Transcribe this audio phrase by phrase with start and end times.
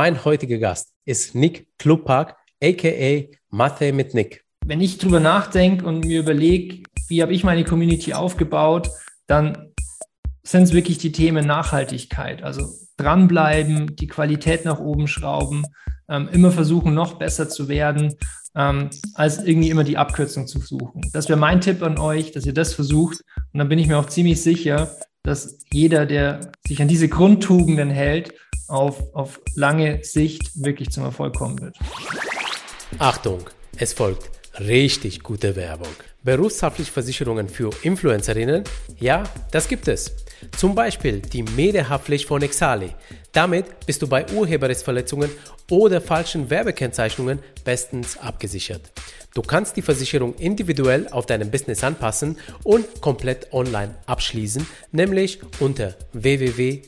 [0.00, 4.44] Mein heutiger Gast ist Nick Klupak, aka Mathe mit Nick.
[4.64, 8.90] Wenn ich drüber nachdenke und mir überlege, wie habe ich meine Community aufgebaut,
[9.26, 9.72] dann
[10.44, 12.44] sind es wirklich die Themen Nachhaltigkeit.
[12.44, 15.64] Also dranbleiben, die Qualität nach oben schrauben,
[16.08, 18.14] ähm, immer versuchen, noch besser zu werden,
[18.54, 21.10] ähm, als irgendwie immer die Abkürzung zu suchen.
[21.12, 23.24] Das wäre mein Tipp an euch, dass ihr das versucht.
[23.52, 27.90] Und dann bin ich mir auch ziemlich sicher, dass jeder, der sich an diese Grundtugenden
[27.90, 28.34] hält,
[28.68, 31.76] auf, auf lange Sicht wirklich zum Erfolg kommen wird.
[32.98, 33.40] Achtung,
[33.76, 35.92] es folgt richtig gute Werbung.
[36.22, 38.64] Berufshaftliche Versicherungen für Influencerinnen?
[38.98, 40.14] Ja, das gibt es.
[40.56, 42.90] Zum Beispiel die Medienhaftpflicht von Exali.
[43.38, 45.30] Damit bist du bei Urheberrechtsverletzungen
[45.70, 48.90] oder falschen Werbekennzeichnungen bestens abgesichert.
[49.32, 55.94] Du kannst die Versicherung individuell auf deinem Business anpassen und komplett online abschließen, nämlich unter
[56.14, 56.82] www.exali.de.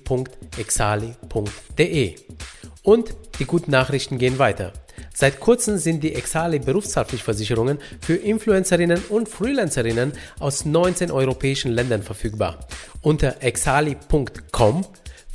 [2.82, 4.72] Und die guten Nachrichten gehen weiter.
[5.14, 12.58] Seit kurzem sind die Exali Berufshaftpflichtversicherungen für Influencerinnen und Freelancerinnen aus 19 europäischen Ländern verfügbar.
[13.02, 14.84] Unter exali.com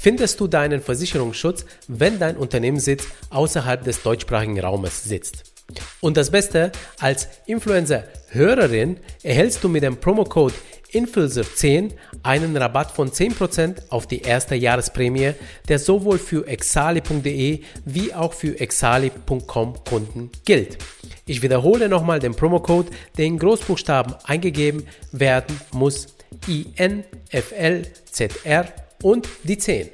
[0.06, 5.52] findest du deinen Versicherungsschutz, wenn dein Unternehmenssitz außerhalb des deutschsprachigen Raumes sitzt.
[6.00, 10.54] Und das Beste, als Influencer-Hörerin erhältst du mit dem Promocode
[10.94, 15.32] Influencer10 einen Rabatt von 10% auf die erste Jahresprämie,
[15.70, 20.78] der sowohl für exali.de wie auch für exali.com Kunden gilt.
[21.26, 26.10] Ich wiederhole nochmal den Promocode, der in Großbuchstaben eingegeben werden muss.
[26.48, 27.26] INFLZR
[29.04, 29.90] und die 10.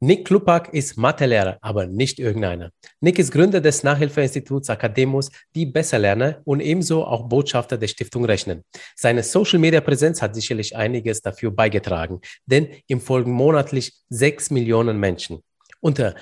[0.00, 2.70] Nick Klupak ist Mathelehrer, aber nicht irgendeiner.
[3.00, 8.62] Nick ist Gründer des Nachhilfeinstituts Akademus Die Besserlerner und ebenso auch Botschafter der Stiftung Rechnen.
[8.94, 15.42] Seine Social-Media-Präsenz hat sicherlich einiges dafür beigetragen, denn ihm folgen monatlich sechs Millionen Menschen.
[15.80, 16.14] Unter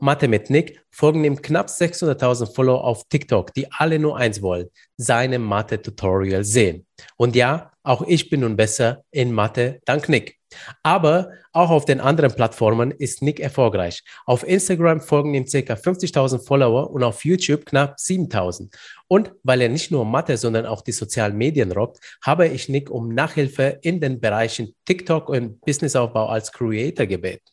[0.00, 4.68] Mathe mit Nick folgen ihm knapp 600.000 Follower auf TikTok, die alle nur eins wollen,
[4.96, 6.86] seine Mathe-Tutorial sehen.
[7.16, 10.38] Und ja, auch ich bin nun besser in Mathe dank Nick.
[10.82, 14.02] Aber auch auf den anderen Plattformen ist Nick erfolgreich.
[14.26, 15.74] Auf Instagram folgen ihm ca.
[15.74, 18.70] 50.000 Follower und auf YouTube knapp 7.000.
[19.08, 22.90] Und weil er nicht nur Mathe, sondern auch die sozialen Medien rockt, habe ich Nick
[22.90, 27.51] um Nachhilfe in den Bereichen TikTok und Businessaufbau als Creator gebeten.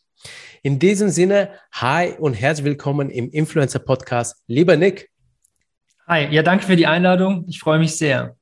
[0.63, 4.43] In diesem Sinne, hi und herzlich willkommen im Influencer Podcast.
[4.47, 5.09] Lieber Nick.
[6.07, 7.45] Hi, ja, danke für die Einladung.
[7.47, 8.35] Ich freue mich sehr.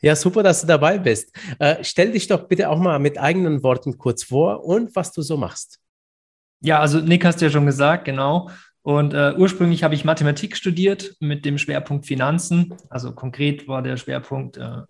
[0.00, 1.36] Ja, super, dass du dabei bist.
[1.58, 5.22] Äh, stell dich doch bitte auch mal mit eigenen Worten kurz vor und was du
[5.22, 5.80] so machst.
[6.60, 8.50] Ja, also Nick hast du ja schon gesagt, genau.
[8.82, 12.74] Und äh, ursprünglich habe ich Mathematik studiert mit dem Schwerpunkt Finanzen.
[12.88, 14.82] Also konkret war der Schwerpunkt äh,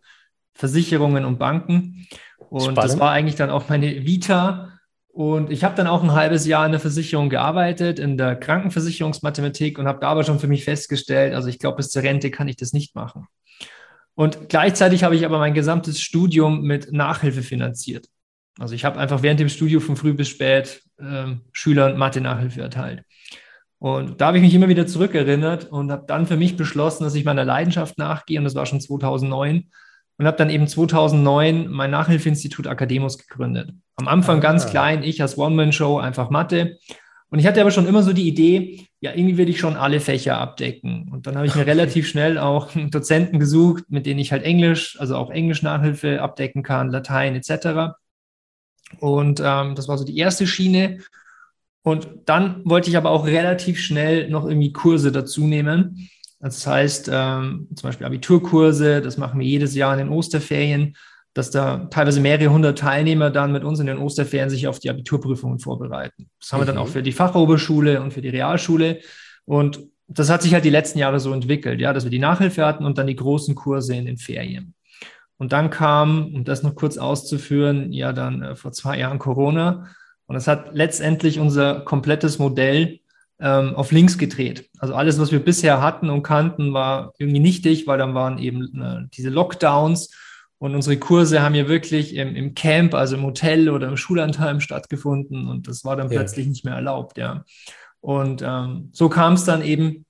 [0.52, 2.06] Versicherungen und Banken.
[2.50, 2.78] Und Spannend.
[2.78, 4.75] das war eigentlich dann auch meine Vita.
[5.16, 9.78] Und ich habe dann auch ein halbes Jahr in der Versicherung gearbeitet, in der Krankenversicherungsmathematik
[9.78, 12.48] und habe da aber schon für mich festgestellt, also ich glaube, bis zur Rente kann
[12.48, 13.26] ich das nicht machen.
[14.14, 18.08] Und gleichzeitig habe ich aber mein gesamtes Studium mit Nachhilfe finanziert.
[18.58, 23.02] Also ich habe einfach während dem Studium von früh bis spät äh, Schülern Mathe-Nachhilfe erteilt.
[23.78, 27.14] Und da habe ich mich immer wieder zurückerinnert und habe dann für mich beschlossen, dass
[27.14, 28.36] ich meiner Leidenschaft nachgehe.
[28.36, 29.70] Und das war schon 2009.
[30.18, 33.72] Und habe dann eben 2009 mein Nachhilfeinstitut Akademus gegründet.
[33.96, 34.40] Am Anfang ah.
[34.40, 36.78] ganz klein, ich als One-Man-Show, einfach Mathe.
[37.28, 40.00] Und ich hatte aber schon immer so die Idee, ja, irgendwie will ich schon alle
[40.00, 41.10] Fächer abdecken.
[41.12, 44.98] Und dann habe ich mir relativ schnell auch Dozenten gesucht, mit denen ich halt Englisch,
[45.00, 47.94] also auch Englisch-Nachhilfe abdecken kann, Latein etc.
[49.00, 51.00] Und ähm, das war so die erste Schiene.
[51.82, 56.08] Und dann wollte ich aber auch relativ schnell noch irgendwie Kurse dazu nehmen.
[56.54, 60.94] Das heißt, ähm, zum Beispiel Abiturkurse, das machen wir jedes Jahr in den Osterferien
[61.36, 64.88] dass da teilweise mehrere hundert Teilnehmer dann mit uns in den Osterferien sich auf die
[64.88, 66.30] Abiturprüfungen vorbereiten.
[66.40, 66.62] Das haben mhm.
[66.62, 66.92] wir dann auch mhm.
[66.92, 69.00] für die Fachoberschule und für die Realschule.
[69.44, 72.64] Und das hat sich halt die letzten Jahre so entwickelt, ja, dass wir die Nachhilfe
[72.64, 74.72] hatten und dann die großen Kurse in den Ferien.
[75.36, 79.88] Und dann kam, um das noch kurz auszuführen, ja dann äh, vor zwei Jahren Corona.
[80.24, 83.00] Und das hat letztendlich unser komplettes Modell
[83.40, 84.68] ähm, auf links gedreht.
[84.78, 88.80] Also alles, was wir bisher hatten und kannten, war irgendwie nichtig, weil dann waren eben
[88.80, 90.10] äh, diese Lockdowns
[90.58, 94.60] und unsere Kurse haben ja wirklich im, im Camp, also im Hotel oder im Schulanteil
[94.60, 96.18] stattgefunden und das war dann ja.
[96.18, 97.44] plötzlich nicht mehr erlaubt, ja.
[98.00, 100.06] Und ähm, so kam es dann eben,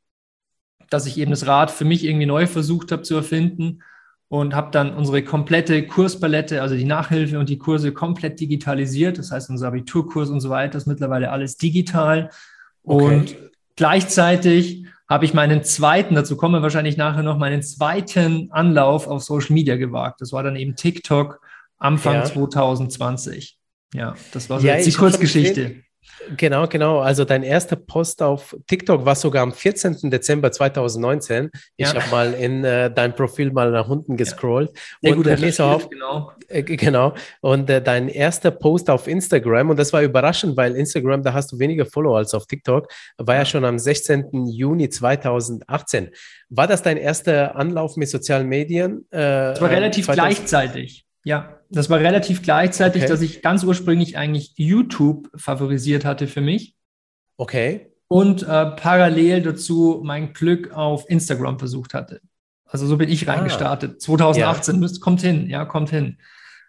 [0.90, 3.82] dass ich eben das Rad für mich irgendwie neu versucht habe zu erfinden
[4.28, 9.19] und habe dann unsere komplette Kurspalette, also die Nachhilfe und die Kurse komplett digitalisiert.
[9.19, 12.31] Das heißt, unser Abiturkurs und so weiter ist mittlerweile alles digital.
[12.87, 13.05] Okay.
[13.05, 13.37] Und
[13.77, 19.23] gleichzeitig habe ich meinen zweiten, dazu kommen wir wahrscheinlich nachher noch, meinen zweiten Anlauf auf
[19.23, 20.21] Social Media gewagt.
[20.21, 21.41] Das war dann eben TikTok
[21.79, 22.25] Anfang ja.
[22.25, 23.59] 2020.
[23.94, 25.83] Ja, das war so ja, jetzt die Kurzgeschichte.
[26.37, 27.00] Genau, genau.
[27.00, 30.11] Also dein erster Post auf TikTok war sogar am 14.
[30.11, 31.50] Dezember 2019.
[31.76, 31.94] Ich ja.
[31.94, 34.70] habe mal in äh, dein Profil mal nach unten gescrollt.
[35.03, 35.14] Ja.
[35.14, 36.32] und, äh, auf, genau.
[36.49, 37.14] Äh, genau.
[37.41, 41.53] Und äh, dein erster Post auf Instagram, und das war überraschend, weil Instagram, da hast
[41.53, 42.88] du weniger Follower als auf TikTok,
[43.19, 44.47] war ja, ja schon am 16.
[44.47, 46.11] Juni 2018.
[46.49, 49.06] War das dein erster Anlauf mit sozialen Medien?
[49.11, 51.06] Äh, das war relativ gleichzeitig.
[51.26, 53.11] Ja, das war relativ gleichzeitig, okay.
[53.11, 56.76] dass ich ganz ursprünglich eigentlich YouTube favorisiert hatte für mich.
[57.37, 57.90] Okay.
[58.06, 62.20] Und äh, parallel dazu mein Glück auf Instagram versucht hatte.
[62.64, 63.32] Also so bin ich ah.
[63.32, 64.00] reingestartet.
[64.00, 64.78] 2018 ja.
[64.78, 66.19] müsst, kommt hin, ja, kommt hin.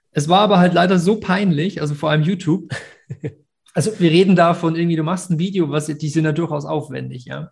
[0.10, 2.74] Es war aber halt leider so peinlich, also vor allem YouTube.
[3.76, 7.26] also wir reden davon irgendwie, du machst ein Video, was die sind ja durchaus aufwendig,
[7.26, 7.52] ja.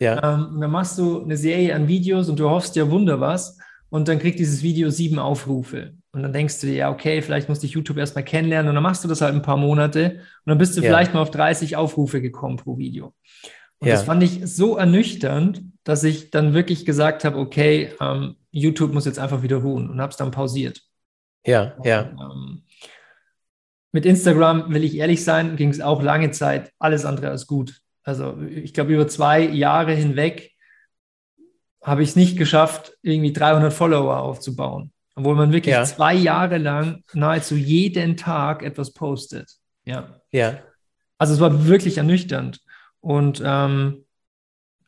[0.00, 0.14] Ja.
[0.34, 3.58] Ähm, dann machst du eine Serie an Videos und du hoffst ja Wunder was
[3.90, 5.97] und dann kriegt dieses Video sieben Aufrufe.
[6.12, 8.82] Und dann denkst du dir, ja, okay, vielleicht musste ich YouTube erstmal kennenlernen und dann
[8.82, 10.88] machst du das halt ein paar Monate und dann bist du ja.
[10.88, 13.14] vielleicht mal auf 30 Aufrufe gekommen pro Video.
[13.78, 13.94] Und ja.
[13.94, 19.04] das fand ich so ernüchternd, dass ich dann wirklich gesagt habe, okay, ähm, YouTube muss
[19.04, 20.80] jetzt einfach wieder ruhen und habe es dann pausiert.
[21.46, 22.02] Ja, ja.
[22.02, 22.62] Und, ähm,
[23.92, 27.80] mit Instagram, will ich ehrlich sein, ging es auch lange Zeit alles andere als gut.
[28.02, 30.52] Also ich glaube, über zwei Jahre hinweg
[31.82, 34.92] habe ich es nicht geschafft, irgendwie 300 Follower aufzubauen.
[35.18, 35.82] Obwohl man wirklich ja.
[35.82, 39.50] zwei Jahre lang nahezu jeden Tag etwas postet.
[39.84, 40.20] Ja.
[40.30, 40.60] Ja.
[41.18, 42.60] Also es war wirklich ernüchternd.
[43.00, 44.04] Und ähm,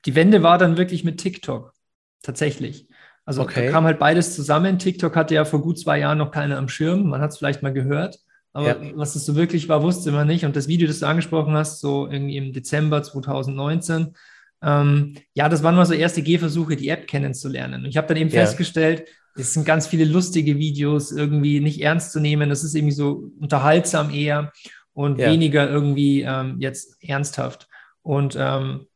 [0.05, 1.75] die Wende war dann wirklich mit TikTok.
[2.23, 2.87] Tatsächlich.
[3.25, 3.67] Also okay.
[3.67, 4.79] da kam halt beides zusammen.
[4.79, 7.09] TikTok hatte ja vor gut zwei Jahren noch keiner am Schirm.
[7.09, 8.21] Man hat es vielleicht mal gehört.
[8.53, 8.93] Aber ja.
[8.95, 10.45] was es so wirklich war, wusste man nicht.
[10.45, 14.15] Und das Video, das du angesprochen hast, so irgendwie im Dezember 2019,
[14.63, 17.83] ähm, ja, das waren mal so erste Gehversuche, die App kennenzulernen.
[17.83, 18.43] Und ich habe dann eben ja.
[18.43, 22.49] festgestellt, es sind ganz viele lustige Videos, irgendwie nicht ernst zu nehmen.
[22.49, 24.53] Das ist irgendwie so unterhaltsam eher
[24.93, 25.31] und ja.
[25.31, 27.69] weniger irgendwie ähm, jetzt ernsthaft.
[28.03, 28.87] Und ähm,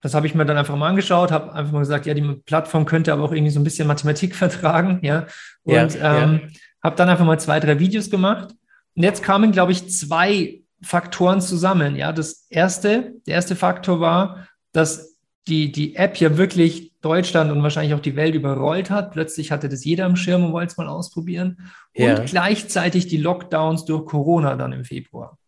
[0.00, 2.84] das habe ich mir dann einfach mal angeschaut, habe einfach mal gesagt, ja, die Plattform
[2.86, 5.26] könnte aber auch irgendwie so ein bisschen Mathematik vertragen, ja.
[5.62, 6.50] Und ja, ähm,
[6.82, 8.54] habe dann einfach mal zwei, drei Videos gemacht.
[8.94, 11.94] Und jetzt kamen, glaube ich, zwei Faktoren zusammen.
[11.94, 15.11] Ja, das erste, der erste Faktor war, dass
[15.48, 19.12] die, die App ja wirklich Deutschland und wahrscheinlich auch die Welt überrollt hat.
[19.12, 21.58] Plötzlich hatte das jeder am Schirm und wollte es mal ausprobieren.
[21.94, 22.16] Ja.
[22.16, 25.38] Und gleichzeitig die Lockdowns durch Corona dann im Februar.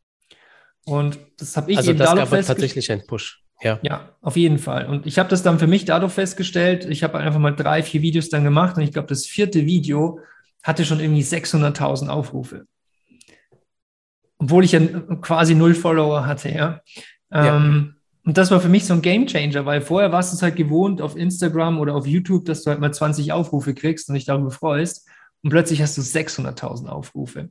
[0.85, 3.41] Und das habe ich also eben das dadurch gab tatsächlich einen Push.
[3.62, 3.79] Ja.
[3.82, 4.87] ja, auf jeden Fall.
[4.87, 8.02] Und ich habe das dann für mich dadurch festgestellt, ich habe einfach mal drei, vier
[8.02, 10.19] Videos dann gemacht und ich glaube, das vierte Video
[10.62, 12.67] hatte schon irgendwie 600.000 Aufrufe
[14.44, 14.81] obwohl ich ja
[15.20, 16.81] quasi null Follower hatte, ja.
[17.31, 17.56] ja.
[17.56, 17.94] Ähm,
[18.24, 20.56] und das war für mich so ein Game Changer, weil vorher warst du es halt
[20.56, 24.24] gewohnt auf Instagram oder auf YouTube, dass du halt mal 20 Aufrufe kriegst und dich
[24.24, 25.06] darüber freust.
[25.42, 27.50] Und plötzlich hast du 600.000 Aufrufe.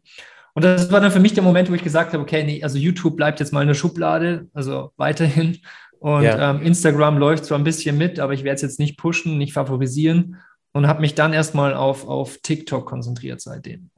[0.56, 2.78] Und das war dann für mich der Moment, wo ich gesagt habe, okay, nee, also
[2.78, 5.60] YouTube bleibt jetzt mal in der Schublade, also weiterhin.
[6.00, 6.52] Und ja.
[6.52, 9.54] ähm, Instagram läuft zwar ein bisschen mit, aber ich werde es jetzt nicht pushen, nicht
[9.54, 10.38] favorisieren
[10.72, 13.90] und habe mich dann erstmal auf, auf TikTok konzentriert seitdem.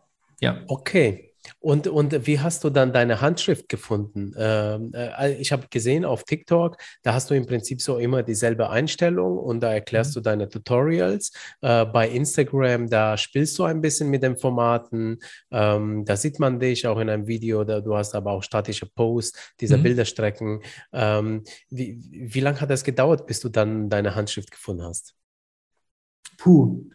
[0.41, 0.57] Ja.
[0.67, 1.24] Okay.
[1.59, 4.33] Und, und wie hast du dann deine Handschrift gefunden?
[4.37, 8.69] Ähm, äh, ich habe gesehen auf TikTok, da hast du im Prinzip so immer dieselbe
[8.69, 10.13] Einstellung und da erklärst mhm.
[10.13, 11.31] du deine Tutorials.
[11.61, 15.19] Äh, bei Instagram, da spielst du ein bisschen mit den Formaten.
[15.51, 18.85] Ähm, da sieht man dich auch in einem Video, da, du hast aber auch statische
[18.85, 19.83] Posts, diese mhm.
[19.83, 20.61] Bilderstrecken.
[20.93, 25.15] Ähm, wie wie lange hat das gedauert, bis du dann deine Handschrift gefunden hast?
[26.37, 26.89] Puh,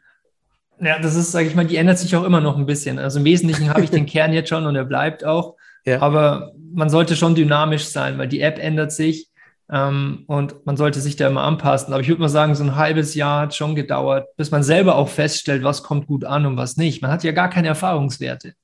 [0.80, 2.98] ja, das ist, sage ich mal, die ändert sich auch immer noch ein bisschen.
[2.98, 5.56] Also im Wesentlichen habe ich den Kern jetzt schon und er bleibt auch.
[5.84, 6.00] Ja.
[6.00, 9.28] Aber man sollte schon dynamisch sein, weil die App ändert sich
[9.70, 11.92] ähm, und man sollte sich da immer anpassen.
[11.92, 14.96] Aber ich würde mal sagen, so ein halbes Jahr hat schon gedauert, bis man selber
[14.96, 17.02] auch feststellt, was kommt gut an und was nicht.
[17.02, 18.54] Man hat ja gar keine Erfahrungswerte.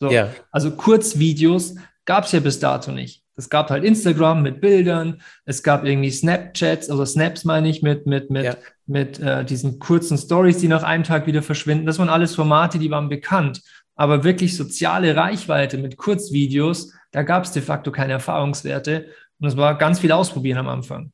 [0.00, 0.30] So, ja.
[0.50, 3.22] Also Kurzvideos gab es ja bis dato nicht.
[3.38, 8.04] Es gab halt Instagram mit Bildern, es gab irgendwie Snapchats, also Snaps meine ich, mit,
[8.04, 8.56] mit, mit, ja.
[8.86, 11.86] mit äh, diesen kurzen Stories, die nach einem Tag wieder verschwinden.
[11.86, 13.62] Das waren alles Formate, die waren bekannt.
[13.94, 19.06] Aber wirklich soziale Reichweite mit Kurzvideos, da gab es de facto keine Erfahrungswerte.
[19.40, 21.12] Und es war ganz viel ausprobieren am Anfang.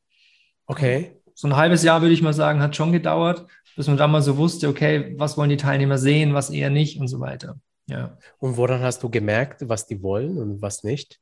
[0.65, 1.21] Okay.
[1.35, 4.23] So ein halbes Jahr, würde ich mal sagen, hat schon gedauert, bis man dann mal
[4.23, 7.59] so wusste, okay, was wollen die Teilnehmer sehen, was eher nicht und so weiter.
[7.87, 8.17] Ja.
[8.39, 11.19] Und woran hast du gemerkt, was die wollen und was nicht?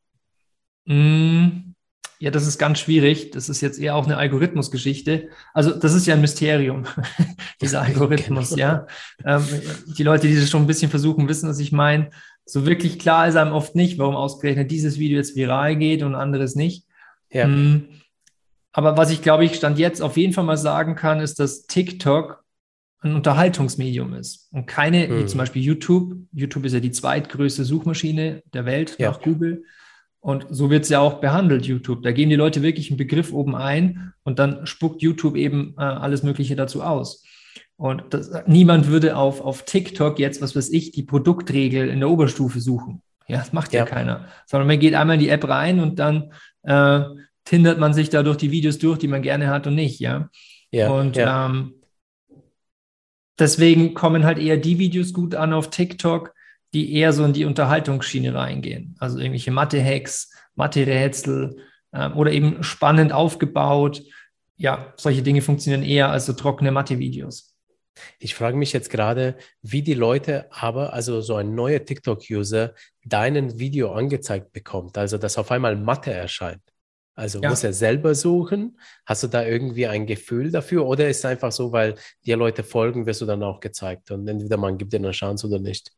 [0.86, 1.74] Mm,
[2.20, 3.32] ja, das ist ganz schwierig.
[3.32, 5.30] Das ist jetzt eher auch eine Algorithmusgeschichte.
[5.54, 6.86] Also das ist ja ein Mysterium,
[7.62, 8.62] dieser Algorithmus, genau.
[8.62, 8.88] ja.
[9.26, 9.44] Ähm,
[9.98, 12.12] die Leute, die das schon ein bisschen versuchen, wissen, was ich meine.
[12.46, 16.16] So wirklich klar ist einem oft nicht, warum ausgerechnet dieses Video jetzt viral geht und
[16.16, 16.86] anderes nicht.
[17.32, 17.48] Ja.
[17.48, 17.90] Mm,
[18.72, 21.68] aber was ich glaube ich stand jetzt auf jeden Fall mal sagen kann, ist, dass
[21.68, 22.44] TikTok
[23.02, 25.20] ein Unterhaltungsmedium ist und keine, hm.
[25.20, 26.16] wie zum Beispiel YouTube.
[26.32, 29.12] YouTube ist ja die zweitgrößte Suchmaschine der Welt ja.
[29.12, 29.66] nach Google.
[30.24, 32.02] Und so wird es ja auch behandelt, YouTube.
[32.02, 35.82] Da geben die Leute wirklich einen Begriff oben ein und dann spuckt YouTube eben äh,
[35.82, 37.26] alles Mögliche dazu aus.
[37.76, 42.10] Und das, niemand würde auf, auf TikTok jetzt, was weiß ich, die Produktregel in der
[42.10, 43.02] Oberstufe suchen.
[43.28, 44.30] Ja, das macht ja, ja keiner.
[44.46, 47.02] Sondern man geht einmal in die App rein und dann äh,
[47.44, 50.30] tindert man sich da durch die Videos durch, die man gerne hat und nicht, ja.
[50.72, 51.48] ja und ja.
[51.48, 51.74] Ähm,
[53.38, 56.34] deswegen kommen halt eher die Videos gut an auf TikTok,
[56.74, 58.96] die eher so in die Unterhaltungsschiene reingehen.
[59.00, 61.58] Also irgendwelche Mathe-Hacks, Mathe-Rätsel
[61.92, 64.02] äh, oder eben spannend aufgebaut.
[64.58, 67.56] Ja, solche Dinge funktionieren eher als so trockene Mathe-Videos.
[68.18, 72.74] Ich frage mich jetzt gerade, wie die Leute aber, also so ein neuer TikTok-User,
[73.06, 74.98] deinen Video angezeigt bekommt.
[74.98, 76.62] Also, dass auf einmal Mathe erscheint.
[77.16, 77.50] Also ja.
[77.50, 78.80] muss er selber suchen?
[79.06, 80.88] Hast du da irgendwie ein Gefühl dafür?
[80.88, 81.94] Oder ist es einfach so, weil
[82.26, 85.46] dir Leute folgen, wirst du dann auch gezeigt und entweder man gibt dir eine Chance
[85.46, 85.92] oder nicht?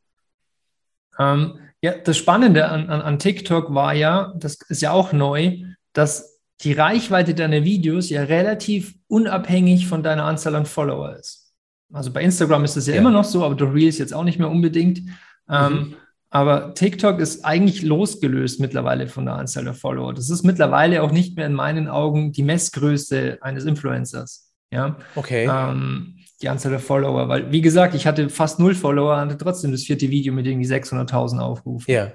[1.20, 5.58] Ähm, ja, das Spannende an, an, an TikTok war ja, das ist ja auch neu,
[5.94, 11.54] dass die Reichweite deiner Videos ja relativ unabhängig von deiner Anzahl an Follower ist.
[11.94, 13.02] Also bei Instagram ist das ja, ja.
[13.02, 15.02] immer noch so, aber durch Reels jetzt auch nicht mehr unbedingt.
[15.48, 15.96] Ähm, mhm.
[16.32, 20.14] aber TikTok ist eigentlich losgelöst mittlerweile von der Anzahl der Follower.
[20.14, 24.52] Das ist mittlerweile auch nicht mehr in meinen Augen die Messgröße eines Influencers.
[24.72, 24.98] Ja.
[25.16, 25.48] Okay.
[25.50, 26.15] Ähm,
[26.46, 29.84] die Anzahl der Follower, weil, wie gesagt, ich hatte fast null Follower, hatte trotzdem das
[29.84, 31.92] vierte Video mit irgendwie 600.000 Aufrufen.
[31.92, 32.12] Ja.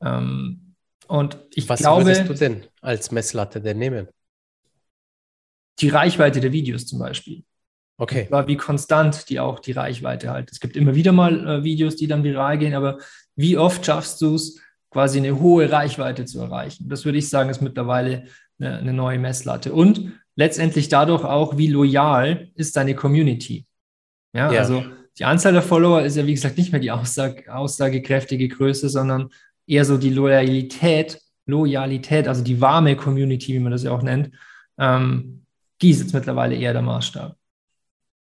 [0.00, 0.76] Ähm,
[1.08, 2.02] und ich Was glaube.
[2.02, 4.06] Was würdest du denn als Messlatte denn nehmen?
[5.80, 7.42] Die Reichweite der Videos zum Beispiel.
[7.96, 8.28] Okay.
[8.30, 10.52] War wie konstant die auch die Reichweite halt.
[10.52, 12.98] Es gibt immer wieder mal äh, Videos, die dann viral gehen, aber
[13.34, 14.60] wie oft schaffst du es,
[14.90, 16.88] quasi eine hohe Reichweite zu erreichen?
[16.88, 18.26] Das würde ich sagen, ist mittlerweile
[18.60, 19.72] eine, eine neue Messlatte.
[19.72, 23.66] Und letztendlich dadurch auch, wie loyal ist deine Community.
[24.32, 24.84] Ja, ja, also
[25.18, 29.30] die Anzahl der Follower ist ja, wie gesagt, nicht mehr die aussage, aussagekräftige Größe, sondern
[29.66, 34.30] eher so die Loyalität, Loyalität, also die warme Community, wie man das ja auch nennt,
[34.78, 35.44] ähm,
[35.82, 37.36] die ist jetzt mittlerweile eher der Maßstab.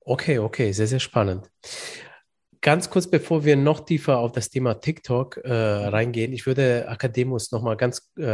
[0.00, 1.48] Okay, okay, sehr, sehr spannend
[2.60, 7.52] ganz kurz, bevor wir noch tiefer auf das Thema TikTok äh, reingehen, ich würde Akademus
[7.52, 8.24] nochmal ganz, äh,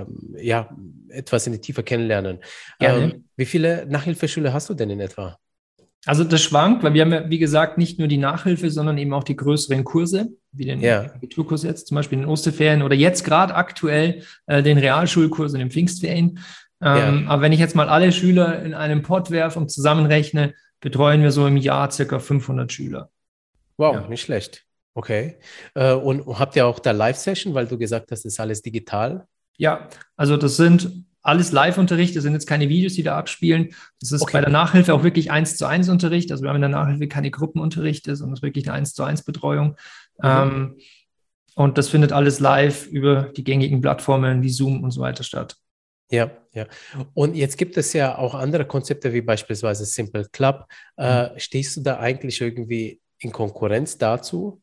[0.00, 0.06] äh,
[0.40, 0.70] ja,
[1.08, 2.38] etwas in die Tiefe kennenlernen.
[2.80, 5.38] Ähm, wie viele Nachhilfeschüler hast du denn in etwa?
[6.04, 9.12] Also das schwankt, weil wir haben ja, wie gesagt, nicht nur die Nachhilfe, sondern eben
[9.12, 11.02] auch die größeren Kurse, wie den ja.
[11.02, 15.58] Abiturkurs jetzt, zum Beispiel in den Osterferien oder jetzt gerade aktuell äh, den Realschulkurs in
[15.58, 16.38] den Pfingstferien.
[16.80, 17.24] Ähm, ja.
[17.26, 21.32] Aber wenn ich jetzt mal alle Schüler in einen Pott werfe und zusammenrechne, betreuen wir
[21.32, 23.10] so im Jahr circa 500 Schüler.
[23.76, 24.08] Wow, ja.
[24.08, 24.64] nicht schlecht.
[24.94, 25.36] Okay.
[25.74, 29.26] Äh, und habt ihr auch da Live-Session, weil du gesagt hast, das ist alles digital?
[29.58, 33.74] Ja, also das sind alles Live-Unterricht, das sind jetzt keine Videos, die da abspielen.
[34.00, 34.34] Das ist okay.
[34.34, 36.30] bei der Nachhilfe auch wirklich eins zu eins Unterricht.
[36.30, 39.02] Also wir haben in der Nachhilfe keine Gruppenunterrichte, sondern es ist wirklich eine eins zu
[39.02, 39.76] eins Betreuung.
[40.18, 40.24] Mhm.
[40.24, 40.78] Ähm,
[41.56, 45.56] und das findet alles live über die gängigen Plattformen wie Zoom und so weiter statt.
[46.10, 46.66] Ja, ja.
[47.14, 50.66] Und jetzt gibt es ja auch andere Konzepte wie beispielsweise Simple Club.
[50.96, 51.38] Äh, mhm.
[51.38, 54.60] stehst du da eigentlich irgendwie in Konkurrenz dazu?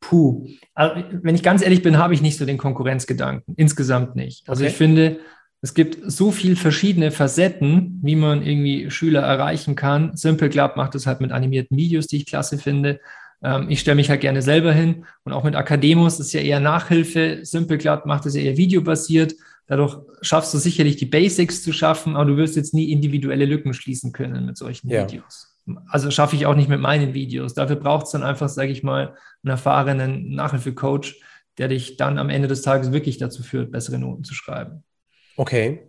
[0.00, 3.54] Puh, also, wenn ich ganz ehrlich bin, habe ich nicht so den Konkurrenzgedanken.
[3.56, 4.48] Insgesamt nicht.
[4.48, 4.70] Also okay.
[4.70, 5.18] ich finde,
[5.60, 10.16] es gibt so viele verschiedene Facetten, wie man irgendwie Schüler erreichen kann.
[10.16, 13.00] Simple Club macht es halt mit animierten Videos, die ich klasse finde.
[13.42, 16.60] Ähm, ich stelle mich halt gerne selber hin und auch mit Akademus ist ja eher
[16.60, 17.40] Nachhilfe.
[17.42, 19.34] Simple Club macht es ja eher videobasiert.
[19.66, 23.74] Dadurch schaffst du sicherlich die Basics zu schaffen, aber du wirst jetzt nie individuelle Lücken
[23.74, 25.02] schließen können mit solchen ja.
[25.02, 25.47] Videos
[25.88, 27.54] also schaffe ich auch nicht mit meinen Videos.
[27.54, 31.20] Dafür braucht es dann einfach, sage ich mal, einen erfahrenen Nachhilfecoach,
[31.58, 34.84] der dich dann am Ende des Tages wirklich dazu führt, bessere Noten zu schreiben.
[35.38, 35.88] Okay.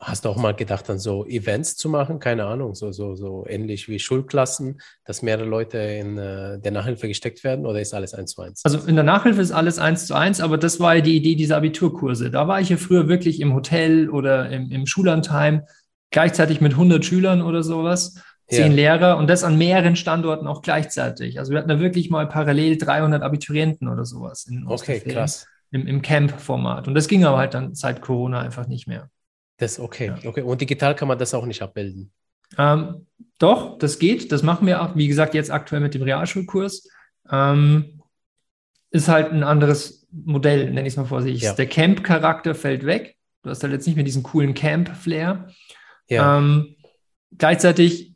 [0.00, 2.18] Hast du auch mal gedacht, dann so Events zu machen?
[2.18, 7.08] Keine Ahnung, so, so, so ähnlich wie Schulklassen, dass mehrere Leute in äh, der Nachhilfe
[7.08, 8.60] gesteckt werden oder ist alles eins zu eins?
[8.64, 11.36] Also in der Nachhilfe ist alles eins zu eins, aber das war ja die Idee
[11.36, 12.30] dieser Abiturkurse.
[12.30, 15.62] Da war ich ja früher wirklich im Hotel oder im, im Schullandheim,
[16.10, 18.94] gleichzeitig mit 100 Schülern oder sowas zehn ja.
[18.94, 21.38] Lehrer und das an mehreren Standorten auch gleichzeitig.
[21.38, 24.48] Also wir hatten da wirklich mal parallel 300 Abiturienten oder sowas.
[24.66, 25.46] okay, krass.
[25.70, 26.86] Im, im Camp-Format.
[26.86, 29.08] Und das ging aber halt dann seit Corona einfach nicht mehr.
[29.56, 30.28] Das okay, ja.
[30.28, 30.42] okay.
[30.42, 32.12] Und digital kann man das auch nicht abbilden.
[32.58, 33.06] Ähm,
[33.38, 34.32] doch, das geht.
[34.32, 36.88] Das machen wir auch, wie gesagt, jetzt aktuell mit dem Realschulkurs.
[37.30, 38.02] Ähm,
[38.90, 41.42] ist halt ein anderes Modell, nenne ich es mal vorsichtig.
[41.42, 41.54] Ja.
[41.54, 43.16] Der Camp-Charakter fällt weg.
[43.42, 45.48] Du hast halt jetzt nicht mehr diesen coolen Camp-Flair.
[46.08, 46.38] Ja.
[46.38, 46.76] Ähm,
[47.38, 48.11] gleichzeitig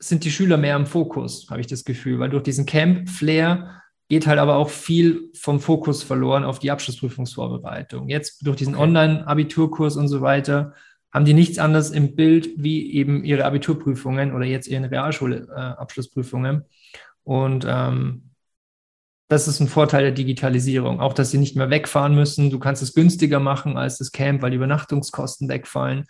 [0.00, 4.26] sind die Schüler mehr im Fokus, habe ich das Gefühl, weil durch diesen Camp-Flair geht
[4.26, 8.08] halt aber auch viel vom Fokus verloren auf die Abschlussprüfungsvorbereitung.
[8.08, 8.82] Jetzt durch diesen okay.
[8.82, 10.74] Online-Abiturkurs und so weiter
[11.12, 16.64] haben die nichts anderes im Bild wie eben ihre Abiturprüfungen oder jetzt ihre Realschule-Abschlussprüfungen.
[17.22, 18.30] Und ähm,
[19.28, 21.00] das ist ein Vorteil der Digitalisierung.
[21.00, 22.50] Auch, dass sie nicht mehr wegfahren müssen.
[22.50, 26.06] Du kannst es günstiger machen als das Camp, weil die Übernachtungskosten wegfallen.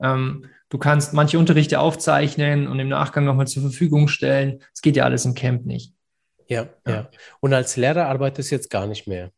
[0.00, 4.60] Ähm, du kannst manche Unterrichte aufzeichnen und im Nachgang nochmal zur Verfügung stellen.
[4.72, 5.92] Das geht ja alles im Camp nicht.
[6.48, 6.92] Ja, ja.
[6.92, 7.10] ja.
[7.40, 9.32] Und als Lehrer arbeitest du jetzt gar nicht mehr.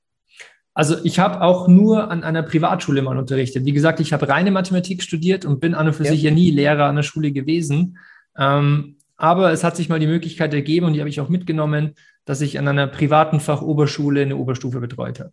[0.74, 3.64] Also ich habe auch nur an einer Privatschule mal unterrichtet.
[3.64, 6.12] Wie gesagt, ich habe reine Mathematik studiert und bin an und für ja.
[6.12, 7.98] sich ja nie Lehrer an der Schule gewesen.
[8.38, 11.94] Ähm, aber es hat sich mal die Möglichkeit ergeben und die habe ich auch mitgenommen,
[12.24, 15.32] dass ich an einer privaten Fachoberschule eine Oberstufe betreut habe.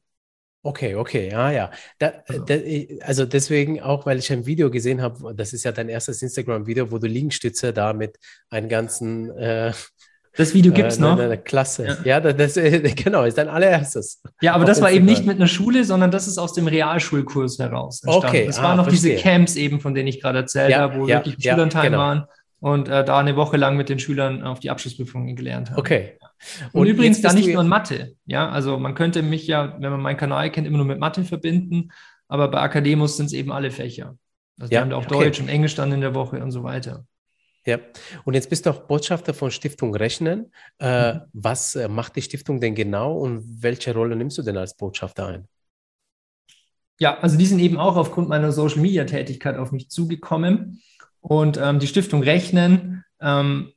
[0.63, 1.71] Okay, okay, ja, ja.
[1.97, 2.45] Da, also.
[2.45, 2.55] Da,
[3.01, 3.25] also.
[3.25, 6.99] deswegen auch, weil ich ein Video gesehen habe, das ist ja dein erstes Instagram-Video, wo
[6.99, 9.73] du Liegenstütze da mit einem ganzen äh,
[10.37, 11.17] das Video gibt es äh, noch.
[11.17, 11.85] Ne, ne, klasse.
[11.85, 12.63] Ja, ja das, das,
[12.95, 14.21] genau, ist dein allererstes.
[14.41, 17.59] Ja, aber das war eben nicht mit einer Schule, sondern das ist aus dem Realschulkurs
[17.59, 18.01] heraus.
[18.03, 18.27] Entstanden.
[18.27, 18.45] Okay.
[18.47, 19.15] Das ah, waren noch verstehe.
[19.15, 21.69] diese Camps eben, von denen ich gerade erzählt ja, habe, wo ja, wirklich ja, Schülern
[21.69, 21.97] genau.
[21.97, 22.25] waren
[22.61, 25.79] und äh, da eine Woche lang mit den Schülern auf die Abschlussprüfungen gelernt habe.
[25.79, 26.17] Okay.
[26.71, 28.15] Und, und übrigens da nicht nur in Mathe.
[28.25, 31.23] Ja, also man könnte mich ja, wenn man meinen Kanal kennt, immer nur mit Mathe
[31.23, 31.91] verbinden,
[32.27, 34.15] aber bei Akademus sind es eben alle Fächer.
[34.59, 35.25] Also ja, wir haben da auch okay.
[35.25, 37.05] Deutsch und Englisch dann in der Woche und so weiter.
[37.65, 37.79] Ja,
[38.25, 40.51] und jetzt bist du auch Botschafter von Stiftung Rechnen.
[40.79, 41.21] Äh, mhm.
[41.33, 45.27] Was äh, macht die Stiftung denn genau und welche Rolle nimmst du denn als Botschafter
[45.27, 45.47] ein?
[46.99, 50.83] Ja, also die sind eben auch aufgrund meiner Social Media Tätigkeit auf mich zugekommen.
[51.21, 53.71] Und ähm, die Stiftung Rechnen ähm,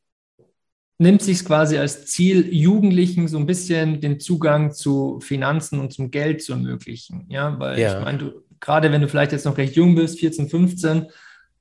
[0.99, 6.11] nimmt sich quasi als Ziel, Jugendlichen so ein bisschen den Zugang zu Finanzen und zum
[6.11, 7.27] Geld zu ermöglichen.
[7.29, 7.99] Ja, weil ja.
[7.99, 11.07] ich meine, gerade wenn du vielleicht jetzt noch recht jung bist, 14, 15,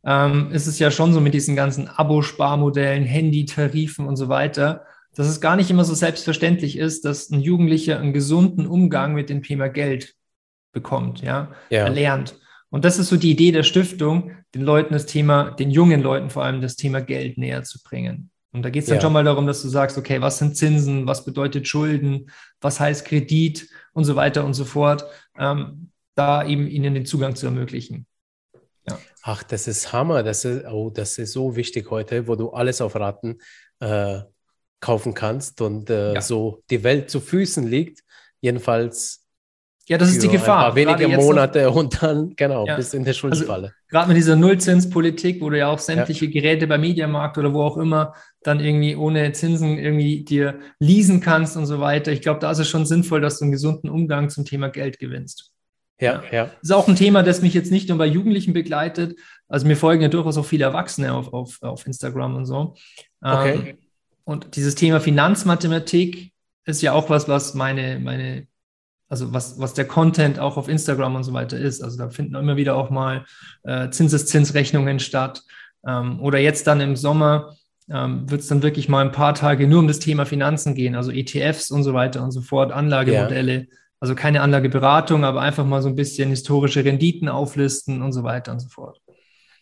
[0.05, 4.85] ähm, ist es ja schon so mit diesen ganzen Abo-Sparmodellen, Handy-Tarifen und so weiter,
[5.15, 9.29] dass es gar nicht immer so selbstverständlich ist, dass ein Jugendlicher einen gesunden Umgang mit
[9.29, 10.15] dem Thema Geld
[10.71, 11.85] bekommt, ja, ja.
[11.85, 12.35] erlernt.
[12.73, 16.31] Und das ist so die Idee der Stiftung, den Leuten das Thema, den jungen Leuten
[16.31, 18.31] vor allem das Thema Geld näher zu bringen.
[18.51, 19.01] Und da geht es dann ja.
[19.01, 23.05] schon mal darum, dass du sagst, okay, was sind Zinsen, was bedeutet Schulden, was heißt
[23.05, 25.05] Kredit und so weiter und so fort,
[25.37, 28.07] ähm, da eben ihnen den Zugang zu ermöglichen.
[28.89, 28.97] Ja.
[29.21, 30.23] Ach, das ist Hammer.
[30.23, 33.37] Das ist, oh, das ist so wichtig heute, wo du alles auf Raten
[33.81, 34.21] äh,
[34.79, 36.21] kaufen kannst und äh, ja.
[36.21, 38.03] so die Welt zu Füßen liegt.
[38.41, 39.22] Jedenfalls.
[39.89, 40.75] Ja, das ist die Gefahr.
[40.75, 42.77] Wenige Monate noch, und dann, genau, ja.
[42.77, 43.67] bis in der Schuldenfalle.
[43.67, 46.31] Also, Gerade mit dieser Nullzinspolitik, wo du ja auch sämtliche ja.
[46.31, 51.57] Geräte beim Mediamarkt oder wo auch immer dann irgendwie ohne Zinsen irgendwie dir leasen kannst
[51.57, 52.13] und so weiter.
[52.13, 54.99] Ich glaube, da ist es schon sinnvoll, dass du einen gesunden Umgang zum Thema Geld
[54.99, 55.51] gewinnst.
[55.99, 56.45] Ja, ja.
[56.45, 59.19] Das ist auch ein Thema, das mich jetzt nicht nur bei Jugendlichen begleitet.
[59.47, 62.75] Also mir folgen ja durchaus auch viele Erwachsene auf, auf, auf Instagram und so.
[63.21, 63.53] Okay.
[63.53, 63.77] Ähm,
[64.23, 66.31] und dieses Thema Finanzmathematik
[66.65, 68.47] ist ja auch was, was meine, meine,
[69.09, 71.83] also was, was der Content auch auf Instagram und so weiter ist.
[71.83, 73.25] Also da finden immer wieder auch mal
[73.63, 75.43] äh, Zinseszinsrechnungen statt.
[75.85, 77.55] Ähm, oder jetzt dann im Sommer
[77.91, 80.95] ähm, wird es dann wirklich mal ein paar Tage nur um das Thema Finanzen gehen,
[80.95, 83.53] also ETFs und so weiter und so fort, Anlagemodelle.
[83.53, 88.23] Ja also keine Anlageberatung, aber einfach mal so ein bisschen historische Renditen auflisten und so
[88.23, 88.99] weiter und so fort.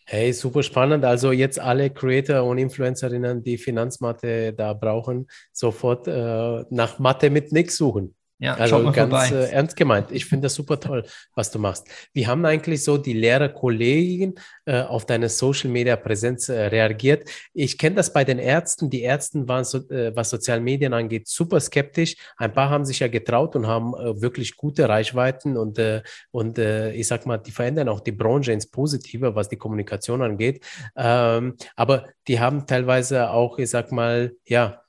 [0.04, 1.04] Hey, super spannend.
[1.04, 7.52] Also jetzt alle Creator und Influencerinnen, die Finanzmathe da brauchen, sofort äh, nach Mathe mit
[7.52, 8.16] Nix suchen.
[8.42, 10.10] Ja, also ganz äh, ernst gemeint.
[10.10, 11.04] Ich finde das super toll,
[11.36, 11.86] was du machst.
[12.12, 17.30] Wie haben eigentlich so die Lehrerkollegen äh, auf deine Social Media Präsenz äh, reagiert?
[17.54, 18.90] Ich kenne das bei den Ärzten.
[18.90, 22.16] Die Ärzte waren, so, äh, was sozialen Medien angeht, super skeptisch.
[22.36, 26.02] Ein paar haben sich ja getraut und haben äh, wirklich gute Reichweiten und, äh,
[26.32, 30.64] und ich sag mal, die verändern auch die Branche ins Positive, was die Kommunikation angeht.
[30.96, 34.81] Ähm, aber die haben teilweise auch, ich sag mal, ja,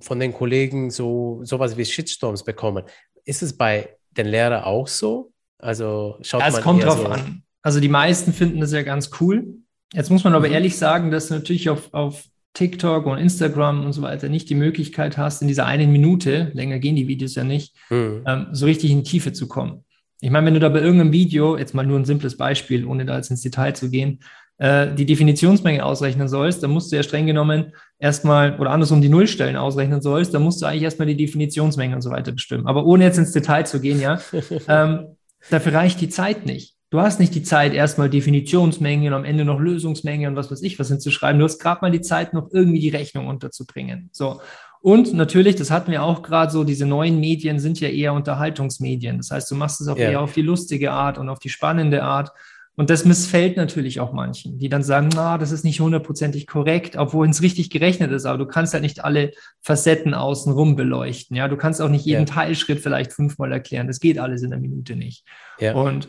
[0.00, 2.84] von den Kollegen so sowas wie Shitstorms bekommen.
[3.24, 5.32] Ist es bei den Lehrern auch so?
[5.58, 6.58] Also schaut ja, man.
[6.58, 7.42] Es kommt drauf so an.
[7.62, 9.54] Also die meisten finden das ja ganz cool.
[9.92, 10.54] Jetzt muss man aber mhm.
[10.54, 14.54] ehrlich sagen, dass du natürlich auf, auf TikTok und Instagram und so weiter nicht die
[14.54, 18.22] Möglichkeit hast, in dieser einen Minute, länger gehen die Videos ja nicht, mhm.
[18.26, 19.84] ähm, so richtig in die Tiefe zu kommen.
[20.20, 23.06] Ich meine, wenn du da bei irgendeinem Video, jetzt mal nur ein simples Beispiel, ohne
[23.06, 24.20] da jetzt ins Detail zu gehen,
[24.60, 29.08] äh, die Definitionsmenge ausrechnen sollst, dann musst du ja streng genommen erstmal, oder andersrum die
[29.08, 32.66] Nullstellen ausrechnen sollst, dann musst du eigentlich erstmal die Definitionsmenge und so weiter bestimmen.
[32.66, 34.20] Aber ohne jetzt ins Detail zu gehen, ja,
[34.68, 35.16] ähm,
[35.48, 36.74] dafür reicht die Zeit nicht.
[36.90, 40.60] Du hast nicht die Zeit, erstmal Definitionsmenge und am Ende noch Lösungsmenge und was weiß
[40.60, 41.38] ich was hinzuschreiben.
[41.38, 44.10] Du hast gerade mal die Zeit, noch irgendwie die Rechnung unterzubringen.
[44.12, 44.42] So.
[44.82, 49.16] Und natürlich, das hatten wir auch gerade so, diese neuen Medien sind ja eher Unterhaltungsmedien.
[49.16, 50.10] Das heißt, du machst es auch ja.
[50.10, 52.30] eher auf die lustige Art und auf die spannende Art.
[52.76, 56.96] Und das missfällt natürlich auch manchen, die dann sagen, na, das ist nicht hundertprozentig korrekt,
[56.96, 61.36] obwohl es richtig gerechnet ist, aber du kannst halt nicht alle Facetten außenrum beleuchten.
[61.36, 62.34] Ja, du kannst auch nicht jeden ja.
[62.34, 63.86] Teilschritt vielleicht fünfmal erklären.
[63.86, 65.26] Das geht alles in einer Minute nicht.
[65.58, 65.74] Ja.
[65.74, 66.08] Und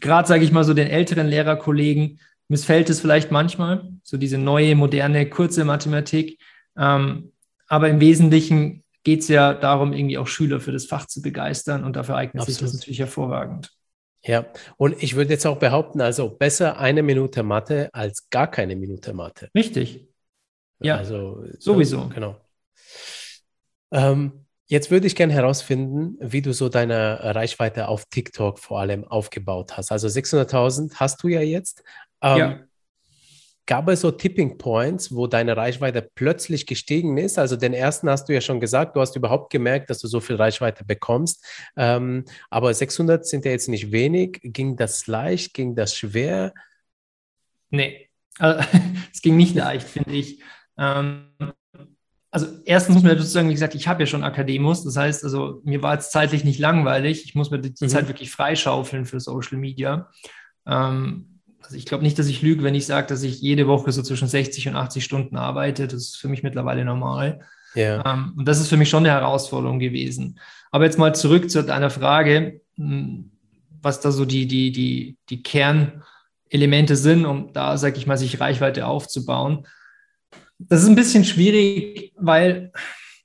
[0.00, 4.74] gerade, sage ich mal, so den älteren Lehrerkollegen missfällt es vielleicht manchmal, so diese neue,
[4.76, 6.40] moderne, kurze Mathematik.
[6.78, 7.32] Ähm,
[7.66, 11.84] aber im Wesentlichen geht es ja darum, irgendwie auch Schüler für das Fach zu begeistern
[11.84, 12.58] und dafür eignet Absolut.
[12.58, 13.72] sich das natürlich hervorragend.
[14.24, 18.76] Ja, und ich würde jetzt auch behaupten, also besser eine Minute Mathe als gar keine
[18.76, 19.48] Minute Mathe.
[19.54, 20.08] Richtig.
[20.80, 22.08] Ja, also sowieso.
[22.08, 22.36] Genau.
[23.90, 29.04] Ähm, jetzt würde ich gerne herausfinden, wie du so deine Reichweite auf TikTok vor allem
[29.04, 29.92] aufgebaut hast.
[29.92, 31.82] Also 600.000 hast du ja jetzt.
[32.22, 32.60] Ähm, ja.
[33.68, 37.38] Gab es so Tipping Points, wo deine Reichweite plötzlich gestiegen ist?
[37.38, 40.20] Also den ersten hast du ja schon gesagt, du hast überhaupt gemerkt, dass du so
[40.20, 41.44] viel Reichweite bekommst.
[41.76, 44.40] Ähm, aber 600 sind ja jetzt nicht wenig.
[44.42, 45.52] Ging das leicht?
[45.52, 46.54] Ging das schwer?
[47.68, 48.66] Nee, also,
[49.12, 50.42] es ging nicht leicht, finde ich.
[50.78, 51.34] Ähm,
[52.30, 54.82] also erstens muss man sozusagen, wie gesagt, ich habe ja schon Akademus.
[54.82, 57.26] Das heißt, also mir war es zeitlich nicht langweilig.
[57.26, 57.88] Ich muss mir die mhm.
[57.88, 60.10] Zeit wirklich freischaufeln für Social Media.
[60.66, 61.37] Ähm,
[61.68, 64.02] also ich glaube nicht, dass ich lüge, wenn ich sage, dass ich jede Woche so
[64.02, 65.86] zwischen 60 und 80 Stunden arbeite.
[65.86, 67.40] Das ist für mich mittlerweile normal.
[67.74, 68.02] Ja.
[68.06, 70.40] Ähm, und das ist für mich schon eine Herausforderung gewesen.
[70.70, 73.32] Aber jetzt mal zurück zu deiner Frage, hm,
[73.82, 78.40] was da so die, die, die, die Kernelemente sind, um da, sag ich mal, sich
[78.40, 79.66] Reichweite aufzubauen.
[80.58, 82.72] Das ist ein bisschen schwierig, weil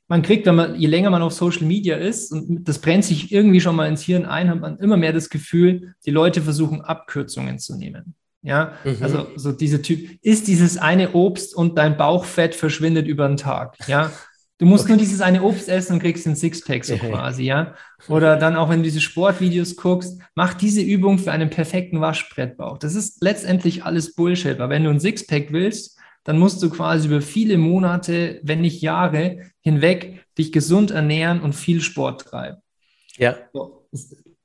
[0.09, 3.31] man kriegt, wenn man, je länger man auf Social Media ist, und das brennt sich
[3.31, 6.81] irgendwie schon mal ins Hirn ein, hat man immer mehr das Gefühl, die Leute versuchen,
[6.81, 8.15] Abkürzungen zu nehmen.
[8.43, 8.97] Ja, mhm.
[8.99, 13.77] also so diese Typ, ist dieses eine Obst und dein Bauchfett verschwindet über den Tag.
[13.87, 14.11] Ja,
[14.57, 14.91] du musst okay.
[14.91, 17.43] nur dieses eine Obst essen und kriegst ein Sixpack so quasi.
[17.43, 17.75] Ja,
[18.09, 22.77] oder dann auch wenn du diese Sportvideos guckst, mach diese Übung für einen perfekten Waschbrettbauch.
[22.77, 27.07] Das ist letztendlich alles Bullshit, weil wenn du ein Sixpack willst, dann musst du quasi
[27.07, 32.57] über viele Monate, wenn nicht Jahre hinweg dich gesund ernähren und viel Sport treiben.
[33.17, 33.37] Ja.
[33.53, 33.87] So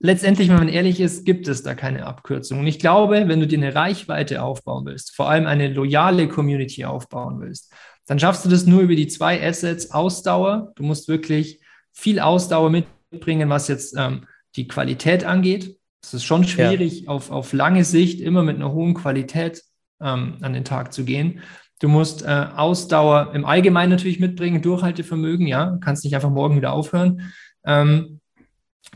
[0.01, 2.61] letztendlich, wenn man ehrlich ist, gibt es da keine Abkürzung.
[2.61, 6.85] Und ich glaube, wenn du dir eine Reichweite aufbauen willst, vor allem eine loyale Community
[6.85, 7.73] aufbauen willst,
[8.07, 10.73] dann schaffst du das nur über die zwei Assets Ausdauer.
[10.77, 11.61] Du musst wirklich
[11.93, 15.77] viel Ausdauer mitbringen, was jetzt ähm, die Qualität angeht.
[16.03, 17.09] Es ist schon schwierig, ja.
[17.09, 19.63] auf, auf lange Sicht immer mit einer hohen Qualität
[20.01, 21.43] ähm, an den Tag zu gehen.
[21.81, 26.73] Du musst äh, Ausdauer im Allgemeinen natürlich mitbringen, Durchhaltevermögen, ja, kannst nicht einfach morgen wieder
[26.73, 27.33] aufhören.
[27.65, 28.21] Ähm,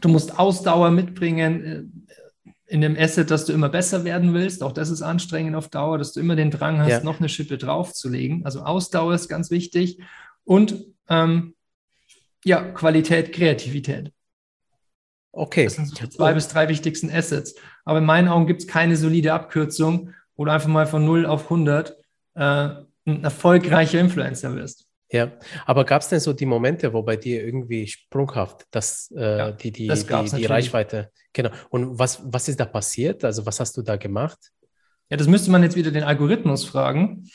[0.00, 4.62] Du musst Ausdauer mitbringen äh, in dem Asset, dass du immer besser werden willst.
[4.62, 7.04] Auch das ist anstrengend auf Dauer, dass du immer den Drang hast, ja.
[7.04, 8.46] noch eine Schippe draufzulegen.
[8.46, 9.98] Also Ausdauer ist ganz wichtig.
[10.44, 11.54] Und ähm,
[12.44, 14.12] ja, Qualität, Kreativität.
[15.32, 15.64] Okay.
[15.64, 17.54] Das sind so die zwei bis drei wichtigsten Assets.
[17.84, 21.26] Aber in meinen Augen gibt es keine solide Abkürzung, wo du einfach mal von 0
[21.26, 21.96] auf 100
[22.34, 22.40] äh,
[23.04, 24.86] ein erfolgreicher Influencer wirst.
[25.12, 25.30] Ja,
[25.66, 29.52] aber gab es denn so die Momente, wo bei dir irgendwie sprunghaft dass äh, ja,
[29.52, 31.50] die, die, die, die Reichweite, genau.
[31.68, 33.22] Und was, was ist da passiert?
[33.22, 34.38] Also was hast du da gemacht?
[35.10, 37.28] Ja, das müsste man jetzt wieder den Algorithmus fragen,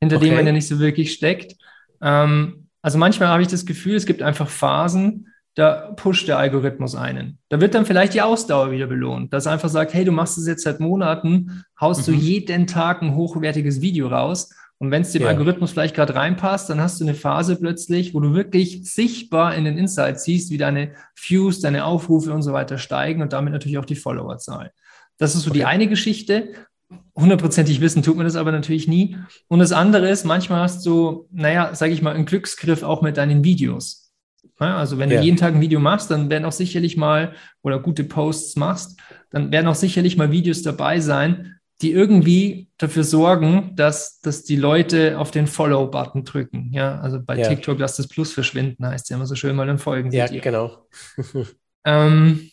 [0.00, 0.26] hinter okay.
[0.26, 1.56] dem man ja nicht so wirklich steckt.
[2.00, 6.94] Ähm, also manchmal habe ich das Gefühl, es gibt einfach Phasen, da pusht der Algorithmus
[6.94, 7.38] einen.
[7.50, 10.38] Da wird dann vielleicht die Ausdauer wieder belohnt, dass er einfach sagt, hey, du machst
[10.38, 12.12] es jetzt seit Monaten, haust mhm.
[12.12, 14.48] du jeden Tag ein hochwertiges Video raus
[14.80, 15.28] und wenn es dem ja.
[15.28, 19.66] Algorithmus vielleicht gerade reinpasst, dann hast du eine Phase plötzlich, wo du wirklich sichtbar in
[19.66, 23.76] den Insights siehst, wie deine Views, deine Aufrufe und so weiter steigen und damit natürlich
[23.76, 24.72] auch die Followerzahl.
[25.18, 25.58] Das ist so okay.
[25.58, 26.54] die eine Geschichte.
[27.14, 29.18] Hundertprozentig wissen tut man das aber natürlich nie.
[29.48, 33.18] Und das andere ist, manchmal hast du, naja, sage ich mal, einen Glücksgriff auch mit
[33.18, 34.14] deinen Videos.
[34.58, 35.18] Ja, also wenn ja.
[35.18, 38.98] du jeden Tag ein Video machst, dann werden auch sicherlich mal oder gute Posts machst,
[39.30, 44.56] dann werden auch sicherlich mal Videos dabei sein, die irgendwie dafür sorgen, dass, dass die
[44.56, 46.70] Leute auf den Follow-Button drücken.
[46.72, 47.48] Ja, also bei ja.
[47.48, 50.86] TikTok lass das Plus verschwinden, heißt ja immer so schön, mal dann folgen Ja, genau.
[51.84, 52.50] ähm,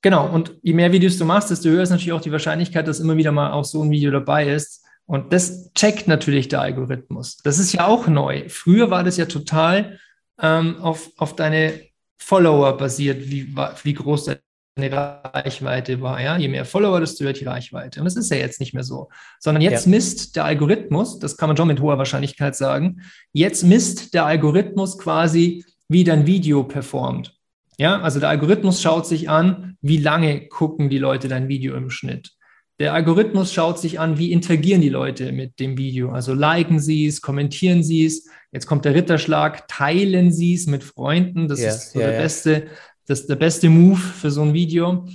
[0.00, 3.00] genau, und je mehr Videos du machst, desto höher ist natürlich auch die Wahrscheinlichkeit, dass
[3.00, 4.82] immer wieder mal auch so ein Video dabei ist.
[5.06, 7.36] Und das checkt natürlich der Algorithmus.
[7.38, 8.48] Das ist ja auch neu.
[8.48, 9.98] Früher war das ja total
[10.40, 11.78] ähm, auf, auf deine
[12.16, 14.40] Follower basiert, wie, wie groß der
[14.76, 16.20] eine Reichweite war.
[16.20, 16.36] Ja?
[16.36, 18.00] Je mehr Follower, desto höher die Reichweite.
[18.00, 19.08] Und das ist ja jetzt nicht mehr so.
[19.38, 19.90] Sondern jetzt ja.
[19.90, 24.98] misst der Algorithmus, das kann man schon mit hoher Wahrscheinlichkeit sagen, jetzt misst der Algorithmus
[24.98, 27.34] quasi, wie dein Video performt.
[27.76, 31.90] Ja, also der Algorithmus schaut sich an, wie lange gucken die Leute dein Video im
[31.90, 32.32] Schnitt.
[32.80, 36.10] Der Algorithmus schaut sich an, wie interagieren die Leute mit dem Video.
[36.10, 38.28] Also liken sie es, kommentieren sie es.
[38.50, 41.46] Jetzt kommt der Ritterschlag, teilen sie es mit Freunden.
[41.46, 42.66] Das ja, ist so ja, der beste
[43.06, 45.06] das ist der beste Move für so ein Video.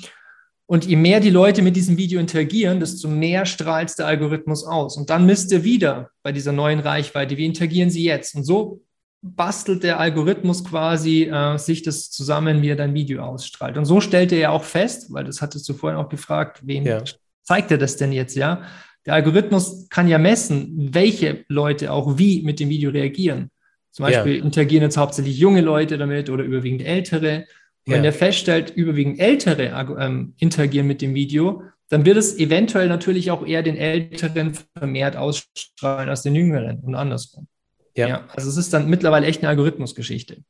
[0.65, 4.97] Und je mehr die Leute mit diesem Video interagieren, desto mehr strahlt der Algorithmus aus.
[4.97, 8.36] Und dann misst er wieder bei dieser neuen Reichweite, wie interagieren sie jetzt?
[8.36, 8.84] Und so
[9.21, 13.78] bastelt der Algorithmus quasi äh, sich das zusammen, wie er dein Video ausstrahlt.
[13.78, 16.86] Und so stellt er ja auch fest, weil das hattest du vorhin auch gefragt, wem
[16.86, 17.04] ja.
[17.41, 18.62] zeigt er das denn jetzt, ja?
[19.06, 23.49] Der Algorithmus kann ja messen, welche Leute auch wie mit dem Video reagieren.
[23.91, 24.43] Zum Beispiel ja.
[24.43, 27.45] interagieren jetzt hauptsächlich junge Leute damit oder überwiegend ältere.
[27.89, 27.95] Und ja.
[27.95, 33.32] wenn der feststellt, überwiegend ältere ähm, interagieren mit dem Video, dann wird es eventuell natürlich
[33.32, 37.47] auch eher den Älteren vermehrt ausstrahlen als den Jüngeren und andersrum.
[37.97, 38.08] Ja.
[38.08, 40.43] ja also es ist dann mittlerweile echt eine Algorithmusgeschichte.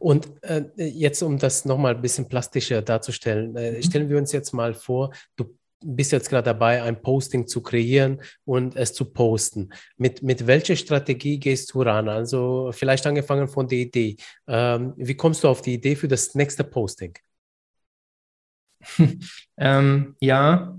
[0.00, 3.82] Und äh, jetzt, um das nochmal ein bisschen plastischer darzustellen, äh, mhm.
[3.82, 8.20] stellen wir uns jetzt mal vor, du bist jetzt gerade dabei, ein Posting zu kreieren
[8.44, 9.70] und es zu posten.
[9.96, 12.08] Mit, mit welcher Strategie gehst du ran?
[12.08, 14.16] Also vielleicht angefangen von der Idee.
[14.46, 17.14] Ähm, wie kommst du auf die Idee für das nächste Posting?
[19.56, 20.78] ähm, ja,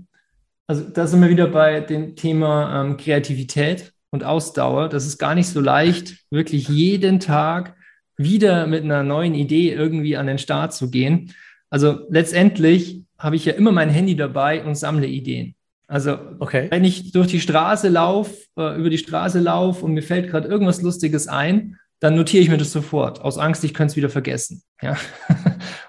[0.66, 4.88] also da sind wir wieder bei dem Thema ähm, Kreativität und Ausdauer.
[4.88, 7.76] Das ist gar nicht so leicht, wirklich jeden Tag
[8.16, 11.32] wieder mit einer neuen Idee irgendwie an den Start zu gehen.
[11.70, 15.54] Also letztendlich habe ich ja immer mein Handy dabei und sammle Ideen.
[15.86, 16.68] Also okay.
[16.70, 20.46] wenn ich durch die Straße laufe, äh, über die Straße laufe und mir fällt gerade
[20.46, 24.10] irgendwas Lustiges ein, dann notiere ich mir das sofort, aus Angst, ich könnte es wieder
[24.10, 24.62] vergessen.
[24.80, 24.96] Ja.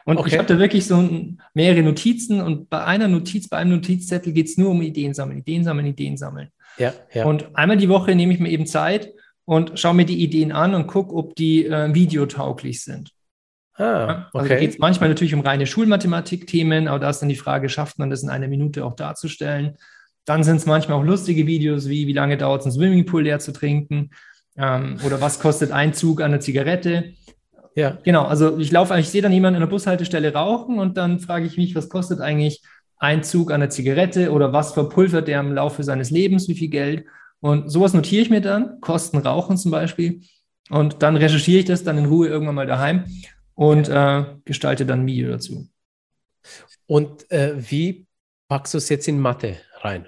[0.05, 0.29] Und okay.
[0.29, 1.07] ich habe da wirklich so
[1.53, 5.37] mehrere Notizen und bei einer Notiz, bei einem Notizzettel geht es nur um Ideen sammeln,
[5.41, 6.49] Ideen sammeln, Ideen sammeln.
[6.79, 7.25] Ja, ja.
[7.25, 9.13] Und einmal die Woche nehme ich mir eben Zeit
[9.45, 13.11] und schaue mir die Ideen an und gucke, ob die äh, videotauglich sind.
[13.79, 14.39] Ah, okay.
[14.39, 17.97] Also geht es manchmal natürlich um reine Schulmathematik-Themen, aber da ist dann die Frage, schafft
[17.97, 19.77] man das in einer Minute auch darzustellen?
[20.25, 23.39] Dann sind es manchmal auch lustige Videos, wie wie lange dauert es, einen Swimmingpool leer
[23.39, 24.09] zu trinken
[24.57, 27.13] ähm, oder was kostet ein Zug an der Zigarette.
[27.73, 27.97] Ja.
[28.03, 31.45] Genau, also ich laufe ich sehe dann jemanden in der Bushaltestelle rauchen und dann frage
[31.45, 32.61] ich mich, was kostet eigentlich
[32.97, 36.69] ein Zug an der Zigarette oder was verpulvert der im Laufe seines Lebens, wie viel
[36.69, 37.05] Geld?
[37.39, 40.19] Und sowas notiere ich mir dann, Kosten Rauchen zum Beispiel.
[40.69, 43.05] Und dann recherchiere ich das dann in Ruhe irgendwann mal daheim
[43.59, 45.67] und äh, gestalte dann Video dazu.
[46.85, 48.07] Und äh, wie
[48.47, 50.07] packst du es jetzt in Mathe rein?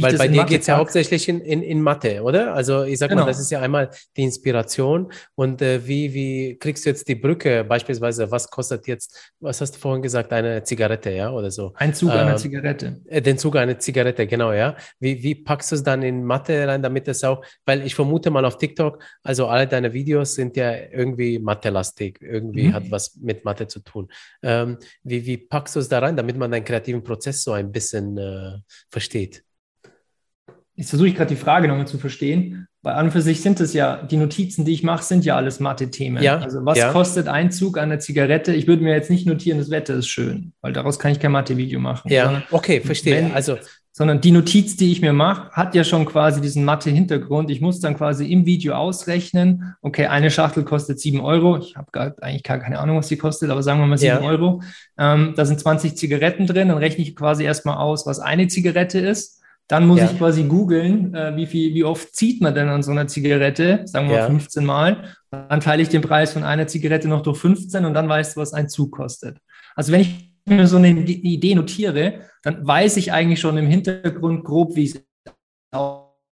[0.00, 2.54] Weil bei dir geht es ja hauptsächlich in, in, in Mathe, oder?
[2.54, 3.22] Also ich sag genau.
[3.22, 5.12] mal, das ist ja einmal die Inspiration.
[5.34, 8.30] Und äh, wie, wie kriegst du jetzt die Brücke beispielsweise?
[8.30, 11.72] Was kostet jetzt, was hast du vorhin gesagt, eine Zigarette, ja, oder so?
[11.76, 13.02] Ein Zug äh, einer Zigarette.
[13.06, 14.76] Äh, den Zug einer Zigarette, genau, ja.
[14.98, 18.30] Wie, wie packst du es dann in Mathe rein, damit es auch, weil ich vermute
[18.30, 22.72] mal auf TikTok, also alle deine Videos sind ja irgendwie Mathe-lastig, irgendwie mhm.
[22.72, 24.10] hat was mit Mathe zu tun.
[24.42, 27.70] Ähm, wie, wie packst du es da rein, damit man deinen kreativen Prozess so ein
[27.70, 28.58] bisschen äh,
[28.90, 29.44] versteht?
[30.74, 32.66] Jetzt versuche ich gerade die Frage nochmal zu verstehen.
[32.82, 35.36] Bei an und für sich sind es ja, die Notizen, die ich mache, sind ja
[35.36, 36.22] alles Mathe-Themen.
[36.22, 36.90] Ja, also was ja.
[36.90, 38.52] kostet ein Zug an der Zigarette?
[38.52, 41.32] Ich würde mir jetzt nicht notieren, das Wetter ist schön, weil daraus kann ich kein
[41.32, 42.10] Mathe-Video machen.
[42.10, 43.16] Ja, okay, verstehe.
[43.16, 43.56] Wenn, also
[43.94, 47.50] sondern die Notiz, die ich mir mache, hat ja schon quasi diesen Mathe-Hintergrund.
[47.50, 51.58] Ich muss dann quasi im Video ausrechnen, okay, eine Schachtel kostet sieben Euro.
[51.58, 54.28] Ich habe eigentlich gar keine Ahnung, was die kostet, aber sagen wir mal sieben ja.
[54.28, 54.62] Euro.
[54.98, 58.98] Ähm, da sind 20 Zigaretten drin, dann rechne ich quasi erstmal aus, was eine Zigarette
[58.98, 59.41] ist.
[59.72, 60.04] Dann muss ja.
[60.04, 63.80] ich quasi googeln, äh, wie viel, wie oft zieht man denn an so einer Zigarette?
[63.86, 64.26] Sagen wir ja.
[64.26, 65.14] 15 Mal.
[65.30, 68.40] Dann teile ich den Preis von einer Zigarette noch durch 15 und dann weißt du,
[68.42, 69.38] was ein Zug kostet.
[69.74, 74.44] Also wenn ich mir so eine Idee notiere, dann weiß ich eigentlich schon im Hintergrund
[74.44, 75.02] grob, wie ich es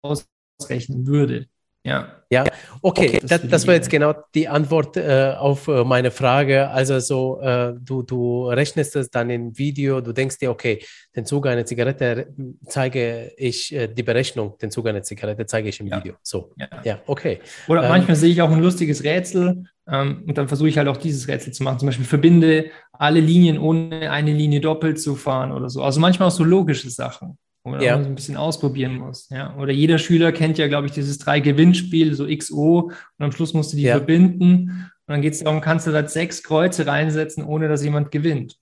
[0.01, 1.45] ausrechnen würde.
[1.87, 2.13] Ja.
[2.29, 2.43] Ja,
[2.81, 6.67] okay, okay das, das, war jetzt genau die Antwort äh, auf äh, meine Frage.
[6.69, 10.83] Also so, äh, du, du rechnest es dann im Video, du denkst dir, okay,
[11.15, 12.27] den Zug einer Zigarette
[12.65, 15.99] zeige ich, äh, die Berechnung, den Zug einer Zigarette zeige ich im ja.
[15.99, 16.15] Video.
[16.21, 17.39] So, ja, ja okay.
[17.69, 20.89] Oder ähm, manchmal sehe ich auch ein lustiges Rätsel ähm, und dann versuche ich halt
[20.89, 21.79] auch dieses Rätsel zu machen.
[21.79, 25.81] Zum Beispiel verbinde alle Linien ohne eine Linie doppelt zu fahren oder so.
[25.81, 28.01] Also manchmal auch so logische Sachen wo man ja.
[28.01, 29.29] so ein bisschen ausprobieren muss.
[29.29, 29.55] Ja.
[29.57, 33.73] Oder jeder Schüler kennt ja, glaube ich, dieses Drei-Gewinnspiel, so XO, und am Schluss musst
[33.73, 33.97] du die ja.
[33.97, 34.89] verbinden.
[35.05, 38.55] Und dann geht es darum, kannst du da sechs Kreuze reinsetzen, ohne dass jemand gewinnt.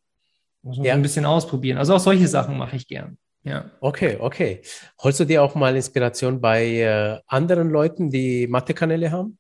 [0.63, 0.94] Muss man ja.
[0.94, 1.78] so ein bisschen ausprobieren.
[1.78, 3.18] Also auch solche Sachen mache ich gern.
[3.44, 3.70] Ja.
[3.80, 4.62] Okay, okay.
[5.04, 9.38] Holst du dir auch mal Inspiration bei äh, anderen Leuten, die Mathe-Kanäle haben?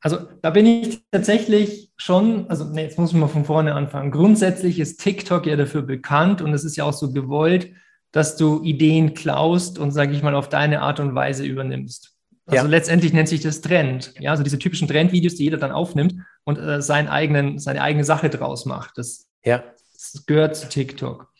[0.00, 4.10] Also da bin ich tatsächlich schon, also nee, jetzt muss mal von vorne anfangen.
[4.10, 7.70] Grundsätzlich ist TikTok ja dafür bekannt und es ist ja auch so gewollt,
[8.12, 12.12] dass du Ideen klaust und, sage ich mal, auf deine Art und Weise übernimmst.
[12.46, 12.70] Also ja.
[12.70, 14.14] letztendlich nennt sich das Trend.
[14.18, 18.04] Ja, also diese typischen Trendvideos, die jeder dann aufnimmt und äh, seinen eigenen, seine eigene
[18.04, 18.98] Sache draus macht.
[18.98, 19.62] Das, ja.
[19.92, 21.32] das gehört zu TikTok.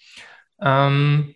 [0.61, 1.35] Ähm,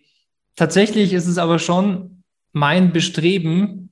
[0.54, 2.22] tatsächlich ist es aber schon
[2.52, 3.85] mein Bestreben,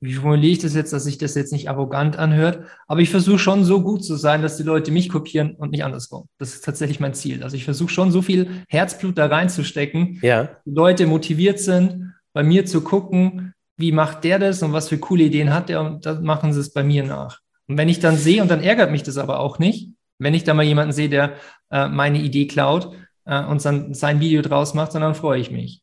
[0.00, 3.38] wie formuliere ich das jetzt, dass sich das jetzt nicht arrogant anhört, aber ich versuche
[3.38, 6.28] schon so gut zu sein, dass die Leute mich kopieren und nicht andersrum.
[6.38, 7.42] Das ist tatsächlich mein Ziel.
[7.42, 10.50] Also ich versuche schon so viel Herzblut da reinzustecken, ja.
[10.64, 15.24] Leute motiviert sind, bei mir zu gucken, wie macht der das und was für coole
[15.24, 17.40] Ideen hat der und dann machen sie es bei mir nach.
[17.68, 20.44] Und wenn ich dann sehe, und dann ärgert mich das aber auch nicht, wenn ich
[20.44, 21.34] da mal jemanden sehe, der
[21.70, 22.92] äh, meine Idee klaut
[23.24, 25.82] äh, und dann sein Video draus macht, sondern freue ich mich.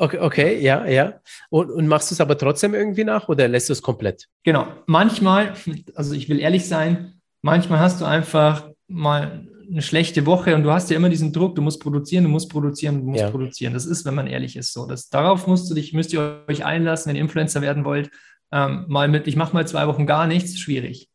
[0.00, 1.20] Okay, okay, ja, ja.
[1.50, 4.28] Und, und machst du es aber trotzdem irgendwie nach oder lässt du es komplett?
[4.44, 4.68] Genau.
[4.86, 5.54] Manchmal,
[5.96, 10.70] also ich will ehrlich sein, manchmal hast du einfach mal eine schlechte Woche und du
[10.70, 13.30] hast ja immer diesen Druck, du musst produzieren, du musst produzieren, du musst ja.
[13.30, 13.74] produzieren.
[13.74, 14.86] Das ist, wenn man ehrlich ist, so.
[14.86, 18.10] Das, darauf musst du dich, müsst ihr euch einlassen, wenn ihr Influencer werden wollt.
[18.52, 21.10] Ähm, mal mit, ich mache mal zwei Wochen gar nichts, schwierig.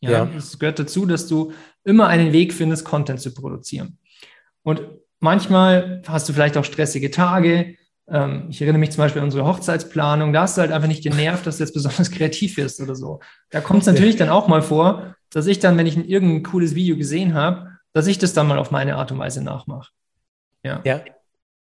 [0.00, 0.30] Ja, ja.
[0.36, 3.98] Es gehört dazu, dass du immer einen Weg findest, Content zu produzieren.
[4.62, 4.82] Und
[5.18, 7.74] manchmal hast du vielleicht auch stressige Tage.
[8.10, 10.32] Ähm, ich erinnere mich zum Beispiel an unsere Hochzeitsplanung.
[10.32, 13.20] Da hast du halt einfach nicht genervt, dass du jetzt besonders kreativ wirst oder so.
[13.50, 16.42] Da kommt es natürlich dann auch mal vor, dass ich dann, wenn ich ein irgendein
[16.42, 19.90] cooles Video gesehen habe, dass ich das dann mal auf meine Art und Weise nachmache.
[20.62, 20.80] Ja.
[20.84, 21.02] ja.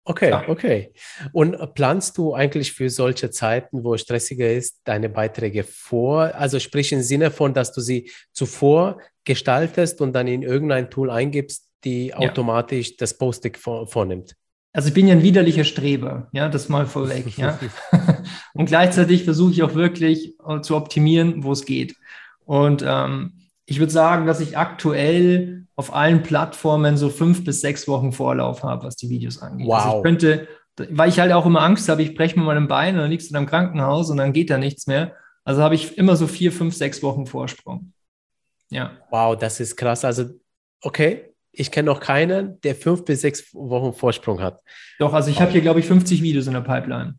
[0.07, 0.49] Okay, ja.
[0.49, 0.93] okay.
[1.33, 6.35] Und planst du eigentlich für solche Zeiten, wo es stressiger ist, deine Beiträge vor?
[6.35, 11.11] Also sprich im Sinne von, dass du sie zuvor gestaltest und dann in irgendein Tool
[11.11, 14.37] eingibst, die automatisch das Posting vor, vornimmt?
[14.75, 17.59] Also ich bin ja ein widerlicher Streber, ja, das mal vorweg, ja.
[18.55, 21.95] und gleichzeitig versuche ich auch wirklich äh, zu optimieren, wo es geht.
[22.45, 23.35] Und ähm,
[23.67, 28.65] ich würde sagen, dass ich aktuell auf allen Plattformen so fünf bis sechs Wochen Vorlauf
[28.65, 29.69] habe, was die Videos angeht.
[29.69, 29.77] Wow.
[29.77, 30.49] Also ich könnte,
[30.91, 33.11] weil ich halt auch immer Angst habe, ich breche mir mal ein Bein und dann
[33.11, 35.15] liegst du im Krankenhaus und dann geht da nichts mehr.
[35.45, 37.93] Also habe ich immer so vier, fünf, sechs Wochen Vorsprung.
[38.71, 38.91] Ja.
[39.11, 40.05] Wow, das ist krass.
[40.05, 40.31] Also,
[40.81, 44.61] okay, ich kenne noch keinen, der fünf bis sechs Wochen Vorsprung hat.
[44.99, 47.15] Doch, also ich habe hier, glaube ich, 50 Videos in der Pipeline.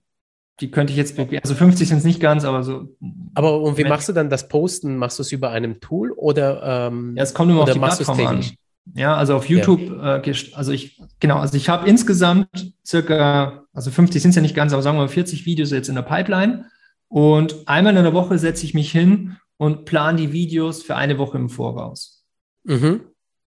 [0.61, 2.95] Die könnte ich jetzt, also 50 sind es nicht ganz, aber so.
[3.33, 4.95] Aber und wie machst du dann das Posten?
[4.95, 6.87] Machst du es über einem Tool oder?
[6.87, 8.45] Ähm, ja, es kommt immer auf die Plattform an.
[8.93, 10.17] Ja, also auf YouTube, ja.
[10.17, 14.55] äh, also ich, genau, also ich habe insgesamt circa, also 50 sind es ja nicht
[14.55, 16.65] ganz, aber sagen wir mal 40 Videos jetzt in der Pipeline.
[17.07, 21.17] Und einmal in der Woche setze ich mich hin und plane die Videos für eine
[21.17, 22.23] Woche im Voraus.
[22.63, 23.01] Mhm.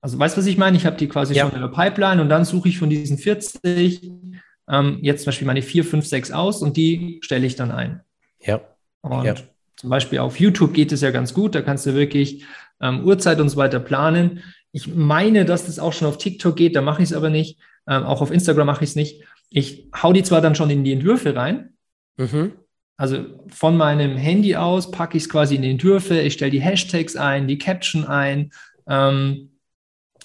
[0.05, 0.77] Also weißt du, was ich meine?
[0.77, 1.47] Ich habe die quasi ja.
[1.47, 4.13] schon in der Pipeline und dann suche ich von diesen 40
[4.69, 8.03] ähm, jetzt zum Beispiel meine 4, 5, 6 aus und die stelle ich dann ein.
[8.39, 8.61] Ja.
[9.01, 9.35] Und ja.
[9.77, 12.45] zum Beispiel auf YouTube geht es ja ganz gut, da kannst du wirklich
[12.83, 14.43] ähm, Uhrzeit und so weiter planen.
[14.73, 17.59] Ich meine, dass das auch schon auf TikTok geht, da mache ich es aber nicht.
[17.89, 19.23] Ähm, auch auf Instagram mache ich es nicht.
[19.49, 21.79] Ich hau die zwar dann schon in die Entwürfe rein.
[22.19, 22.53] Mhm.
[22.99, 26.61] Also von meinem Handy aus packe ich es quasi in die Entwürfe, ich stelle die
[26.61, 28.53] Hashtags ein, die Caption ein,
[28.87, 29.49] ähm,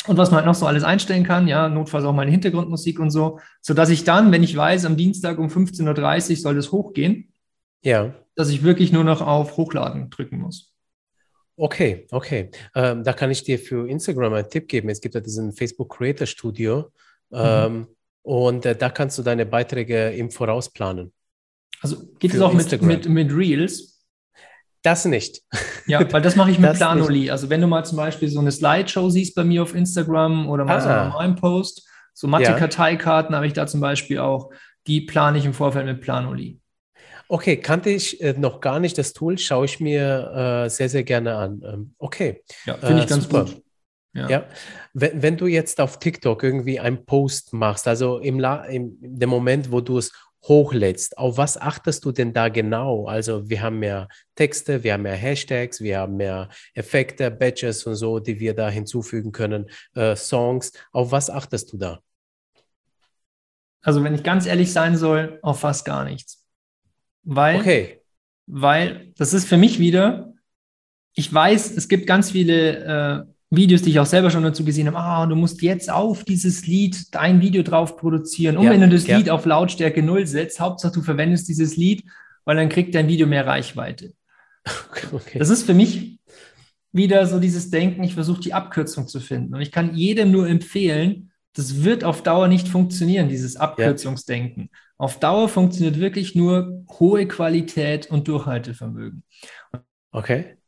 [0.08, 3.12] und was man halt noch so alles einstellen kann, ja, notfalls auch meine Hintergrundmusik und
[3.12, 7.34] so, sodass ich dann, wenn ich weiß, am Dienstag um 15.30 Uhr soll das hochgehen,
[7.82, 8.14] ja.
[8.36, 10.74] dass ich wirklich nur noch auf Hochladen drücken muss.
[11.58, 12.52] Okay, okay.
[12.74, 14.88] Ähm, da kann ich dir für Instagram einen Tipp geben.
[14.88, 16.90] Es gibt ja diesen Facebook Creator Studio
[17.34, 17.88] ähm, mhm.
[18.22, 21.12] und äh, da kannst du deine Beiträge im Voraus planen.
[21.82, 23.99] Also geht es auch mit, mit, mit Reels?
[24.82, 25.42] Das nicht.
[25.88, 27.30] Ja, weil das mache ich mit Planoli.
[27.32, 30.66] Also wenn du mal zum Beispiel so eine Slideshow siehst bei mir auf Instagram oder
[30.66, 30.82] mal ah.
[30.82, 34.52] so einen normalen Post, so Mathe-Karteikarten habe ich da zum Beispiel auch,
[34.88, 36.60] die plane ich im Vorfeld mit Planoli.
[37.28, 41.04] Okay, kannte ich äh, noch gar nicht das Tool, schaue ich mir äh, sehr, sehr
[41.04, 41.62] gerne an.
[41.64, 42.44] Ähm, okay.
[42.66, 43.46] Ja, finde ich äh, ganz super.
[43.46, 43.62] gut.
[44.14, 44.28] Ja.
[44.28, 44.46] ja.
[44.94, 49.30] Wenn, wenn du jetzt auf TikTok irgendwie einen Post machst, also im, La im dem
[49.30, 50.12] Moment, wo du es
[50.44, 53.08] hochlädst, auf was achtest du denn da genau?
[53.08, 57.96] Also wir haben mehr Texte, wir haben mehr Hashtags, wir haben mehr Effekte, Badges und
[57.96, 60.72] so, die wir da hinzufügen können, äh, Songs.
[60.92, 62.00] Auf was achtest du da?
[63.82, 66.46] Also wenn ich ganz ehrlich sein soll, auf fast gar nichts.
[67.24, 68.02] Weil, okay.
[68.48, 70.34] weil das ist für mich wieder,
[71.14, 74.88] ich weiß, es gibt ganz viele äh, Videos, die ich auch selber schon dazu gesehen
[74.88, 78.58] habe, ah, du musst jetzt auf dieses Lied dein Video drauf produzieren.
[78.58, 79.18] Und ja, wenn du das ja.
[79.18, 82.04] Lied auf Lautstärke 0 setzt, Hauptsache du verwendest dieses Lied,
[82.46, 84.14] weil dann kriegt dein Video mehr Reichweite.
[85.12, 85.40] Okay.
[85.40, 86.20] Das ist für mich
[86.92, 89.56] wieder so dieses Denken, ich versuche die Abkürzung zu finden.
[89.56, 94.70] Und ich kann jedem nur empfehlen, das wird auf Dauer nicht funktionieren, dieses Abkürzungsdenken.
[94.72, 94.80] Ja.
[94.98, 99.24] Auf Dauer funktioniert wirklich nur hohe Qualität und Durchhaltevermögen.
[100.12, 100.59] Okay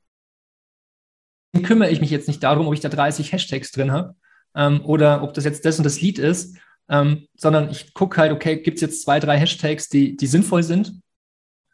[1.60, 4.16] kümmere ich mich jetzt nicht darum, ob ich da 30 Hashtags drin habe
[4.56, 6.58] ähm, oder ob das jetzt das und das Lied ist,
[6.90, 10.64] ähm, sondern ich gucke halt, okay, gibt es jetzt zwei, drei Hashtags, die, die sinnvoll
[10.64, 10.94] sind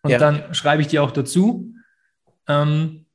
[0.02, 0.18] und ja.
[0.18, 1.73] dann schreibe ich die auch dazu.
[2.48, 3.06] Ähm,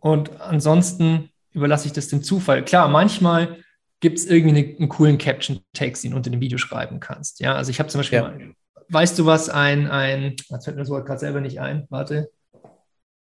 [0.00, 2.64] und ansonsten überlasse ich das dem Zufall.
[2.64, 3.58] Klar, manchmal
[4.00, 7.40] gibt es irgendwie eine, einen coolen Caption-Text, den du unter dem Video schreiben kannst.
[7.40, 8.22] Ja, also ich habe zum Beispiel, ja.
[8.28, 8.54] mal,
[8.88, 12.30] weißt du was, ein, ein, jetzt fällt mir das Wort gerade selber nicht ein, warte,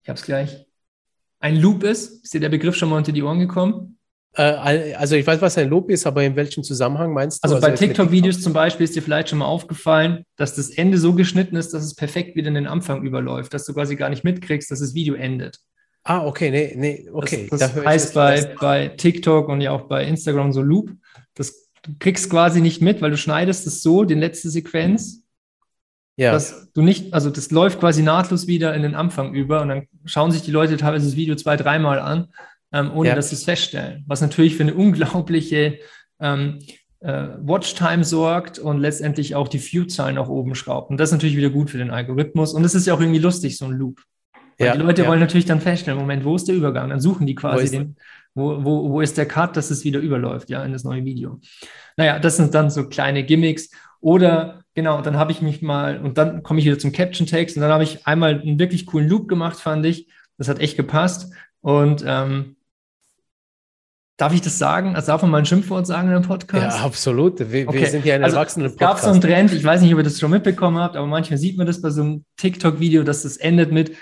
[0.03, 0.66] ich habe es gleich
[1.39, 2.23] ein Loop ist?
[2.23, 3.97] Ist dir der Begriff schon mal unter die Ohren gekommen?
[4.37, 7.45] Äh, also ich weiß, was ein Loop ist, aber in welchem Zusammenhang meinst du?
[7.45, 10.97] Also, also bei TikTok-Videos zum Beispiel ist dir vielleicht schon mal aufgefallen, dass das Ende
[10.97, 14.09] so geschnitten ist, dass es perfekt wieder in den Anfang überläuft, dass du quasi gar
[14.09, 15.59] nicht mitkriegst, dass das Video endet.
[16.03, 17.47] Ah, okay, nee, nee, okay.
[17.49, 20.91] Das, das da heißt bei, bei TikTok und ja auch bei Instagram so Loop,
[21.33, 25.23] das, du kriegst quasi nicht mit, weil du schneidest es so, die letzte Sequenz,
[26.19, 26.31] Ja.
[26.31, 29.87] Dass du nicht, also das läuft quasi nahtlos wieder in den Anfang über und dann
[30.05, 32.29] schauen sich die Leute teilweise das Video zwei, dreimal an,
[32.73, 33.15] ähm, ohne ja.
[33.15, 34.03] dass sie es feststellen.
[34.07, 35.77] Was natürlich für eine unglaubliche
[36.19, 36.59] ähm,
[37.01, 40.89] äh, Watchtime sorgt und letztendlich auch die View-Zahlen nach oben schraubt.
[40.89, 42.53] Und das ist natürlich wieder gut für den Algorithmus.
[42.53, 44.01] Und es ist ja auch irgendwie lustig, so ein Loop.
[44.57, 45.07] Weil ja, die Leute ja.
[45.07, 46.89] wollen natürlich dann feststellen, Moment, wo ist der Übergang?
[46.89, 47.95] Dann suchen die quasi wo den,
[48.33, 51.39] wo, wo, wo ist der Cut, dass es wieder überläuft, ja, in das neue Video.
[51.95, 53.69] Naja, das sind dann so kleine Gimmicks.
[53.99, 57.61] Oder genau, dann habe ich mich mal, und dann komme ich wieder zum Caption-Text und
[57.61, 60.07] dann habe ich einmal einen wirklich coolen Loop gemacht, fand ich.
[60.37, 61.31] Das hat echt gepasst.
[61.61, 62.57] Und ähm,
[64.17, 64.95] Darf ich das sagen?
[64.95, 66.79] Also darf man mal ein Schimpfwort sagen in einem Podcast?
[66.79, 67.39] Ja, absolut.
[67.51, 67.79] Wir, okay.
[67.79, 68.81] wir sind ja ein also, erwachsener Podcast.
[68.81, 71.05] Es gab so einen Trend, ich weiß nicht, ob ihr das schon mitbekommen habt, aber
[71.05, 73.95] manchmal sieht man das bei so einem TikTok-Video, dass das endet mit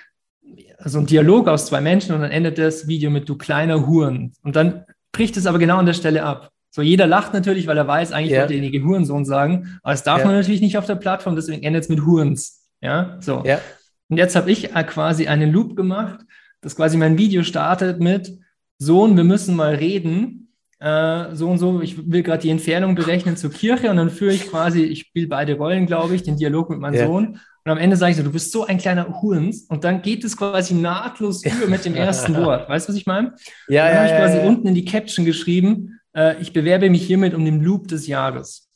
[0.85, 4.31] so einem Dialog aus zwei Menschen und dann endet das Video mit du kleiner Huren.
[4.41, 6.49] Und dann bricht es aber genau an der Stelle ab.
[6.75, 8.39] So, jeder lacht natürlich, weil er weiß, eigentlich ja.
[8.39, 10.25] wollte derjenige Hurensohn sagen, aber das darf ja.
[10.25, 12.67] man natürlich nicht auf der Plattform, deswegen endet es mit Hurens.
[12.81, 13.43] Ja, so.
[13.45, 13.61] Ja.
[14.09, 16.19] Und jetzt habe ich quasi einen Loop gemacht,
[16.59, 18.39] das quasi mein Video startet mit
[18.77, 20.53] Sohn, wir müssen mal reden.
[20.79, 24.33] Äh, so und so, ich will gerade die Entfernung berechnen zur Kirche und dann führe
[24.33, 27.39] ich quasi, ich spiele beide Rollen, glaube ich, den Dialog mit meinem Sohn.
[27.63, 29.61] Und am Ende sage ich so, du bist so ein kleiner Hurens.
[29.69, 32.67] Und dann geht es quasi nahtlos über mit dem ersten Wort.
[32.67, 33.33] Weißt du, was ich meine?
[33.69, 36.53] Ja, und dann ja, habe ich quasi ja, unten in die Caption geschrieben, äh, ich
[36.53, 38.69] bewerbe mich hiermit um den Loop des Jahres.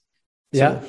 [0.52, 0.60] So.
[0.60, 0.84] Ja.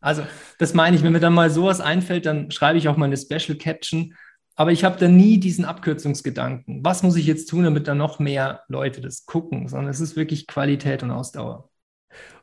[0.00, 0.22] Also,
[0.58, 3.18] das meine ich, wenn mir dann mal sowas einfällt, dann schreibe ich auch mal eine
[3.18, 4.14] Special Caption.
[4.56, 6.84] Aber ich habe da nie diesen Abkürzungsgedanken.
[6.84, 9.68] Was muss ich jetzt tun, damit da noch mehr Leute das gucken?
[9.68, 11.70] Sondern es ist wirklich Qualität und Ausdauer.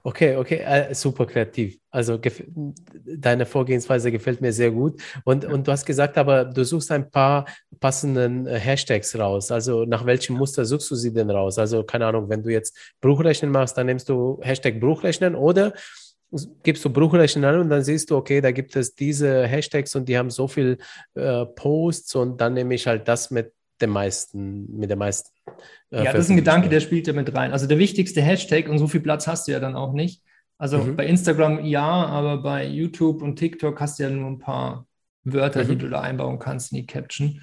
[0.03, 1.79] Okay, okay, äh, super kreativ.
[1.89, 2.19] Also
[3.03, 5.01] deine Vorgehensweise gefällt mir sehr gut.
[5.25, 7.45] Und, und du hast gesagt, aber du suchst ein paar
[7.79, 9.51] passenden äh, Hashtags raus.
[9.51, 11.57] Also nach welchem Muster suchst du sie denn raus?
[11.57, 15.73] Also keine Ahnung, wenn du jetzt Bruchrechnen machst, dann nimmst du Hashtag Bruchrechnen oder
[16.63, 20.09] gibst du Bruchrechnen an und dann siehst du, okay, da gibt es diese Hashtags und
[20.09, 20.77] die haben so viel
[21.15, 25.29] äh, Posts und dann nehme ich halt das mit dem meisten, mit der meisten.
[25.91, 27.53] Äh, ja, das ist ein Gedanke, der spielt da mit rein.
[27.53, 30.21] Also der wichtigste Hashtag und so viel Platz hast du ja dann auch nicht.
[30.57, 30.95] Also mhm.
[30.95, 34.87] bei Instagram ja, aber bei YouTube und TikTok hast du ja nur ein paar
[35.23, 35.69] Wörter, mhm.
[35.69, 37.41] die du da einbauen kannst in die Caption.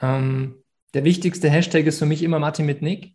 [0.00, 0.62] Ähm,
[0.94, 3.14] der wichtigste Hashtag ist für mich immer Martin mit Nick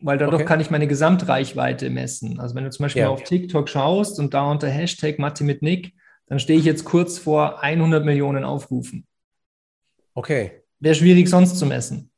[0.00, 0.44] weil dadurch okay.
[0.44, 2.38] kann ich meine Gesamtreichweite messen.
[2.38, 3.08] Also wenn du zum Beispiel ja.
[3.08, 5.94] auf TikTok schaust und da unter Hashtag Mathe mit Nick,
[6.26, 9.06] dann stehe ich jetzt kurz vor 100 Millionen Aufrufen.
[10.14, 10.62] Okay.
[10.80, 12.10] Wäre schwierig sonst zu messen.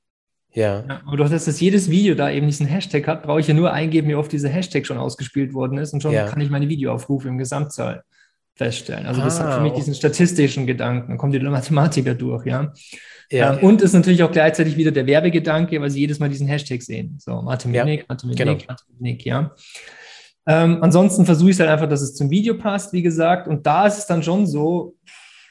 [0.52, 0.84] Ja.
[0.88, 1.02] ja.
[1.06, 3.72] Aber durch das, dass jedes Video da eben diesen Hashtag hat, brauche ich ja nur
[3.72, 6.26] eingeben, wie oft dieser Hashtag schon ausgespielt worden ist und schon ja.
[6.26, 8.02] kann ich meine Videoaufrufe im Gesamtzahl
[8.58, 9.06] feststellen.
[9.06, 11.08] Also das ah, hat für mich diesen statistischen Gedanken.
[11.08, 12.72] Dann kommt die Mathematiker durch, ja.
[13.30, 13.54] Ja.
[13.54, 16.82] Ähm, und ist natürlich auch gleichzeitig wieder der Werbegedanke, weil sie jedes Mal diesen Hashtag
[16.82, 17.18] sehen.
[17.18, 17.84] So, Martin ja.
[17.84, 18.06] Minik,
[18.36, 18.56] genau.
[18.66, 19.54] Martin Minik, ja.
[20.46, 23.46] Ähm, ansonsten versuche ich es halt einfach, dass es zum Video passt, wie gesagt.
[23.48, 24.96] Und da ist es dann schon so,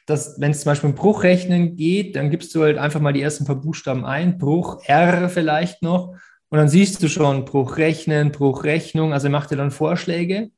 [0.06, 3.22] dass, wenn es zum Beispiel um Bruchrechnen geht, dann gibst du halt einfach mal die
[3.22, 6.16] ersten paar Buchstaben ein, Bruch, R vielleicht noch.
[6.50, 9.14] Und dann siehst du schon Bruchrechnen, Bruchrechnung.
[9.14, 10.50] Also er macht dir dann Vorschläge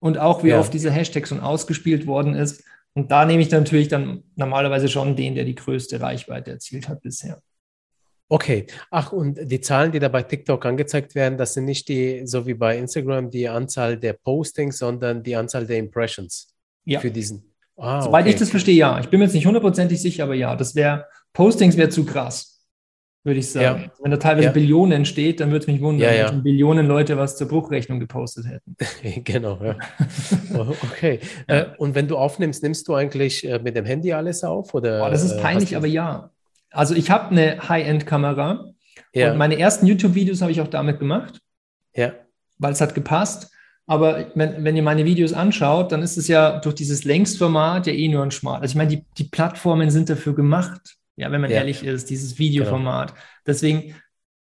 [0.00, 0.58] und auch wie ja.
[0.58, 2.64] oft dieser Hashtag schon ausgespielt worden ist.
[2.94, 6.88] Und da nehme ich dann natürlich dann normalerweise schon den, der die größte Reichweite erzielt
[6.88, 7.40] hat bisher.
[8.28, 8.66] Okay.
[8.90, 12.46] Ach, und die Zahlen, die da bei TikTok angezeigt werden, das sind nicht die, so
[12.46, 17.00] wie bei Instagram, die Anzahl der Postings, sondern die Anzahl der Impressions ja.
[17.00, 17.44] für diesen.
[17.76, 18.34] Ah, Soweit okay.
[18.34, 19.00] ich das verstehe, ja.
[19.00, 22.59] Ich bin mir jetzt nicht hundertprozentig sicher, aber ja, das wäre, Postings wäre zu krass
[23.22, 23.82] würde ich sagen.
[23.82, 23.90] Ja.
[24.00, 24.52] Wenn da teilweise ja.
[24.52, 28.46] Billionen entsteht, dann würde es mich wundern, ja, wenn Billionen Leute was zur Bruchrechnung gepostet
[28.46, 28.76] hätten.
[29.24, 29.76] genau, ja.
[30.54, 31.20] Oh, okay.
[31.46, 34.74] Äh, und wenn du aufnimmst, nimmst du eigentlich äh, mit dem Handy alles auf?
[34.74, 36.30] Oder, Boah, das ist äh, peinlich, aber ja.
[36.70, 38.72] Also ich habe eine High-End-Kamera
[39.14, 41.40] und meine ersten YouTube-Videos habe ich auch damit gemacht.
[41.94, 42.12] Ja.
[42.58, 43.50] Weil es hat gepasst.
[43.86, 47.92] Aber wenn, wenn ihr meine Videos anschaut, dann ist es ja durch dieses Längsformat ja
[47.92, 48.60] eh nur ein Schmal.
[48.60, 51.58] Also ich meine, die, die Plattformen sind dafür gemacht ja, wenn man ja.
[51.58, 53.08] ehrlich ist, dieses Videoformat.
[53.08, 53.20] Genau.
[53.46, 53.94] Deswegen,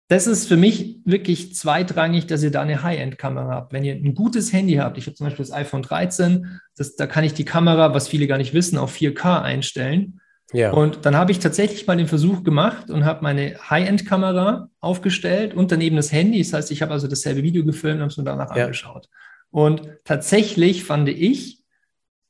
[0.08, 3.72] das ist für mich wirklich zweitrangig, dass ihr da eine High-End-Kamera habt.
[3.72, 7.06] Wenn ihr ein gutes Handy habt, ich habe zum Beispiel das iPhone 13, das, da
[7.06, 10.20] kann ich die Kamera, was viele gar nicht wissen, auf 4K einstellen.
[10.52, 10.72] Ja.
[10.72, 15.70] Und dann habe ich tatsächlich mal den Versuch gemacht und habe meine High-End-Kamera aufgestellt und
[15.72, 16.38] daneben das Handy.
[16.38, 18.64] Das heißt, ich habe also dasselbe Video gefilmt und habe es mir danach ja.
[18.64, 19.08] angeschaut.
[19.50, 21.57] Und tatsächlich fand ich,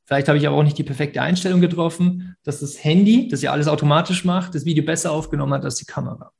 [0.08, 3.52] Vielleicht habe ich aber auch nicht die perfekte Einstellung getroffen, dass das Handy, das ja
[3.52, 6.32] alles automatisch macht, das Video besser aufgenommen hat als die Kamera.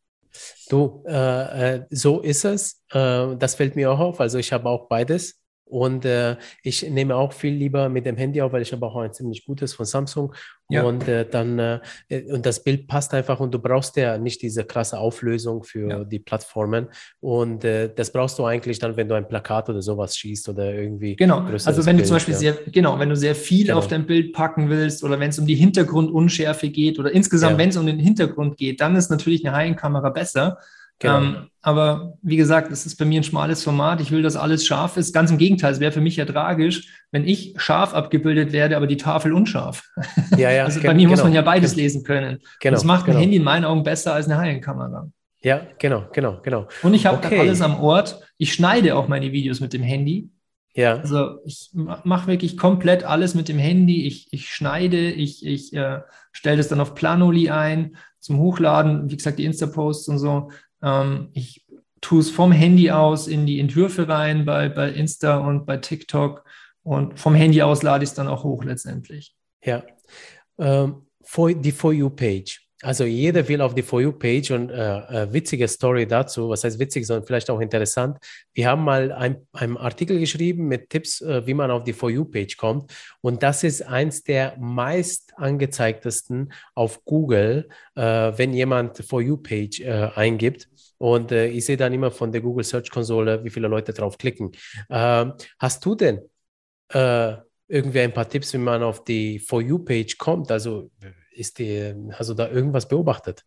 [0.71, 2.83] Du, äh, äh, so ist es.
[2.91, 4.21] Äh, das fällt mir auch auf.
[4.23, 5.38] Also ich habe auch beides.
[5.69, 8.97] Und äh, ich nehme auch viel lieber mit dem Handy auf, weil ich habe auch
[8.97, 10.35] ein ziemlich gutes von Samsung.
[10.71, 10.83] Ja.
[10.83, 11.81] Und äh, dann, äh,
[12.31, 16.05] und das Bild passt einfach und du brauchst ja nicht diese krasse Auflösung für ja.
[16.05, 16.89] die Plattformen.
[17.21, 20.73] Und äh, das brauchst du eigentlich dann, wenn du ein Plakat oder sowas schießt oder
[20.73, 21.17] irgendwie.
[21.17, 21.41] Genau.
[21.41, 22.41] Also wenn Bild, du zum Beispiel ja.
[22.41, 23.79] sehr, genau, wenn du sehr viel genau.
[23.79, 27.71] auf dein Bild packen willst oder wenn es um die Hintergrundunschärfe geht oder insgesamt, wenn
[27.71, 30.59] es um den Hintergrund geht, dann ist natürlich eine High-End-Kamera besser.
[30.99, 31.19] Genau.
[31.19, 34.01] Ähm, aber wie gesagt, es ist bei mir ein schmales Format.
[34.01, 35.13] Ich will, dass alles scharf ist.
[35.13, 38.87] Ganz im Gegenteil, es wäre für mich ja tragisch, wenn ich scharf abgebildet werde, aber
[38.87, 39.83] die Tafel unscharf.
[40.37, 41.11] Ja, ja, also bei mir genau.
[41.11, 42.39] muss man ja beides lesen können.
[42.61, 43.21] Genau, das macht ein genau.
[43.21, 45.11] Handy in meinen Augen besser als eine High-End-Kamera.
[45.41, 46.67] Ja, genau, genau, genau.
[46.83, 47.39] Und ich habe okay.
[47.39, 48.21] alles am Ort.
[48.39, 50.31] Ich schneide auch meine Videos mit dem Handy.
[50.75, 50.97] Ja.
[50.97, 54.07] Also ich mache wirklich komplett alles mit dem Handy.
[54.07, 56.01] Ich, ich schneide, ich, ich äh,
[56.33, 60.51] stelle das dann auf Planoli ein zum Hochladen, wie gesagt, die Insta-Posts und so.
[60.83, 61.67] Ähm, ich
[62.01, 66.45] tue es vom Handy aus in die Entwürfe rein bei, bei Insta und bei TikTok
[66.83, 69.35] und vom Handy aus lade ich es dann auch hoch letztendlich.
[69.63, 69.83] Ja.
[70.59, 72.68] Ähm, for, die For You-Page.
[72.83, 76.79] Also jeder will auf die For You-Page und äh, äh, witzige Story dazu, was heißt
[76.79, 78.19] witzig, sondern vielleicht auch interessant.
[78.55, 82.57] Wir haben mal einen Artikel geschrieben mit Tipps, äh, wie man auf die For You-Page
[82.57, 82.93] kommt.
[83.21, 88.03] Und das ist eins der meist angezeigtesten auf Google, äh,
[88.37, 90.69] wenn jemand For You-Page äh, eingibt.
[90.99, 94.19] Und äh, ich sehe dann immer von der Google Search Konsole, wie viele Leute drauf
[94.19, 94.53] klicken.
[94.89, 96.21] Ähm, hast du denn
[96.91, 100.51] irgendwie ein paar Tipps, wie man auf die For You-Page kommt?
[100.51, 100.91] Also
[101.39, 103.45] ist die, du da irgendwas beobachtet?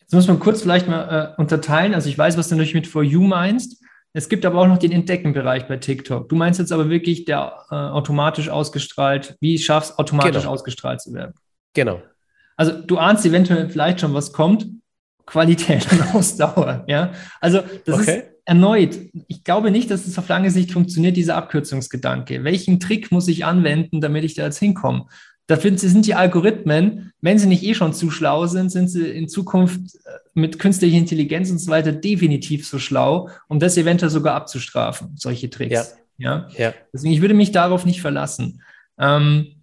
[0.00, 1.94] Jetzt muss man kurz vielleicht mal äh, unterteilen.
[1.94, 3.82] Also ich weiß, was du natürlich mit For You meinst.
[4.14, 6.28] Es gibt aber auch noch den Entdecken-Bereich bei TikTok.
[6.28, 10.52] Du meinst jetzt aber wirklich, der äh, automatisch ausgestrahlt, wie schaffst automatisch genau.
[10.52, 11.34] ausgestrahlt zu werden?
[11.74, 12.02] Genau.
[12.56, 14.66] Also du ahnst eventuell vielleicht schon, was kommt.
[15.26, 16.84] Qualität und Ausdauer.
[16.88, 18.18] Ja, also das okay.
[18.18, 18.98] ist erneut.
[19.28, 22.44] Ich glaube nicht, dass es auf lange Sicht funktioniert, dieser Abkürzungsgedanke.
[22.44, 25.06] Welchen Trick muss ich anwenden, damit ich da jetzt hinkomme?
[25.48, 29.28] Da sind die Algorithmen, wenn sie nicht eh schon zu schlau sind, sind sie in
[29.28, 34.34] Zukunft äh, mit künstlicher Intelligenz und so weiter definitiv so schlau, um das eventuell sogar
[34.34, 35.96] abzustrafen, solche Tricks.
[36.18, 36.46] Ja.
[36.46, 36.48] ja?
[36.56, 36.74] ja.
[36.92, 38.62] Deswegen, ich würde mich darauf nicht verlassen.
[38.98, 39.54] Ähm,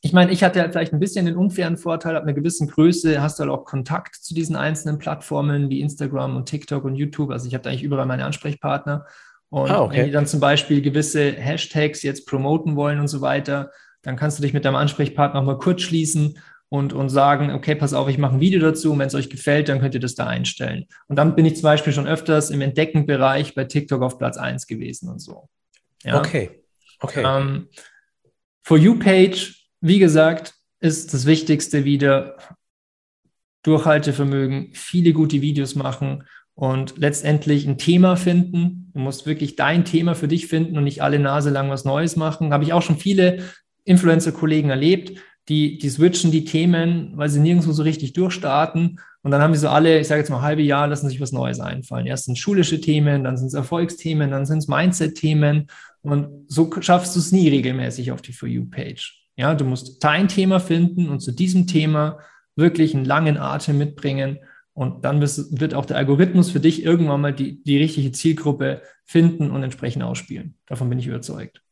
[0.00, 3.22] ich meine, ich hatte ja vielleicht ein bisschen den unfairen Vorteil, ab einer gewissen Größe
[3.22, 7.30] hast du halt auch Kontakt zu diesen einzelnen Plattformen wie Instagram und TikTok und YouTube.
[7.30, 9.06] Also ich habe da eigentlich überall meine Ansprechpartner.
[9.50, 9.98] Und ah, okay.
[9.98, 13.70] wenn die dann zum Beispiel gewisse Hashtags jetzt promoten wollen und so weiter,
[14.04, 16.38] dann kannst du dich mit deinem Ansprechpartner mal kurz schließen
[16.68, 19.30] und, und sagen, okay, pass auf, ich mache ein Video dazu und wenn es euch
[19.30, 20.86] gefällt, dann könnt ihr das da einstellen.
[21.08, 24.66] Und dann bin ich zum Beispiel schon öfters im Entdeckenbereich bei TikTok auf Platz 1
[24.66, 25.48] gewesen und so.
[26.02, 26.18] Ja?
[26.18, 26.62] Okay,
[27.00, 27.24] okay.
[27.26, 27.68] Ähm,
[28.62, 32.36] For You-Page, wie gesagt, ist das Wichtigste wieder
[33.62, 36.24] Durchhaltevermögen, viele gute Videos machen
[36.54, 38.90] und letztendlich ein Thema finden.
[38.94, 42.16] Du musst wirklich dein Thema für dich finden und nicht alle Nase lang was Neues
[42.16, 42.52] machen.
[42.52, 43.44] Habe ich auch schon viele
[43.84, 45.18] Influencer-Kollegen erlebt,
[45.48, 49.00] die, die switchen die Themen, weil sie nirgendwo so richtig durchstarten.
[49.22, 51.32] Und dann haben die so alle, ich sage jetzt mal halbe Jahr, lassen sich was
[51.32, 52.06] Neues einfallen.
[52.06, 55.66] Erst sind schulische Themen, dann sind es Erfolgsthemen, dann sind es Mindset-Themen.
[56.02, 59.22] Und so schaffst du es nie regelmäßig auf die For You-Page.
[59.36, 62.18] Ja, du musst dein Thema finden und zu diesem Thema
[62.56, 64.38] wirklich einen langen Atem mitbringen.
[64.72, 69.50] Und dann wird auch der Algorithmus für dich irgendwann mal die, die richtige Zielgruppe finden
[69.50, 70.56] und entsprechend ausspielen.
[70.66, 71.63] Davon bin ich überzeugt.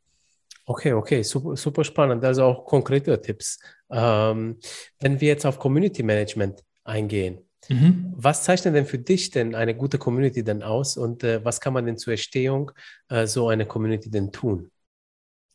[0.65, 2.25] Okay, okay, super, super spannend.
[2.25, 3.59] Also auch konkrete Tipps.
[3.91, 4.59] Ähm,
[5.01, 8.13] wenn wir jetzt auf Community Management eingehen, mhm.
[8.17, 11.73] was zeichnet denn für dich denn eine gute Community denn aus und äh, was kann
[11.73, 12.71] man denn zur Erstehung
[13.09, 14.71] äh, so einer Community denn tun?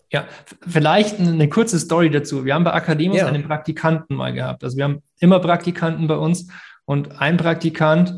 [0.09, 0.25] Ja,
[0.65, 2.45] vielleicht eine kurze Story dazu.
[2.45, 3.27] Wir haben bei Akademus ja.
[3.27, 4.63] einen Praktikanten mal gehabt.
[4.63, 6.47] Also wir haben immer Praktikanten bei uns
[6.85, 8.13] und ein Praktikant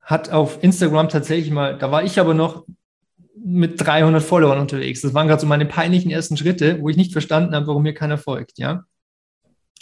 [0.00, 2.64] hat auf Instagram tatsächlich mal, da war ich aber noch
[3.36, 5.00] mit 300 Followern unterwegs.
[5.00, 7.94] Das waren gerade so meine peinlichen ersten Schritte, wo ich nicht verstanden habe, warum mir
[7.94, 8.84] keiner folgt, ja.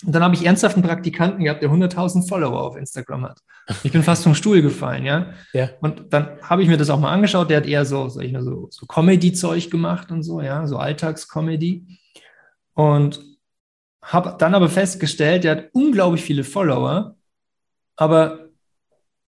[0.05, 3.41] Und dann habe ich ernsthaft einen Praktikanten gehabt, der 100.000 Follower auf Instagram hat.
[3.83, 5.35] Ich bin fast vom Stuhl gefallen, ja.
[5.53, 5.71] ja.
[5.81, 7.51] Und dann habe ich mir das auch mal angeschaut.
[7.51, 10.79] Der hat eher so, sag ich mal, so, so Comedy-Zeug gemacht und so, ja, so
[10.79, 11.99] Alltagscomedy.
[12.73, 13.21] Und
[14.03, 17.17] habe dann aber festgestellt, der hat unglaublich viele Follower,
[17.97, 18.49] aber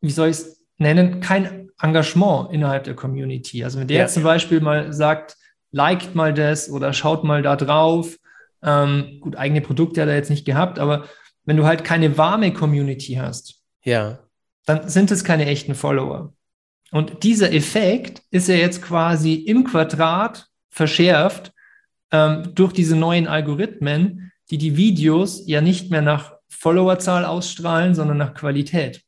[0.01, 3.65] wie soll ich es nennen, kein Engagement innerhalb der Community.
[3.65, 4.03] Also wenn der ja.
[4.05, 5.37] jetzt zum Beispiel mal sagt,
[5.73, 8.17] liked mal das oder schaut mal da drauf,
[8.63, 11.07] ähm, gut, eigene Produkte hat er jetzt nicht gehabt, aber
[11.45, 14.21] wenn du halt keine warme Community hast, ja.
[14.65, 16.33] dann sind es keine echten Follower.
[16.93, 21.53] Und dieser Effekt ist ja jetzt quasi im Quadrat verschärft
[22.13, 28.19] ähm, durch diese neuen Algorithmen, die die Videos ja nicht mehr nach Followerzahl ausstrahlen, sondern
[28.19, 29.03] nach Qualität.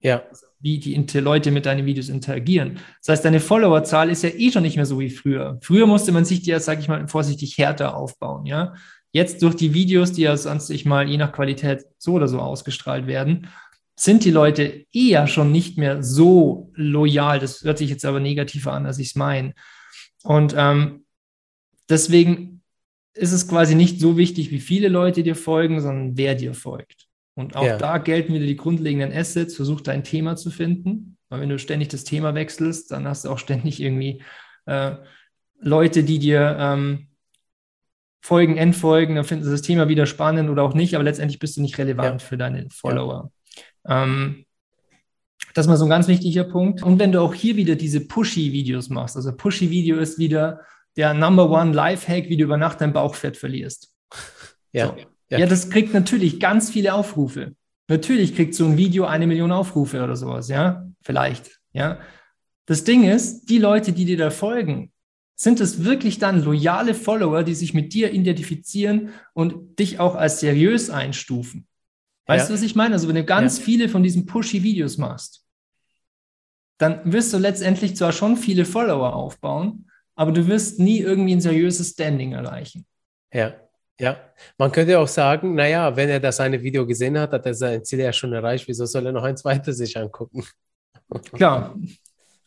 [0.00, 0.22] Ja
[0.64, 2.78] wie die Leute mit deinen Videos interagieren.
[3.00, 5.58] Das heißt, deine Followerzahl ist ja eh schon nicht mehr so wie früher.
[5.60, 8.72] Früher musste man sich die ja, sag ich mal, vorsichtig härter aufbauen, ja.
[9.12, 12.40] Jetzt durch die Videos, die ja sonst ich mal je nach Qualität so oder so
[12.40, 13.48] ausgestrahlt werden,
[13.94, 17.38] sind die Leute eher schon nicht mehr so loyal.
[17.38, 19.52] Das hört sich jetzt aber negativer an, als ich es meine.
[20.22, 21.04] Und ähm,
[21.90, 22.62] deswegen
[23.12, 27.03] ist es quasi nicht so wichtig, wie viele Leute dir folgen, sondern wer dir folgt.
[27.34, 27.76] Und auch ja.
[27.78, 29.56] da gelten wieder die grundlegenden Assets.
[29.56, 31.16] Versuch dein Thema zu finden.
[31.28, 34.22] Weil wenn du ständig das Thema wechselst, dann hast du auch ständig irgendwie
[34.66, 34.92] äh,
[35.60, 37.08] Leute, die dir ähm,
[38.20, 41.56] folgen, entfolgen, dann finden sie das Thema wieder spannend oder auch nicht, aber letztendlich bist
[41.56, 42.26] du nicht relevant ja.
[42.26, 43.30] für deine Follower.
[43.86, 44.46] Ähm,
[45.54, 46.82] das ist mal so ein ganz wichtiger Punkt.
[46.82, 50.60] Und wenn du auch hier wieder diese Pushy-Videos machst, also Pushy-Video ist wieder
[50.96, 53.92] der Number One Lifehack, wie du über Nacht dein Bauchfett verlierst.
[54.72, 54.88] Ja.
[54.88, 54.96] So.
[55.34, 55.40] Ja.
[55.40, 57.54] Ja, das kriegt natürlich ganz viele Aufrufe.
[57.88, 61.98] Natürlich kriegt so ein Video eine Million Aufrufe oder sowas, ja, vielleicht, ja.
[62.66, 64.90] Das Ding ist, die Leute, die dir da folgen,
[65.36, 70.40] sind es wirklich dann loyale Follower, die sich mit dir identifizieren und dich auch als
[70.40, 71.66] seriös einstufen?
[72.26, 72.48] Weißt ja.
[72.48, 72.94] du, was ich meine?
[72.94, 73.64] Also, wenn du ganz ja.
[73.64, 75.44] viele von diesen pushy-Videos machst,
[76.78, 81.40] dann wirst du letztendlich zwar schon viele Follower aufbauen, aber du wirst nie irgendwie ein
[81.40, 82.86] seriöses Standing erreichen.
[83.32, 83.54] Ja,
[84.00, 84.16] ja.
[84.58, 87.84] Man könnte auch sagen, naja, wenn er das eine Video gesehen hat, hat er sein
[87.84, 88.66] Ziel ja schon erreicht.
[88.68, 90.44] Wieso soll er noch ein zweites sich angucken?
[91.32, 91.76] Klar,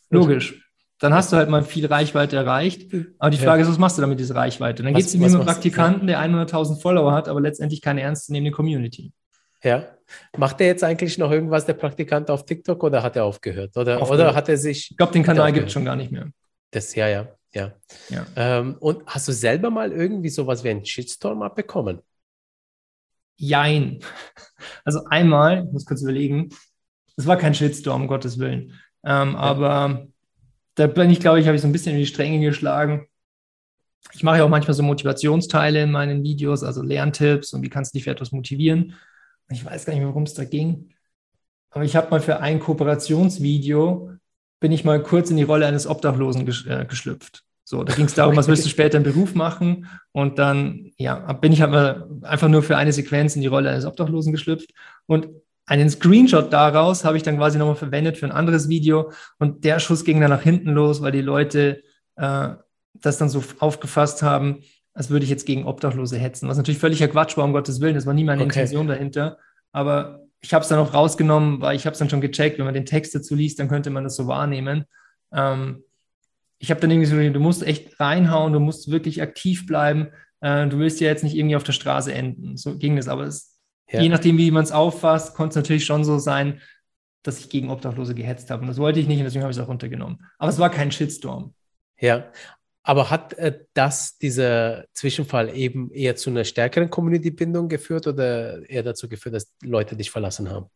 [0.10, 0.64] logisch.
[1.00, 2.91] Dann hast du halt mal viel Reichweite erreicht.
[3.20, 3.68] Aber die Frage ja.
[3.68, 4.82] ist, was machst du damit, diese Reichweite?
[4.84, 9.14] dann geht es mit einem Praktikanten, der 100.000 Follower hat, aber letztendlich keine ernstzunehmende Community.
[9.64, 9.86] Ja.
[10.38, 13.76] Macht er jetzt eigentlich noch irgendwas, der Praktikant auf TikTok, oder hat er aufgehört?
[13.78, 14.30] Oder, aufgehört.
[14.30, 14.91] oder hat er sich.
[14.91, 16.28] Ich glaube, den Kanal gibt es schon gar nicht mehr.
[16.72, 17.74] Das, ja, ja, ja.
[18.10, 18.26] ja.
[18.36, 22.02] Ähm, und hast du selber mal irgendwie sowas wie einen Shitstorm abbekommen?
[23.38, 24.00] Jein.
[24.84, 26.50] Also einmal, ich muss kurz überlegen,
[27.16, 28.74] es war kein Shitstorm, um Gottes Willen.
[29.06, 29.38] Ähm, ja.
[29.38, 30.08] Aber
[30.76, 33.08] da bin ich, glaube ich, habe ich so ein bisschen in die Stränge geschlagen.
[34.14, 37.93] Ich mache ja auch manchmal so Motivationsteile in meinen Videos, also Lerntipps und wie kannst
[37.93, 38.95] du dich für etwas motivieren
[39.50, 40.93] ich weiß gar nicht mehr, worum es da ging,
[41.70, 44.12] aber ich habe mal für ein Kooperationsvideo,
[44.60, 47.43] bin ich mal kurz in die Rolle eines Obdachlosen äh, geschlüpft.
[47.64, 49.88] So, da ging es darum, was willst du später im Beruf machen?
[50.14, 53.70] Und dann, ja, bin ich halt mal einfach nur für eine Sequenz in die Rolle
[53.70, 54.70] eines Obdachlosen geschlüpft.
[55.05, 55.28] Und
[55.66, 59.12] einen Screenshot daraus habe ich dann quasi nochmal verwendet für ein anderes Video.
[59.38, 61.84] Und der Schuss ging dann nach hinten los, weil die Leute
[62.16, 62.49] äh,
[62.93, 66.47] das dann so aufgefasst haben, als würde ich jetzt gegen Obdachlose hetzen.
[66.47, 67.95] Was natürlich völliger Quatsch war, um Gottes Willen.
[67.95, 68.49] Das war nie meine okay.
[68.49, 69.38] Intention dahinter.
[69.74, 72.57] Aber ich habe es dann auch rausgenommen, weil ich habe es dann schon gecheckt.
[72.57, 74.85] Wenn man den Text dazu liest, dann könnte man das so wahrnehmen.
[75.33, 75.83] Ähm,
[76.59, 80.07] ich habe dann irgendwie so, du musst echt reinhauen, du musst wirklich aktiv bleiben.
[80.41, 82.57] Äh, du willst ja jetzt nicht irgendwie auf der Straße enden.
[82.57, 83.07] So ging das.
[83.07, 83.59] Aber es,
[83.89, 84.01] ja.
[84.01, 86.61] je nachdem, wie man es auffasst, konnte es natürlich schon so sein,
[87.23, 88.61] dass ich gegen Obdachlose gehetzt habe.
[88.61, 90.25] Und das wollte ich nicht und deswegen habe ich es auch runtergenommen.
[90.38, 91.53] Aber es war kein Shitstorm.
[91.99, 92.31] Ja,
[92.88, 98.81] aber hat äh, das, dieser Zwischenfall eben eher zu einer stärkeren Community-Bindung geführt oder eher
[98.81, 100.67] dazu geführt, dass Leute dich verlassen haben?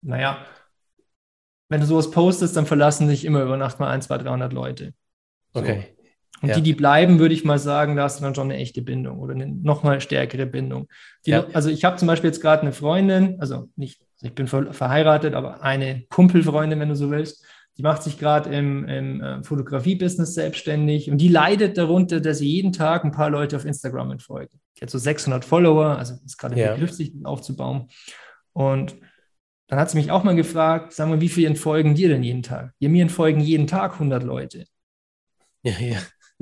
[0.00, 0.46] Naja,
[1.68, 4.94] wenn du sowas postest, dann verlassen dich immer über Nacht mal 1, 2, 300 Leute.
[5.52, 5.60] So.
[5.60, 5.94] Okay.
[6.40, 6.54] Und ja.
[6.54, 9.18] die, die bleiben, würde ich mal sagen, da hast du dann schon eine echte Bindung
[9.18, 10.88] oder eine nochmal stärkere Bindung.
[11.26, 11.46] Die, ja.
[11.52, 15.34] Also ich habe zum Beispiel jetzt gerade eine Freundin, also nicht, also ich bin verheiratet,
[15.34, 17.44] aber eine Kumpelfreundin, wenn du so willst,
[17.80, 22.46] die macht sich gerade im, im äh, Fotografie-Business selbstständig und die leidet darunter, dass sie
[22.46, 24.60] jeden Tag ein paar Leute auf Instagram entfolgen.
[24.76, 26.74] Die hat so 600 Follower, also ist gerade ja.
[26.74, 27.88] Begriff, sich aufzubauen.
[28.52, 28.96] Und
[29.66, 32.42] dann hat sie mich auch mal gefragt, sag mal, wie viel entfolgen dir denn jeden
[32.42, 32.74] Tag?
[32.80, 34.66] Ja, mir entfolgen jeden Tag 100 Leute.
[35.62, 35.96] Ja, ja.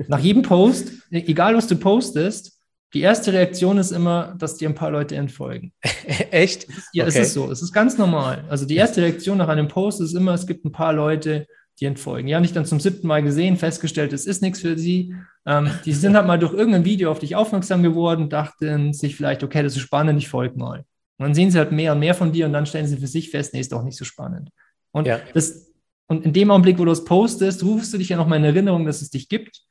[0.09, 2.58] Nach jedem Post, egal was du postest,
[2.93, 5.73] die erste Reaktion ist immer, dass dir ein paar Leute entfolgen.
[6.31, 6.67] Echt?
[6.91, 7.19] Ja, okay.
[7.19, 7.51] es ist so.
[7.51, 8.45] Es ist ganz normal.
[8.49, 11.47] Also die erste Reaktion nach einem Post ist immer, es gibt ein paar Leute,
[11.79, 12.27] die entfolgen.
[12.27, 15.15] Ja, nicht dann zum siebten Mal gesehen, festgestellt, es ist nichts für sie.
[15.45, 19.43] Ähm, die sind halt mal durch irgendein Video auf dich aufmerksam geworden, dachten sich vielleicht,
[19.43, 20.79] okay, das ist spannend, ich folge mal.
[21.17, 23.07] Und dann sehen sie halt mehr und mehr von dir und dann stellen sie für
[23.07, 24.49] sich fest, nee, ist doch nicht so spannend.
[24.91, 25.19] Und, ja.
[25.33, 25.71] das,
[26.07, 28.85] und in dem Augenblick, wo du es postest, rufst du dich ja nochmal in Erinnerung,
[28.85, 29.61] dass es dich gibt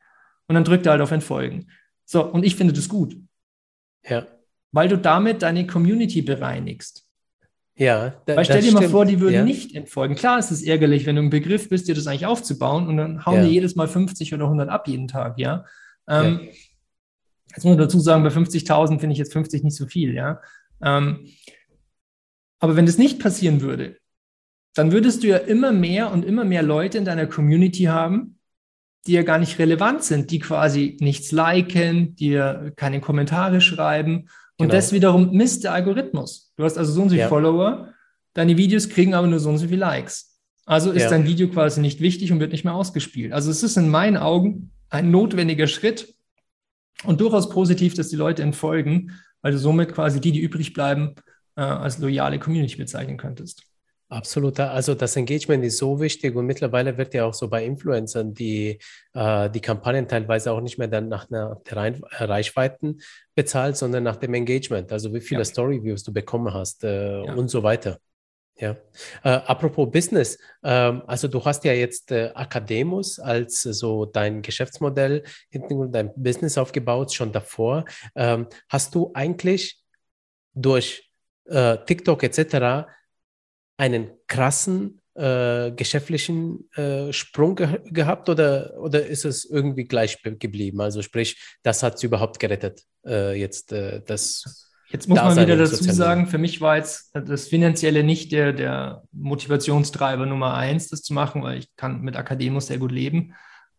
[0.47, 1.71] und dann drückt er halt auf Entfolgen.
[2.11, 3.17] So, und ich finde das gut.
[4.09, 4.27] Ja.
[4.73, 7.07] Weil du damit deine Community bereinigst.
[7.77, 8.93] Ja, da, Weil stell dir mal stimmt.
[8.93, 9.45] vor, die würden ja.
[9.45, 10.15] nicht entfolgen.
[10.15, 13.27] Klar ist es ärgerlich, wenn du im Begriff bist, dir das eigentlich aufzubauen und dann
[13.27, 13.45] hauen ja.
[13.45, 15.67] die jedes Mal 50 oder 100 ab jeden Tag, ja.
[16.09, 16.49] Ähm, ja.
[17.51, 20.41] Jetzt muss man dazu sagen, bei 50.000 finde ich jetzt 50 nicht so viel, ja.
[20.81, 21.29] Ähm,
[22.59, 23.99] aber wenn das nicht passieren würde,
[24.75, 28.38] dann würdest du ja immer mehr und immer mehr Leute in deiner Community haben,
[29.09, 34.29] die ja gar nicht relevant sind, die quasi nichts liken, die ja keine Kommentare schreiben.
[34.59, 34.75] Und genau.
[34.75, 36.53] das wiederum misst der Algorithmus.
[36.57, 37.29] Du hast also so und so ja.
[37.29, 37.93] Follower
[38.39, 40.39] deine Videos kriegen aber nur so und so viele Likes.
[40.65, 41.11] Also ist ja.
[41.11, 43.33] dein Video quasi nicht wichtig und wird nicht mehr ausgespielt.
[43.33, 46.15] Also es ist in meinen Augen ein notwendiger Schritt
[47.05, 51.15] und durchaus positiv, dass die Leute entfolgen, weil du somit quasi die, die übrig bleiben,
[51.57, 53.65] äh, als loyale Community bezeichnen könntest.
[54.11, 54.59] Absolut.
[54.59, 58.79] Also das Engagement ist so wichtig und mittlerweile wird ja auch so bei Influencern die,
[59.13, 63.01] äh, die Kampagnen teilweise auch nicht mehr dann nach einer der Reichweiten
[63.35, 64.91] bezahlt, sondern nach dem Engagement.
[64.93, 65.45] Also wie viele ja.
[65.45, 67.35] Story-Views du bekommen hast äh, ja.
[67.35, 67.99] und so weiter.
[68.57, 68.77] Ja.
[69.23, 75.23] Äh, apropos Business, ähm, also du hast ja jetzt äh, Akademus als so dein Geschäftsmodell
[75.51, 77.85] hinten dein Business aufgebaut, schon davor.
[78.17, 79.81] Ähm, hast du eigentlich
[80.55, 81.11] durch
[81.45, 82.89] äh, TikTok etc
[83.79, 90.81] einen krassen äh, geschäftlichen äh, Sprung ge gehabt oder, oder ist es irgendwie gleich geblieben?
[90.81, 94.71] Also sprich, das hat es überhaupt gerettet, äh, jetzt äh, das.
[94.91, 99.03] Jetzt muss man wieder dazu sagen, für mich war jetzt das Finanzielle nicht der, der
[99.13, 103.35] Motivationstreiber Nummer eins, das zu machen, weil ich kann mit Akademus sehr gut leben.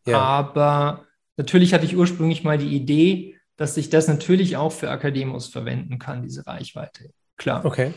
[0.05, 0.19] Ja.
[0.19, 5.47] Aber natürlich hatte ich ursprünglich mal die Idee, dass ich das natürlich auch für Akademus
[5.47, 7.09] verwenden kann, diese Reichweite.
[7.37, 7.65] Klar.
[7.65, 7.93] Okay.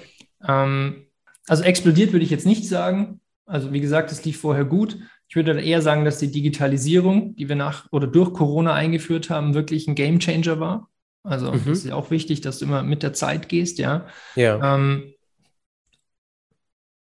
[0.49, 1.07] Ähm,
[1.49, 3.21] also explodiert würde ich jetzt nicht sagen.
[3.47, 4.99] Also wie gesagt, es lief vorher gut.
[5.29, 9.55] Ich würde eher sagen, dass die Digitalisierung, die wir nach oder durch Corona eingeführt haben,
[9.55, 10.89] wirklich ein Game Changer war.
[11.25, 11.73] Also mhm.
[11.73, 14.07] ist ja auch wichtig, dass du immer mit der Zeit gehst, ja.
[14.35, 14.75] Ja.
[14.75, 15.15] Ähm,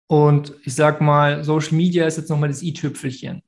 [0.07, 3.43] und ich sag mal, Social Media ist jetzt nochmal das i-Tüpfelchen.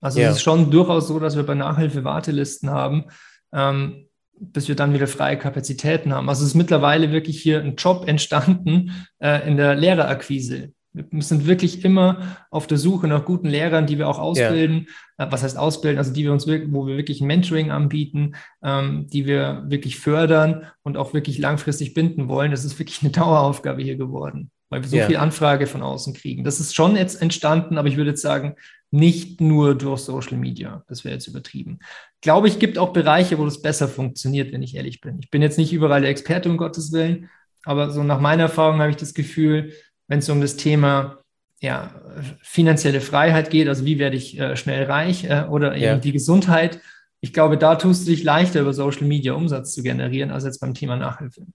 [0.00, 0.30] Also ja.
[0.30, 3.04] es ist schon durchaus so, dass wir bei Nachhilfe Wartelisten haben.
[3.52, 4.08] Ähm,
[4.40, 6.28] bis wir dann wieder freie Kapazitäten haben.
[6.28, 10.72] Also es ist mittlerweile wirklich hier ein Job entstanden äh, in der Lehrerakquise.
[10.92, 14.88] Wir sind wirklich immer auf der Suche nach guten Lehrern, die wir auch ausbilden.
[15.18, 15.26] Ja.
[15.26, 15.98] Äh, was heißt ausbilden?
[15.98, 18.34] Also die wir uns, wo wir wirklich ein Mentoring anbieten,
[18.64, 22.50] ähm, die wir wirklich fördern und auch wirklich langfristig binden wollen.
[22.50, 25.06] Das ist wirklich eine Daueraufgabe hier geworden, weil wir so ja.
[25.06, 26.44] viel Anfrage von außen kriegen.
[26.44, 28.56] Das ist schon jetzt entstanden, aber ich würde jetzt sagen,
[28.90, 30.84] nicht nur durch Social Media.
[30.88, 31.78] Das wäre jetzt übertrieben.
[32.20, 35.18] Glaube ich, gibt auch Bereiche, wo das besser funktioniert, wenn ich ehrlich bin.
[35.20, 37.30] Ich bin jetzt nicht überall der Experte, um Gottes Willen,
[37.64, 39.72] aber so nach meiner Erfahrung habe ich das Gefühl,
[40.08, 41.18] wenn es um das Thema
[41.60, 41.94] ja,
[42.42, 45.96] finanzielle Freiheit geht, also wie werde ich äh, schnell reich äh, oder eben ja.
[45.96, 46.80] die Gesundheit,
[47.20, 50.60] ich glaube, da tust du dich leichter über Social Media Umsatz zu generieren, als jetzt
[50.60, 51.46] beim Thema Nachhilfe.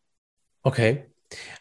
[0.62, 1.06] Okay.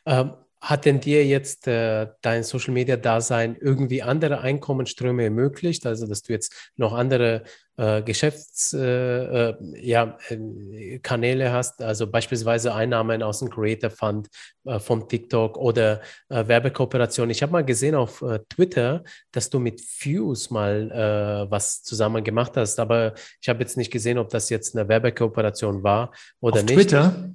[0.05, 0.35] Ähm,
[0.65, 5.85] hat denn dir jetzt äh, dein Social Media Dasein irgendwie andere Einkommensströme ermöglicht?
[5.87, 7.43] Also, dass du jetzt noch andere
[7.77, 14.29] äh, Geschäftskanäle äh, äh ja, äh, hast, also beispielsweise Einnahmen aus dem Creator Fund
[14.65, 16.01] äh, vom TikTok oder
[16.31, 17.29] Werbekooperation.
[17.29, 22.81] Ich habe mal gesehen auf Twitter, dass du mit Fuse mal was zusammen gemacht hast,
[22.81, 26.75] aber ich habe jetzt nicht gesehen, ob das jetzt eine Werbekooperation war oder auf nicht.
[26.75, 27.35] Twitter?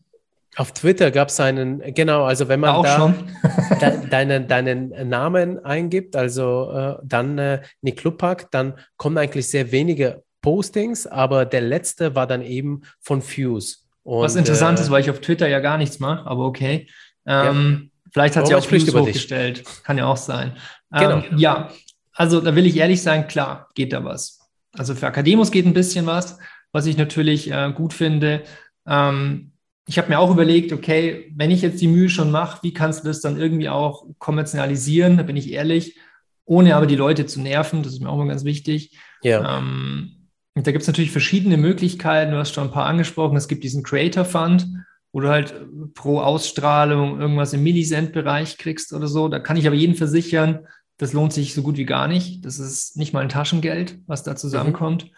[0.60, 3.16] Auf Twitter gab es einen, genau, also wenn man da,
[3.80, 9.72] da deinen, deinen Namen eingibt, also äh, dann äh, Nick Lupak, dann kommen eigentlich sehr
[9.72, 13.78] wenige Postings, aber der letzte war dann eben von Fuse.
[14.03, 16.88] Und, Was interessant äh, ist, weil ich auf Twitter ja gar nichts mache, aber okay.
[17.26, 18.10] Ähm, ja.
[18.12, 19.60] Vielleicht hat sie auch Fuse hochgestellt.
[19.60, 19.84] Dich.
[19.84, 20.57] Kann ja auch sein.
[20.93, 21.38] Ähm, genau.
[21.38, 21.70] Ja,
[22.12, 24.41] also da will ich ehrlich sein, klar, geht da was.
[24.74, 26.38] Also für Akademus geht ein bisschen was,
[26.74, 28.43] was ich natürlich äh, gut finde.
[28.86, 29.48] Ähm,
[29.89, 33.03] ich habe mir auch überlegt, okay, wenn ich jetzt die Mühe schon mache, wie kannst
[33.03, 35.17] du das dann irgendwie auch kommerzialisieren?
[35.17, 35.97] Da bin ich ehrlich,
[36.45, 37.81] ohne aber die Leute zu nerven.
[37.81, 38.99] Das ist mir auch mal ganz wichtig.
[39.23, 39.57] Ja.
[39.57, 42.31] Ähm, da gibt es natürlich verschiedene Möglichkeiten.
[42.31, 43.35] Du hast schon ein paar angesprochen.
[43.35, 44.67] Es gibt diesen Creator Fund,
[45.11, 45.55] wo du halt
[45.95, 49.27] pro Ausstrahlung irgendwas im Millicent-Bereich kriegst oder so.
[49.27, 50.67] Da kann ich aber jeden versichern,
[50.97, 52.45] das lohnt sich so gut wie gar nicht.
[52.45, 55.05] Das ist nicht mal ein Taschengeld, was da zusammenkommt.
[55.05, 55.09] Mhm.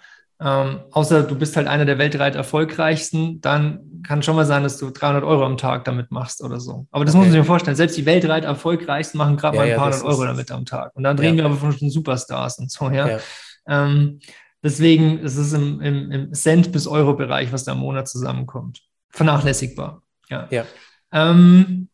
[0.43, 4.77] Ähm, außer du bist halt einer der weltweit erfolgreichsten, dann kann schon mal sein, dass
[4.77, 6.87] du 300 Euro am Tag damit machst oder so.
[6.89, 7.25] Aber das okay.
[7.25, 7.77] muss man sich vorstellen.
[7.77, 10.95] Selbst die weltweit erfolgreichsten machen gerade ja, mal ein paar hundert Euro damit am Tag.
[10.95, 11.43] Und dann reden ja.
[11.43, 13.19] wir aber von den Superstars und so, ja.
[13.67, 14.19] Ähm,
[14.63, 18.81] deswegen ist es im, im, im Cent- bis Euro-Bereich, was da im Monat zusammenkommt.
[19.09, 20.01] Vernachlässigbar.
[20.27, 20.47] Ja.
[20.49, 20.65] ja.
[21.11, 21.87] Ähm,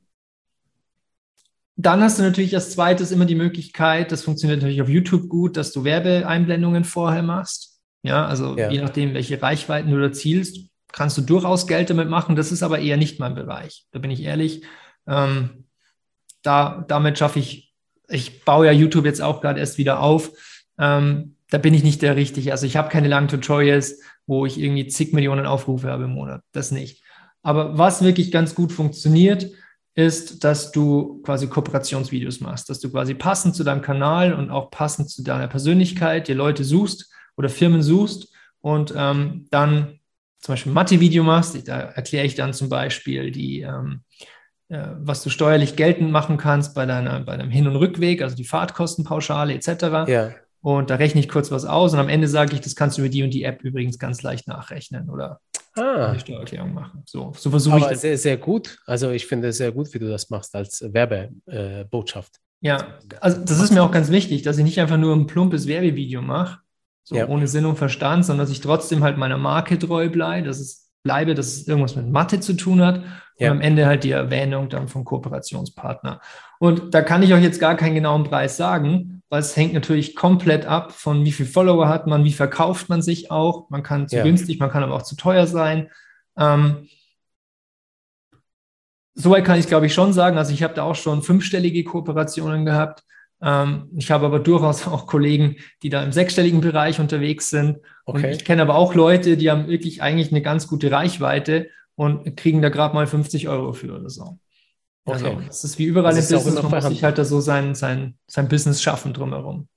[1.76, 5.58] dann hast du natürlich als zweites immer die Möglichkeit, das funktioniert natürlich auf YouTube gut,
[5.58, 7.77] dass du Werbeeinblendungen vorher machst.
[8.04, 8.70] Ja, also ja.
[8.70, 12.36] je nachdem, welche Reichweiten du da zielst, kannst du durchaus Geld damit machen.
[12.36, 13.86] Das ist aber eher nicht mein Bereich.
[13.92, 14.64] Da bin ich ehrlich.
[15.08, 15.66] Ähm,
[16.42, 17.74] da, damit schaffe ich,
[18.08, 20.32] ich baue ja YouTube jetzt auch gerade erst wieder auf.
[20.78, 22.52] Ähm, da bin ich nicht der Richtige.
[22.52, 26.42] Also ich habe keine langen Tutorials, wo ich irgendwie zig Millionen Aufrufe habe im Monat.
[26.52, 27.04] Das nicht.
[27.42, 29.50] Aber was wirklich ganz gut funktioniert,
[29.96, 34.70] ist, dass du quasi Kooperationsvideos machst, dass du quasi passend zu deinem Kanal und auch
[34.70, 40.00] passend zu deiner Persönlichkeit dir Leute suchst, oder Firmen suchst und ähm, dann
[40.40, 44.02] zum Beispiel ein Mathe-Video machst, da erkläre ich dann zum Beispiel die, ähm,
[44.70, 48.36] äh, was du steuerlich geltend machen kannst bei, deiner, bei deinem Hin- und Rückweg, also
[48.36, 50.08] die Fahrtkostenpauschale etc.
[50.08, 50.32] Ja.
[50.62, 53.02] Und da rechne ich kurz was aus und am Ende sage ich, das kannst du
[53.02, 55.40] über die und die App übrigens ganz leicht nachrechnen oder
[55.78, 57.04] Ah, eine Steuererklärung machen.
[57.06, 58.02] So, so versuche ich das.
[58.02, 58.80] sehr, sehr gut.
[58.88, 62.38] Also ich finde es sehr gut, wie du das machst als Werbebotschaft.
[62.62, 65.68] Ja, also das ist mir auch ganz wichtig, dass ich nicht einfach nur ein plumpes
[65.68, 66.62] Werbevideo mache,
[67.10, 67.28] so Ja.
[67.30, 70.92] ohne Sinn und Verstand, sondern dass ich trotzdem halt meiner Marke treu bleibe, dass es
[71.04, 73.02] bleibe, dass es irgendwas mit Mathe zu tun hat
[73.38, 73.50] Ja.
[73.52, 76.20] und am Ende halt die Erwähnung dann vom Kooperationspartner.
[76.60, 80.18] Und da kann ich euch jetzt gar keinen genauen Preis sagen, weil es hängt natürlich
[80.18, 83.70] komplett ab von wie viel Follower hat man, wie verkauft man sich auch.
[83.70, 84.24] Man kann zu Ja.
[84.24, 85.90] günstig, man kann aber auch zu teuer sein.
[86.38, 86.88] Ähm,
[89.20, 90.38] Soweit kann ich glaube ich schon sagen.
[90.38, 93.04] Also ich habe da auch schon fünfstellige Kooperationen gehabt.
[93.42, 97.78] Ähm, ich habe aber durchaus auch Kollegen, die da im sechsstelligen Bereich unterwegs sind.
[98.06, 98.32] Und Okay.
[98.32, 102.62] ich kenne aber auch Leute, die haben wirklich eigentlich eine ganz gute Reichweite und kriegen
[102.62, 104.40] da gerade mal 50 Euro für oder so.
[105.06, 105.38] Also Okay.
[105.48, 108.16] das ist wie überall Das im Business, man muss sich halt da so sein, sein,
[108.28, 109.68] sein Business schaffen drumherum.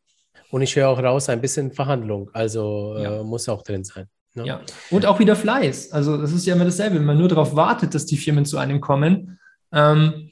[0.51, 2.31] Und ich höre auch raus, ein bisschen Verhandlung.
[2.33, 3.21] Also Ja.
[3.21, 4.07] äh, muss auch drin sein.
[4.35, 4.47] ne?
[4.47, 4.61] Ja.
[4.91, 5.93] Und auch wieder Fleiß.
[5.93, 6.97] Also das ist ja immer dasselbe.
[6.97, 9.39] Wenn man nur darauf wartet, dass die Firmen zu einem kommen,
[9.73, 10.30] ähm,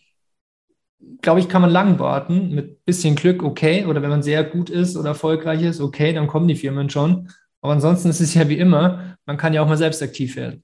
[1.22, 2.54] glaube ich, kann man lang warten.
[2.54, 3.84] Mit bisschen Glück, okay.
[3.86, 7.28] Oder wenn man sehr gut ist oder erfolgreich ist, okay, dann kommen die Firmen schon.
[7.60, 10.62] Aber ansonsten ist es ja wie immer, man kann ja auch mal selbst aktiv werden.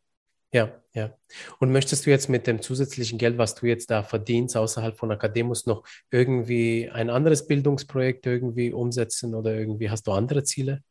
[0.52, 1.12] Ja, ja.
[1.58, 5.10] Und möchtest du jetzt mit dem zusätzlichen Geld, was du jetzt da verdienst, außerhalb von
[5.10, 10.82] Akademus, noch irgendwie ein anderes Bildungsprojekt irgendwie umsetzen oder irgendwie hast du andere Ziele?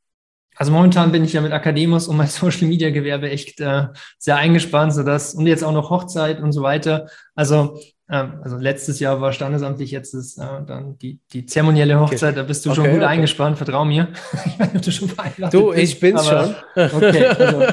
[0.56, 3.88] Also momentan bin ich ja mit Akademus und mein Social Media Gewerbe echt äh,
[4.18, 7.08] sehr eingespannt, sodass und jetzt auch noch Hochzeit und so weiter.
[7.36, 7.80] Also,
[8.10, 12.44] ähm, also letztes Jahr war standesamtlich, jetzt ist äh, dann die, die zeremonielle Hochzeit, da
[12.44, 13.10] bist du schon Okay, gut okay.
[13.12, 14.10] eingespannt, vertrau mir.
[14.46, 15.10] ich weiß du schon
[15.52, 16.90] Du, bist, ich bin's aber- schon.
[17.04, 17.64] Okay, also,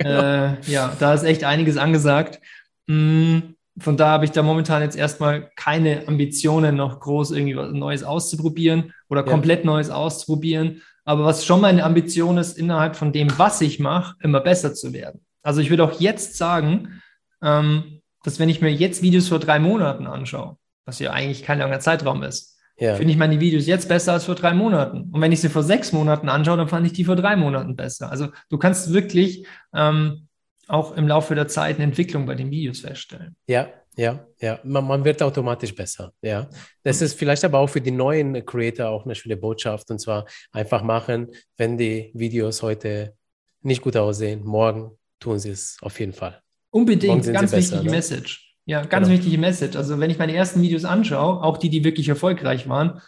[0.00, 0.10] Genau.
[0.22, 2.38] äh, ja, da ist echt einiges angesagt.
[2.86, 3.38] Mm,
[3.80, 8.04] Von da habe ich da momentan jetzt erstmal keine Ambitionen, noch groß irgendwie was Neues
[8.04, 9.30] auszuprobieren oder Ja.
[9.30, 10.82] komplett Neues auszuprobieren.
[11.08, 14.92] Aber was schon meine Ambition ist, innerhalb von dem, was ich mache, immer besser zu
[14.92, 15.24] werden.
[15.42, 17.00] Also ich würde auch jetzt sagen,
[17.42, 21.60] ähm, dass wenn ich mir jetzt Videos vor drei Monaten anschaue, was ja eigentlich kein
[21.60, 22.94] langer Zeitraum ist, ja.
[22.94, 25.08] finde ich meine Videos jetzt besser als vor drei Monaten.
[25.10, 27.74] Und wenn ich sie vor sechs Monaten anschaue, dann fand ich die vor drei Monaten
[27.74, 28.10] besser.
[28.10, 30.28] Also du kannst wirklich ähm,
[30.66, 33.34] auch im Laufe der Zeit eine Entwicklung bei den Videos feststellen.
[33.46, 34.60] Ja, ja, ja.
[34.62, 36.12] Man, man wird automatisch besser.
[36.22, 36.48] Ja.
[36.84, 39.90] Das ist vielleicht aber auch für die neuen Creator auch eine schöne Botschaft.
[39.90, 43.14] Und zwar einfach machen, wenn die Videos heute
[43.62, 46.40] nicht gut aussehen, morgen tun sie es auf jeden Fall.
[46.70, 47.90] Unbedingt, ganz besser, wichtige ne?
[47.90, 48.54] Message.
[48.66, 49.18] Ja, ganz Genau.
[49.18, 49.76] wichtige Message.
[49.76, 53.00] Also wenn ich meine ersten Videos anschaue, auch die, die wirklich erfolgreich waren,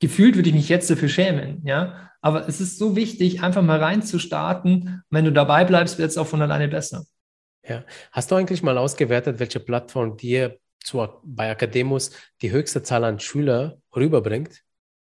[0.00, 2.10] gefühlt würde ich mich jetzt dafür schämen, ja.
[2.20, 5.02] Aber es ist so wichtig, einfach mal reinzustarten.
[5.10, 7.04] Wenn du dabei bleibst, wird es auch von alleine besser.
[8.12, 12.10] Hast du eigentlich mal ausgewertet, welche Plattform dir zu, bei Akademus
[12.42, 14.62] die höchste Zahl an Schüler rüberbringt?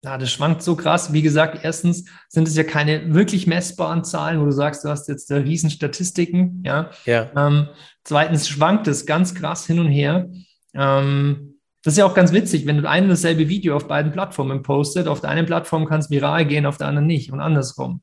[0.04, 1.12] Ja, das schwankt so krass.
[1.12, 5.10] Wie gesagt, erstens sind es ja keine wirklich messbaren Zahlen, wo du sagst, du hast
[5.10, 6.89] jetzt da riesen Statistiken, ja.
[7.06, 7.68] Ja, Ähm,
[8.06, 10.30] zweitens schwankt es ganz krass hin und her.
[10.74, 14.12] Ähm, das ist ja auch ganz witzig, wenn du ein und dasselbe Video auf beiden
[14.12, 17.41] Plattformen postet, auf der einen Plattform kann es viral gehen, auf der anderen nicht und
[17.41, 18.02] andersrum.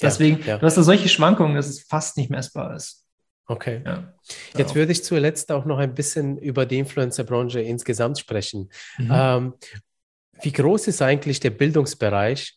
[0.00, 0.58] Ja, Deswegen, ja.
[0.58, 3.06] du hast da solche Schwankungen, dass es fast nicht messbar ist.
[3.48, 3.82] Okay.
[3.84, 4.14] Ja.
[4.56, 8.70] Jetzt würde ich zuletzt auch noch ein bisschen über die Influencer-Branche insgesamt sprechen.
[8.98, 9.10] Mhm.
[9.12, 9.54] Ähm,
[10.42, 12.54] wie groß ist eigentlich der Bildungsbereich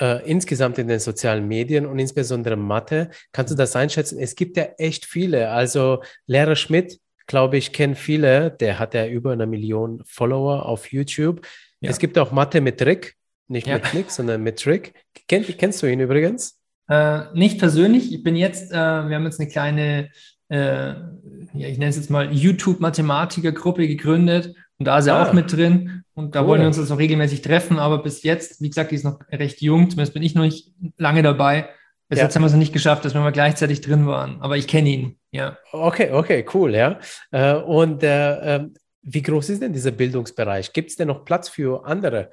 [0.00, 3.10] äh, insgesamt in den sozialen Medien und insbesondere Mathe?
[3.32, 4.18] Kannst du das einschätzen?
[4.18, 5.50] Es gibt ja echt viele.
[5.50, 8.50] Also Lehrer Schmidt, glaube ich, kennen viele.
[8.52, 11.46] Der hat ja über eine Million Follower auf YouTube.
[11.80, 11.90] Ja.
[11.90, 13.14] Es gibt auch Mathe mit Trick,
[13.48, 13.74] nicht Ja.
[13.74, 14.94] mit Nick, sondern mit Trick.
[15.28, 16.58] Kenn, kennst du ihn übrigens?
[16.88, 18.12] Äh, nicht persönlich.
[18.12, 20.10] Ich bin jetzt, äh, wir haben jetzt eine kleine,
[20.48, 25.24] äh, ja, ich nenne es jetzt mal YouTube-Mathematiker-Gruppe gegründet und da ist er Ah.
[25.28, 26.48] auch mit drin und da Cool.
[26.48, 29.18] wollen wir uns jetzt noch regelmäßig treffen, aber bis jetzt, wie gesagt, die ist noch
[29.32, 31.68] recht jung, zumindest bin ich noch nicht lange dabei.
[32.08, 32.24] Bis Ja.
[32.26, 34.68] jetzt haben wir es noch nicht geschafft, dass wir mal gleichzeitig drin waren, aber ich
[34.68, 35.58] kenne ihn, ja.
[35.72, 37.00] Okay, okay, cool, ja.
[37.32, 40.72] Äh, und äh, ähm, wie groß ist denn dieser Bildungsbereich?
[40.72, 42.30] Gibt es denn noch Platz für andere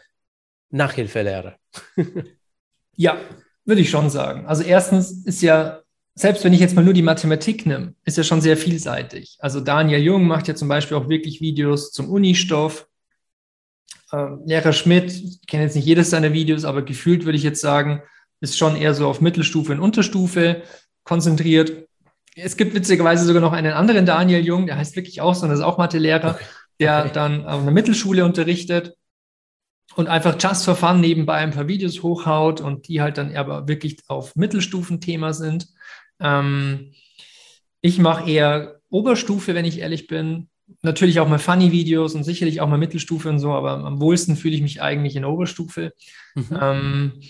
[0.70, 1.56] Nachhilfelehrer?
[2.96, 3.18] Ja,
[3.66, 4.46] würde ich schon sagen.
[4.46, 5.80] Also erstens ist ja,
[6.16, 9.38] selbst wenn ich jetzt mal nur die Mathematik nehme, ist ja schon sehr vielseitig.
[9.40, 12.88] Also Daniel Jung macht ja zum Beispiel auch wirklich Videos zum Unistoff.
[14.12, 17.62] Ähm, Lehrer Schmidt, ich kenne jetzt nicht jedes seiner Videos, aber gefühlt würde ich jetzt
[17.62, 18.04] sagen,
[18.42, 20.64] ist schon eher so auf Mittelstufe und Unterstufe
[21.04, 21.88] konzentriert.
[22.36, 25.52] Es gibt witzigerweise sogar noch einen anderen Daniel Jung, der heißt wirklich auch so, und
[25.52, 26.38] ist auch Mathelehrer,
[26.80, 27.12] der Okay.
[27.14, 28.96] dann auf einer Mittelschule unterrichtet
[29.96, 33.68] und einfach just for fun nebenbei ein paar Videos hochhaut und die halt dann aber
[33.68, 35.68] wirklich auf Mittelstufenthema sind.
[36.20, 36.94] Ähm,
[37.82, 40.50] ich mache eher Oberstufe, wenn ich ehrlich bin.
[40.82, 44.56] natürlich auch mal Funny-Videos und sicherlich auch mal Mittelstufe und so, aber am wohlsten fühle
[44.56, 45.94] ich mich eigentlich in Oberstufe.
[46.36, 46.60] Mhm.
[46.60, 47.22] Ähm,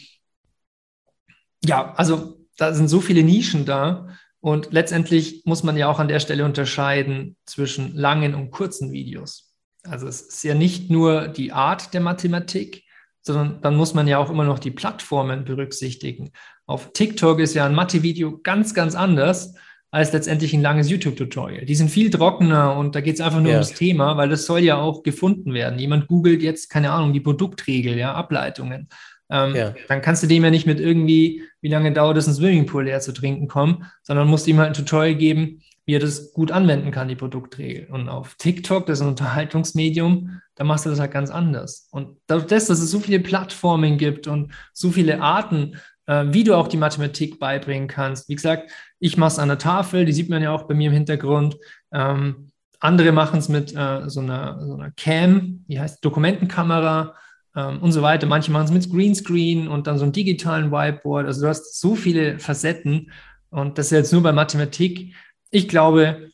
[1.66, 4.10] ja, also da sind so viele Nischen da.
[4.40, 9.53] Und letztendlich muss man ja auch an der Stelle unterscheiden zwischen langen und kurzen Videos.
[9.84, 12.84] Also es ist ja nicht nur die Art der Mathematik,
[13.22, 16.32] sondern dann muss man ja auch immer noch die Plattformen berücksichtigen.
[16.66, 19.56] Auf TikTok ist ja ein Mathe-Video ganz, ganz anders
[19.92, 21.66] als letztendlich ein langes YouTube-Tutorial.
[21.66, 23.58] Die sind viel trockener und da geht es einfach nur ja.
[23.58, 25.78] ums Thema, weil das soll ja auch gefunden werden.
[25.78, 28.90] Jemand googelt jetzt, keine Ahnung, die Produktregel, ja, Ableitungen.
[29.30, 29.74] Ähm, ja.
[29.88, 33.02] Dann kannst du dem ja nicht mit irgendwie, wie lange dauert es, ein Swimmingpool leer
[33.02, 36.92] zu trinken kommen, sondern musst ihm halt ein Tutorial geben, wie er das gut anwenden
[36.92, 37.88] kann, die Produktregel.
[37.92, 41.88] Und auf TikTok, das ist ein Unterhaltungsmedium, da machst du das halt ganz anders.
[41.92, 46.56] Und dadurch, dass es so viele Plattformen gibt und so viele Arten, äh, wie du
[46.56, 48.30] auch die Mathematik beibringen kannst.
[48.30, 50.88] Wie gesagt, ich mache es an der Tafel, die sieht man ja auch bei mir
[50.88, 51.58] im Hintergrund.
[51.92, 57.16] Ähm, andere machen es mit äh, so, einer, so, einer, Cam, die heißt Dokumentenkamera
[57.56, 58.28] ähm, und so weiter.
[58.28, 61.26] Manche machen es mit Greenscreen und dann so einem digitalen Whiteboard.
[61.26, 63.12] Also du hast so viele Facetten
[63.50, 65.14] und das ist jetzt nur bei Mathematik.
[65.56, 66.32] Ich glaube,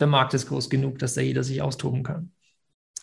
[0.00, 2.32] der Markt ist groß genug, dass da jeder sich austoben kann.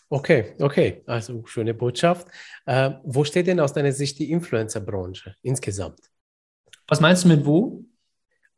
[0.08, 2.26] Okay, okay, also schöne Botschaft.
[2.66, 6.00] Äh, wo steht denn aus deiner Sicht die Influencer-Branche insgesamt?
[6.88, 7.84] Was meinst du mit wo?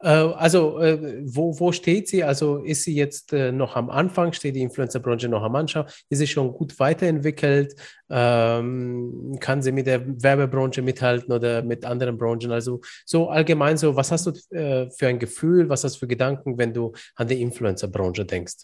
[0.06, 2.22] Äh, also, äh, wo, wo steht sie?
[2.22, 4.32] Also, ist sie jetzt äh, noch am Anfang?
[4.32, 5.86] Steht die Influencer-Branche noch am Anfang?
[6.08, 7.74] Ist sie schon gut weiterentwickelt?
[8.08, 12.52] Ähm, kann sie mit der Werbebranche mithalten oder mit anderen Branchen?
[12.52, 15.68] Also, so allgemein, so, was hast du äh, für ein Gefühl?
[15.68, 18.58] Was hast du für Gedanken, wenn du an die Influencer-Branche denkst?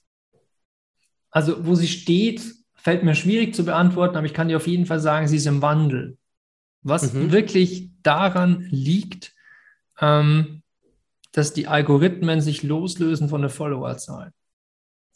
[1.33, 2.41] Also, wo sie steht,
[2.77, 5.47] fällt mir schwierig zu beantworten, aber ich kann dir auf jeden Fall sagen, sie ist
[5.47, 6.19] im Wandel.
[6.83, 7.33] Was mhm.
[7.33, 9.35] wirklich daran liegt,
[10.01, 10.62] ähm,
[11.33, 14.33] dass die Algorithmen sich loslösen von der Followerzahl.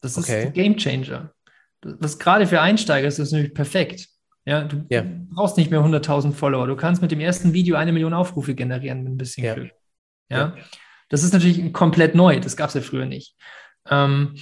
[0.01, 0.47] Das ist okay.
[0.47, 1.33] ein Game Changer.
[1.81, 4.09] Das gerade für Einsteiger ist das natürlich perfekt.
[4.45, 5.05] Ja, du ja.
[5.31, 6.67] brauchst nicht mehr 100.000 Follower.
[6.67, 9.55] Du kannst mit dem ersten Video eine Million Aufrufe generieren mit ein bisschen ja.
[9.55, 9.73] Glück.
[10.29, 10.39] Ja?
[10.39, 10.57] ja?
[11.09, 12.41] das ist natürlich komplett neu.
[12.41, 13.35] Das gab es ja früher nicht.
[13.89, 14.37] Ähm,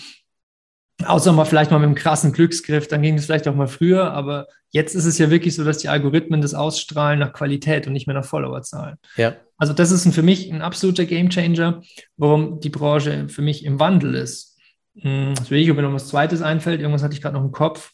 [1.07, 4.13] Außer mal vielleicht mal mit einem krassen Glücksgriff, dann ging es vielleicht auch mal früher,
[4.13, 7.93] aber jetzt ist es ja wirklich so, dass die Algorithmen das ausstrahlen nach Qualität und
[7.93, 8.97] nicht mehr nach Followerzahlen.
[9.17, 9.37] Ja.
[9.57, 11.83] Also das ist für mich ein absoluter Gamechanger,
[12.17, 14.59] warum die Branche für mich im Wandel ist.
[14.99, 16.81] Hm, das will ich, ob mir noch was Zweites einfällt.
[16.81, 17.93] Irgendwas hatte ich gerade noch im Kopf.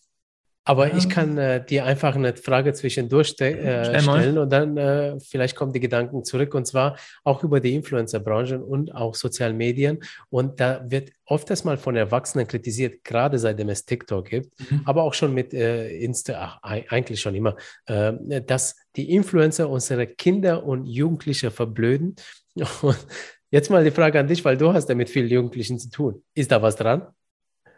[0.65, 0.97] Aber ja.
[0.97, 5.73] ich kann äh, dir einfach eine Frage zwischendurch äh, stellen und dann äh, vielleicht kommen
[5.73, 10.01] die Gedanken zurück und zwar auch über die Influencer-Branche und auch sozialen Medien.
[10.29, 14.83] Und da wird oftmals mal von Erwachsenen kritisiert, gerade seitdem es TikTok gibt, mhm.
[14.85, 17.57] aber auch schon mit äh, Insta, ach, eigentlich schon immer,
[17.87, 22.17] äh, dass die Influencer unsere Kinder und Jugendliche verblöden.
[22.83, 23.07] Und
[23.51, 26.23] jetzt mal die Frage an dich, weil du hast damit vielen Jugendlichen zu tun.
[26.35, 27.07] Ist da was dran?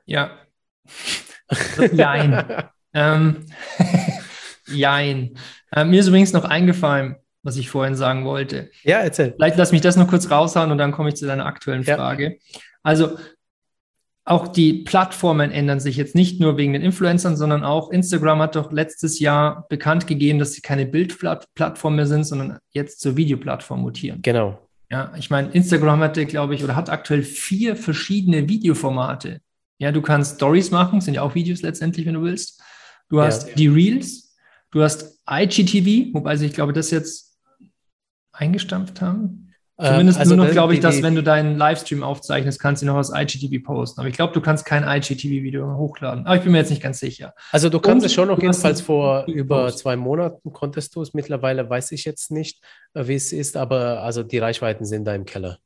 [0.06, 0.38] Ja.
[1.93, 2.45] Jein.
[2.95, 3.47] ähm,
[4.66, 5.38] jein.
[5.70, 8.70] Äh, mir ist übrigens noch eingefallen, was ich vorhin sagen wollte.
[8.84, 9.32] Ja, erzähl.
[9.32, 12.38] Vielleicht lass mich das nur kurz raushauen und dann komme ich zu deiner aktuellen Frage.
[12.49, 12.61] Ja.
[12.82, 13.16] Also,
[14.24, 18.55] auch die Plattformen ändern sich jetzt nicht nur wegen den Influencern, sondern auch Instagram hat
[18.55, 23.80] doch letztes Jahr bekannt gegeben, dass sie keine Bildplattform mehr sind, sondern jetzt zur Videoplattform
[23.80, 24.20] mutieren.
[24.22, 24.59] Genau.
[24.90, 29.40] Ja, ich meine, Instagram hatte, glaube ich, oder hat aktuell vier verschiedene Videoformate.
[29.82, 32.62] Ja, du kannst Stories machen, sind ja auch Videos letztendlich, wenn du willst.
[33.08, 33.54] Du hast ja.
[33.56, 34.36] die Reels,
[34.70, 37.36] du hast IGTV, wobei sie, ich glaube, das jetzt
[38.30, 39.52] eingestampft haben.
[39.80, 42.86] Ähm, Zumindest also nur noch, glaube ich, dass wenn du deinen Livestream aufzeichnest, kannst du
[42.86, 43.98] noch aus IGTV posten.
[43.98, 46.26] Aber ich glaube, du kannst kein IGTV-Video hochladen.
[46.26, 47.34] Aber ich bin mir jetzt nicht ganz sicher.
[47.50, 49.80] Also du kannst es schon noch jedenfalls vor über posten.
[49.80, 51.12] zwei Monaten konntest du es.
[51.12, 52.62] Mittlerweile weiß ich jetzt nicht,
[52.94, 55.58] äh, wie es ist, aber also die Reichweiten sind da im Keller.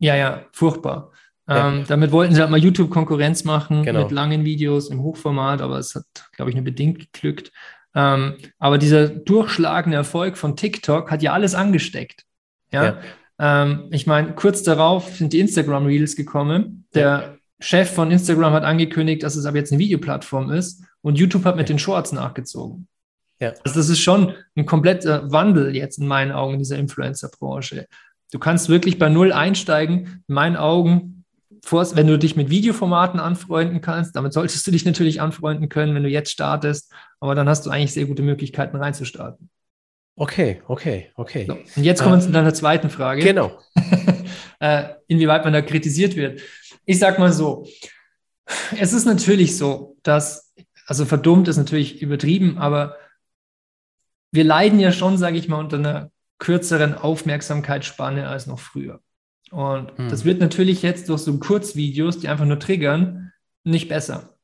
[0.00, 1.12] Ja, ja, furchtbar.
[1.48, 1.68] Ja.
[1.68, 4.02] Ähm, damit wollten sie halt mal YouTube Konkurrenz machen genau.
[4.02, 7.52] mit langen Videos im Hochformat, aber es hat, glaube ich, nur bedingt geglückt.
[7.94, 12.24] Ähm, aber dieser durchschlagende Erfolg von TikTok hat ja alles angesteckt.
[12.72, 12.84] Ja.
[12.84, 12.98] ja.
[13.38, 16.86] Ähm, ich meine, kurz darauf sind die Instagram Reels gekommen.
[16.94, 17.34] Der ja.
[17.60, 21.56] Chef von Instagram hat angekündigt, dass es aber jetzt eine Videoplattform ist und YouTube hat
[21.56, 22.88] mit den Shorts nachgezogen.
[23.38, 23.52] Ja.
[23.64, 27.86] Also das ist schon ein kompletter Wandel jetzt in meinen Augen in dieser Influencer-Branche.
[28.32, 30.24] Du kannst wirklich bei Null einsteigen.
[30.26, 31.13] In meinen Augen
[31.72, 36.02] wenn du dich mit Videoformaten anfreunden kannst, damit solltest du dich natürlich anfreunden können, wenn
[36.02, 39.50] du jetzt startest, aber dann hast du eigentlich sehr gute Möglichkeiten reinzustarten.
[40.16, 41.46] Okay, okay, okay.
[41.46, 43.22] So, und jetzt kommen wir äh, zu deiner zweiten Frage.
[43.22, 43.58] Genau.
[44.60, 46.40] äh, inwieweit man da kritisiert wird.
[46.84, 47.66] Ich sag mal so,
[48.78, 50.52] es ist natürlich so, dass,
[50.86, 52.96] also verdummt ist natürlich übertrieben, aber
[54.30, 59.00] wir leiden ja schon, sage ich mal, unter einer kürzeren Aufmerksamkeitsspanne als noch früher.
[59.54, 60.08] Und hm.
[60.08, 63.32] das wird natürlich jetzt durch so Kurzvideos, die einfach nur triggern,
[63.62, 64.36] nicht besser.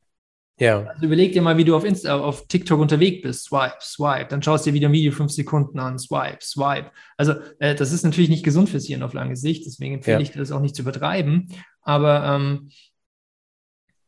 [0.60, 0.84] Ja.
[0.84, 3.44] Also überleg dir mal, wie du auf, Insta, auf TikTok unterwegs bist.
[3.46, 4.26] Swipe, swipe.
[4.28, 5.98] Dann schaust du dir wieder ein Video fünf Sekunden an.
[5.98, 6.92] Swipe, swipe.
[7.16, 9.66] Also, äh, das ist natürlich nicht gesund fürs Hirn auf lange Sicht.
[9.66, 10.22] Deswegen empfehle ja.
[10.22, 11.48] ich das auch nicht zu übertreiben.
[11.82, 12.70] Aber ähm,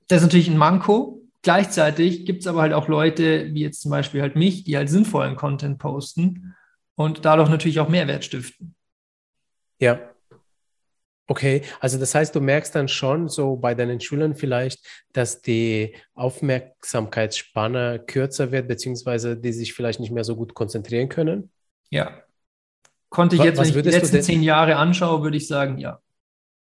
[0.07, 1.23] das ist natürlich ein Manko.
[1.43, 4.89] Gleichzeitig gibt es aber halt auch Leute, wie jetzt zum Beispiel halt mich, die halt
[4.89, 6.55] sinnvollen Content posten
[6.95, 8.77] und dadurch natürlich auch Mehrwert stiften.
[9.81, 10.12] Ja,
[11.33, 15.97] Okay, also das heißt, du merkst dann schon so bei deinen Schülern vielleicht, dass die
[16.13, 21.51] Aufmerksamkeitsspanne kürzer wird, beziehungsweise die sich vielleicht nicht mehr so gut konzentrieren können?
[21.89, 22.21] Ja.
[23.09, 26.01] Konnte ich jetzt, was, wenn ich die letzten zehn Jahre anschaue, würde ich sagen, ja.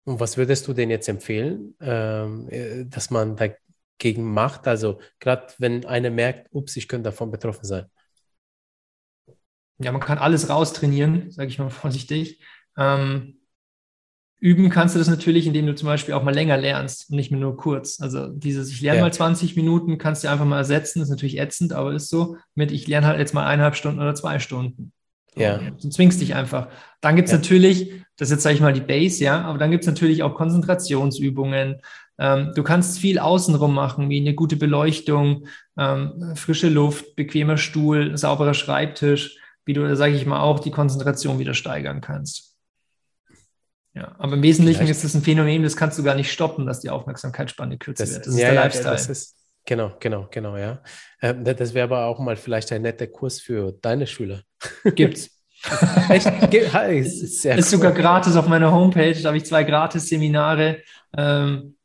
[0.03, 4.67] Und was würdest du denn jetzt empfehlen, ähm, äh, dass man dagegen macht?
[4.67, 7.87] Also gerade wenn einer merkt, ups, ich könnte davon betroffen sein.
[9.79, 12.43] Ja, man kann alles raustrainieren, sage ich mal vorsichtig.
[12.77, 13.40] Ähm,
[14.41, 17.29] Üben kannst du das natürlich, indem du zum Beispiel auch mal länger lernst und nicht
[17.29, 18.01] mehr nur kurz.
[18.01, 19.05] Also dieses, ich lerne ja.
[19.05, 22.37] mal 20 Minuten, kannst du einfach mal ersetzen, das ist natürlich ätzend, aber ist so,
[22.55, 24.93] mit ich lerne halt jetzt mal eineinhalb Stunden oder zwei Stunden.
[25.35, 25.59] Ja.
[25.59, 26.69] Du zwingst dich einfach.
[27.01, 27.37] Dann gibt es ja.
[27.37, 30.23] natürlich, das ist jetzt sage ich mal die Base, ja, aber dann gibt es natürlich
[30.23, 31.79] auch Konzentrationsübungen.
[32.17, 35.45] Ähm, du kannst viel außenrum machen, wie eine gute Beleuchtung,
[35.77, 41.37] ähm, frische Luft, bequemer Stuhl, sauberer Schreibtisch, wie du, sage ich mal, auch die Konzentration
[41.37, 42.50] wieder steigern kannst.
[43.93, 44.99] Ja, aber im Wesentlichen Vielleicht.
[44.99, 48.13] ist es ein Phänomen, das kannst du gar nicht stoppen, dass die Aufmerksamkeitsspanne kürzer das,
[48.13, 48.27] wird.
[48.27, 48.93] Das ja, ist der ja, Lifestyle.
[48.93, 49.35] Das ist,
[49.65, 50.81] genau, genau, genau, ja.
[51.21, 54.43] Ähm, das wäre aber auch mal vielleicht ein netter Kurs für deine Schüler.
[54.95, 55.29] Gibt's.
[56.09, 56.25] Echt?
[56.25, 59.13] ist, ist sogar gratis auf meiner Homepage.
[59.13, 60.79] Da habe ich zwei Gratis-Seminare.
[61.15, 61.75] Ähm,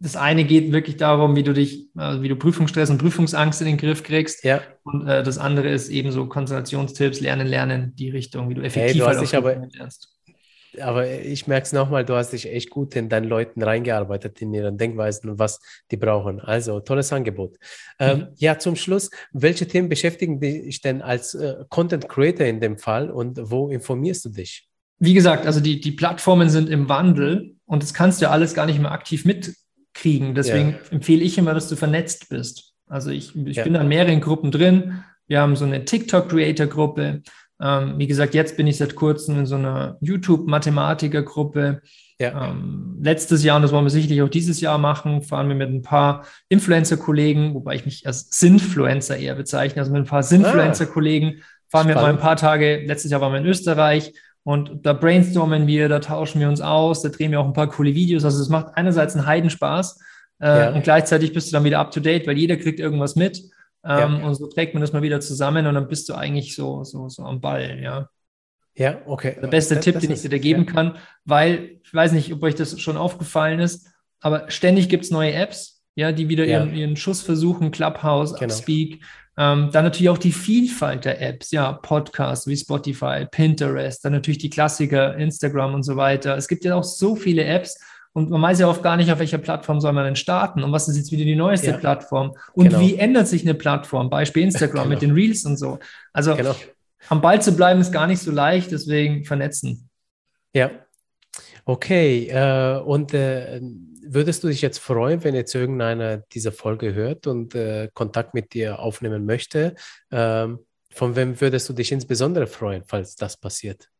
[0.00, 3.66] das eine geht wirklich darum, wie du dich, also wie du Prüfungsstress und Prüfungsangst in
[3.68, 4.44] den Griff kriegst.
[4.44, 4.62] Ja.
[4.82, 8.94] Und äh, das andere ist eben so Konzentrationstipps, Lernen, Lernen, die Richtung, wie du effektiv
[8.94, 10.15] hey, du halt hast dich aber, lernst
[10.80, 14.52] aber ich merke es nochmal, du hast dich echt gut in deinen Leuten reingearbeitet, in
[14.52, 15.60] ihren Denkweisen und was
[15.90, 16.40] die brauchen.
[16.40, 17.56] Also tolles Angebot.
[17.98, 18.26] Ähm, mhm.
[18.36, 23.10] ja, zum Schluss, welche Themen beschäftigen dich denn als äh, Content Creator in dem Fall
[23.10, 24.68] und wo informierst du dich?
[24.98, 28.54] Wie gesagt, also die, die Plattformen sind im Wandel und das kannst du ja alles
[28.54, 30.34] gar nicht mehr aktiv mitkriegen.
[30.34, 30.78] Deswegen ja.
[30.90, 32.72] empfehle ich immer, dass du vernetzt bist.
[32.88, 33.64] Also ich, ich ja.
[33.64, 35.04] bin an mehreren Gruppen drin.
[35.26, 37.22] Wir haben so eine TikTok-Creator-Gruppe.
[37.60, 41.80] Ähm, wie gesagt, jetzt bin ich seit kurzem in so einer YouTube-Mathematiker-Gruppe.
[42.18, 42.50] Ja.
[42.50, 45.68] Ähm, letztes Jahr, und das wollen wir sicherlich auch dieses Jahr machen, fahren wir mit
[45.68, 51.42] ein paar Influencer-Kollegen, wobei ich mich als Sinfluencer eher bezeichne, also mit ein paar Sinfluencer-Kollegen
[51.68, 51.96] fahren Spannend.
[51.96, 55.88] wir mal ein paar Tage, letztes Jahr waren wir in Österreich und da brainstormen wir,
[55.88, 58.24] da tauschen wir uns aus, da drehen wir auch ein paar coole Videos.
[58.24, 60.00] Also es macht einerseits einen Heidenspaß
[60.40, 60.72] äh, ja.
[60.72, 63.42] und gleichzeitig bist du dann wieder up-to-date, weil jeder kriegt irgendwas mit.
[63.86, 64.26] Ähm, ja.
[64.26, 67.08] Und so trägt man das mal wieder zusammen und dann bist du eigentlich so, so,
[67.08, 68.08] so am Ball, ja.
[68.74, 69.38] Ja, okay.
[69.40, 70.72] Der beste das, Tipp, das den ich dir da geben ja.
[70.72, 73.88] kann, weil ich weiß nicht, ob euch das schon aufgefallen ist,
[74.20, 76.58] aber ständig gibt es neue Apps, ja, die wieder ja.
[76.58, 78.52] Ihren, ihren Schuss versuchen, Clubhouse, genau.
[78.52, 79.02] Upspeak.
[79.38, 84.38] Ähm, dann natürlich auch die Vielfalt der Apps, ja, Podcasts wie Spotify, Pinterest, dann natürlich
[84.38, 86.36] die Klassiker, Instagram und so weiter.
[86.36, 87.78] Es gibt ja auch so viele Apps
[88.16, 90.72] und man weiß ja oft gar nicht, auf welcher Plattform soll man denn starten und
[90.72, 91.76] was ist jetzt wieder die neueste ja.
[91.76, 92.80] Plattform und genau.
[92.80, 94.88] wie ändert sich eine Plattform, Beispiel Instagram genau.
[94.88, 95.78] mit den Reels und so.
[96.14, 96.56] Also genau.
[97.10, 99.90] am Ball zu bleiben ist gar nicht so leicht, deswegen vernetzen.
[100.54, 100.70] Ja,
[101.66, 102.28] okay.
[102.28, 103.60] Äh, und äh,
[104.02, 108.54] würdest du dich jetzt freuen, wenn jetzt irgendeiner diese Folge hört und äh, Kontakt mit
[108.54, 109.74] dir aufnehmen möchte?
[110.10, 110.60] Ähm,
[110.90, 113.90] von wem würdest du dich insbesondere freuen, falls das passiert?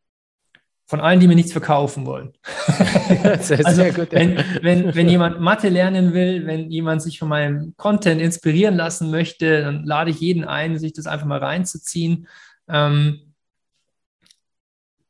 [0.87, 2.33] Von allen, die mir nichts verkaufen wollen.
[3.41, 4.21] sehr, also, sehr gut, ja.
[4.21, 9.11] wenn, wenn, wenn jemand Mathe lernen will, wenn jemand sich von meinem Content inspirieren lassen
[9.11, 12.29] möchte, dann lade ich jeden ein, sich das einfach mal reinzuziehen.
[12.69, 13.35] Ähm,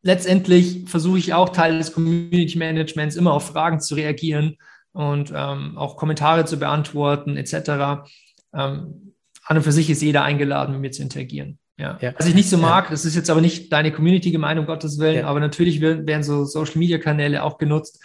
[0.03, 4.57] letztendlich versuche ich auch Teil des Community Managements immer auf Fragen zu reagieren
[4.93, 8.09] und ähm, auch Kommentare zu beantworten etc.
[8.55, 9.13] Ähm,
[9.45, 11.59] an und für sich ist jeder eingeladen, mit mir zu interagieren.
[11.79, 11.99] Ja.
[12.01, 12.15] ja.
[12.17, 14.99] Was ich nicht so mag, das ist jetzt aber nicht deine Community gemeint, um Gottes
[14.99, 15.27] Willen, ja.
[15.27, 18.03] aber natürlich werden, so Social Media Kanäle auch genutzt.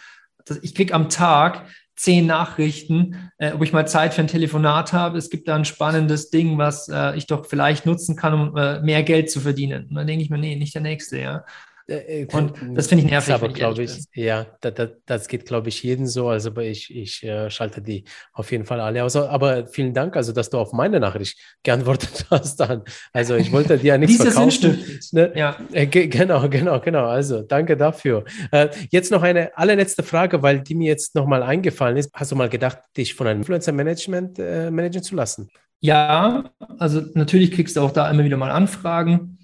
[0.61, 1.65] Ich kriege am Tag
[1.95, 5.18] zehn Nachrichten, äh, ob ich mal Zeit für ein Telefonat habe.
[5.18, 8.81] Es gibt da ein spannendes Ding, was äh, ich doch vielleicht nutzen kann, um äh,
[8.81, 9.88] mehr Geld zu verdienen.
[9.88, 11.45] Und dann denke ich mir, nee, nicht der nächste, ja.
[11.91, 13.34] Äh, äh, und das finde ich nervig.
[13.34, 16.30] Aber glaube ich, ja, das, das, das geht, glaube ich, jeden so.
[16.30, 19.15] Also ich, ich äh, schalte die auf jeden Fall alle aus.
[19.15, 22.84] Aber vielen Dank, also dass du auf meine Nachricht geantwortet hast dann.
[23.13, 24.80] Also ich wollte dir ja nichts Diese verkaufen.
[25.11, 25.34] Ne?
[25.35, 25.57] Ja.
[25.73, 27.05] Äh, genau, genau, genau.
[27.05, 28.23] Also danke dafür.
[28.51, 32.11] Äh, jetzt noch eine allerletzte Frage, weil die mir jetzt nochmal eingefallen ist.
[32.13, 35.49] Hast du mal gedacht, dich von einem Influencer-Management äh, managen zu lassen?
[35.80, 39.39] Ja, also natürlich kriegst du auch da immer wieder mal Anfragen.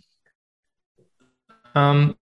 [1.73, 2.15] Ähm,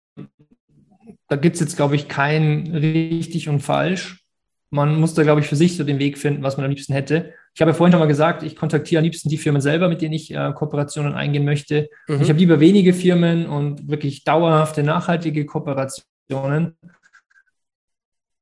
[1.27, 4.23] da gibt es jetzt, glaube ich, kein richtig und falsch.
[4.69, 6.93] Man muss da, glaube ich, für sich so den Weg finden, was man am liebsten
[6.93, 7.33] hätte.
[7.53, 10.01] ich habe ja vorhin schon mal gesagt, ich kontaktiere am liebsten die Firmen selber, mit
[10.01, 11.89] denen ich äh, Kooperationen eingehen möchte.
[12.07, 12.21] Mhm.
[12.21, 16.75] Ich habe lieber wenige Firmen und wirklich dauerhafte, nachhaltige Kooperationen,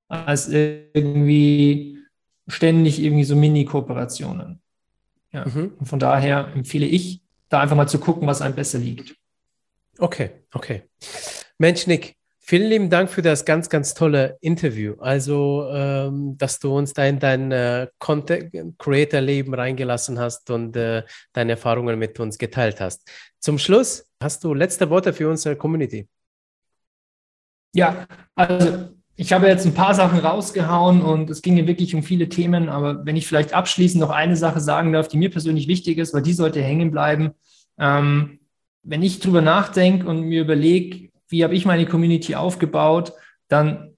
[0.08, 2.00] als irgendwie
[2.48, 4.62] ständig irgendwie so Mini-Kooperationen.
[5.32, 5.46] Ja.
[5.46, 5.74] Mhm.
[5.80, 9.16] Und von daher empfehle ich, da einfach mal zu gucken, was einem besser liegt.
[10.00, 10.84] Okay, okay.
[11.60, 14.96] Mensch, Nick, vielen lieben Dank für das ganz, ganz tolle Interview.
[15.00, 21.54] Also, ähm, dass du uns da in dein äh, Creator-Leben reingelassen hast und äh, deine
[21.54, 23.10] Erfahrungen mit uns geteilt hast.
[23.40, 26.08] Zum Schluss hast du letzte Worte für unsere Community.
[27.74, 28.06] Ja,
[28.36, 32.30] also ich habe jetzt ein paar Sachen rausgehauen und es ging ja wirklich um viele
[32.30, 35.98] Themen, aber wenn ich vielleicht abschließend noch eine Sache sagen darf, die mir persönlich wichtig
[35.98, 37.32] ist, weil die sollte hängen bleiben.
[37.80, 38.40] Ähm,
[38.84, 43.14] wenn ich drüber nachdenke und mir überlege, wie habe ich meine Community aufgebaut,
[43.48, 43.98] dann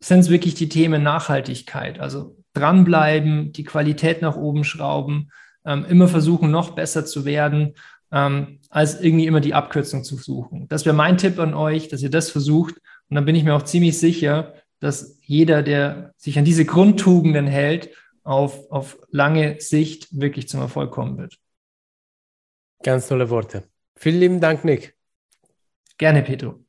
[0.00, 1.98] sind es wirklich die Themen Nachhaltigkeit.
[1.98, 5.30] Also dranbleiben, die Qualität nach oben schrauben,
[5.64, 7.74] ähm, immer versuchen, noch besser zu werden,
[8.12, 10.68] ähm, als irgendwie immer die Abkürzung zu suchen.
[10.68, 12.74] Das wäre mein Tipp an euch, dass ihr das versucht
[13.08, 17.46] und dann bin ich mir auch ziemlich sicher, dass jeder, der sich an diese Grundtugenden
[17.46, 17.88] hält,
[18.24, 21.38] auf, auf lange Sicht wirklich zum Erfolg kommen wird.
[22.82, 23.64] Ganz tolle Worte.
[23.96, 24.97] Vielen lieben Dank, Nick.
[25.98, 26.64] Gerne, Petro.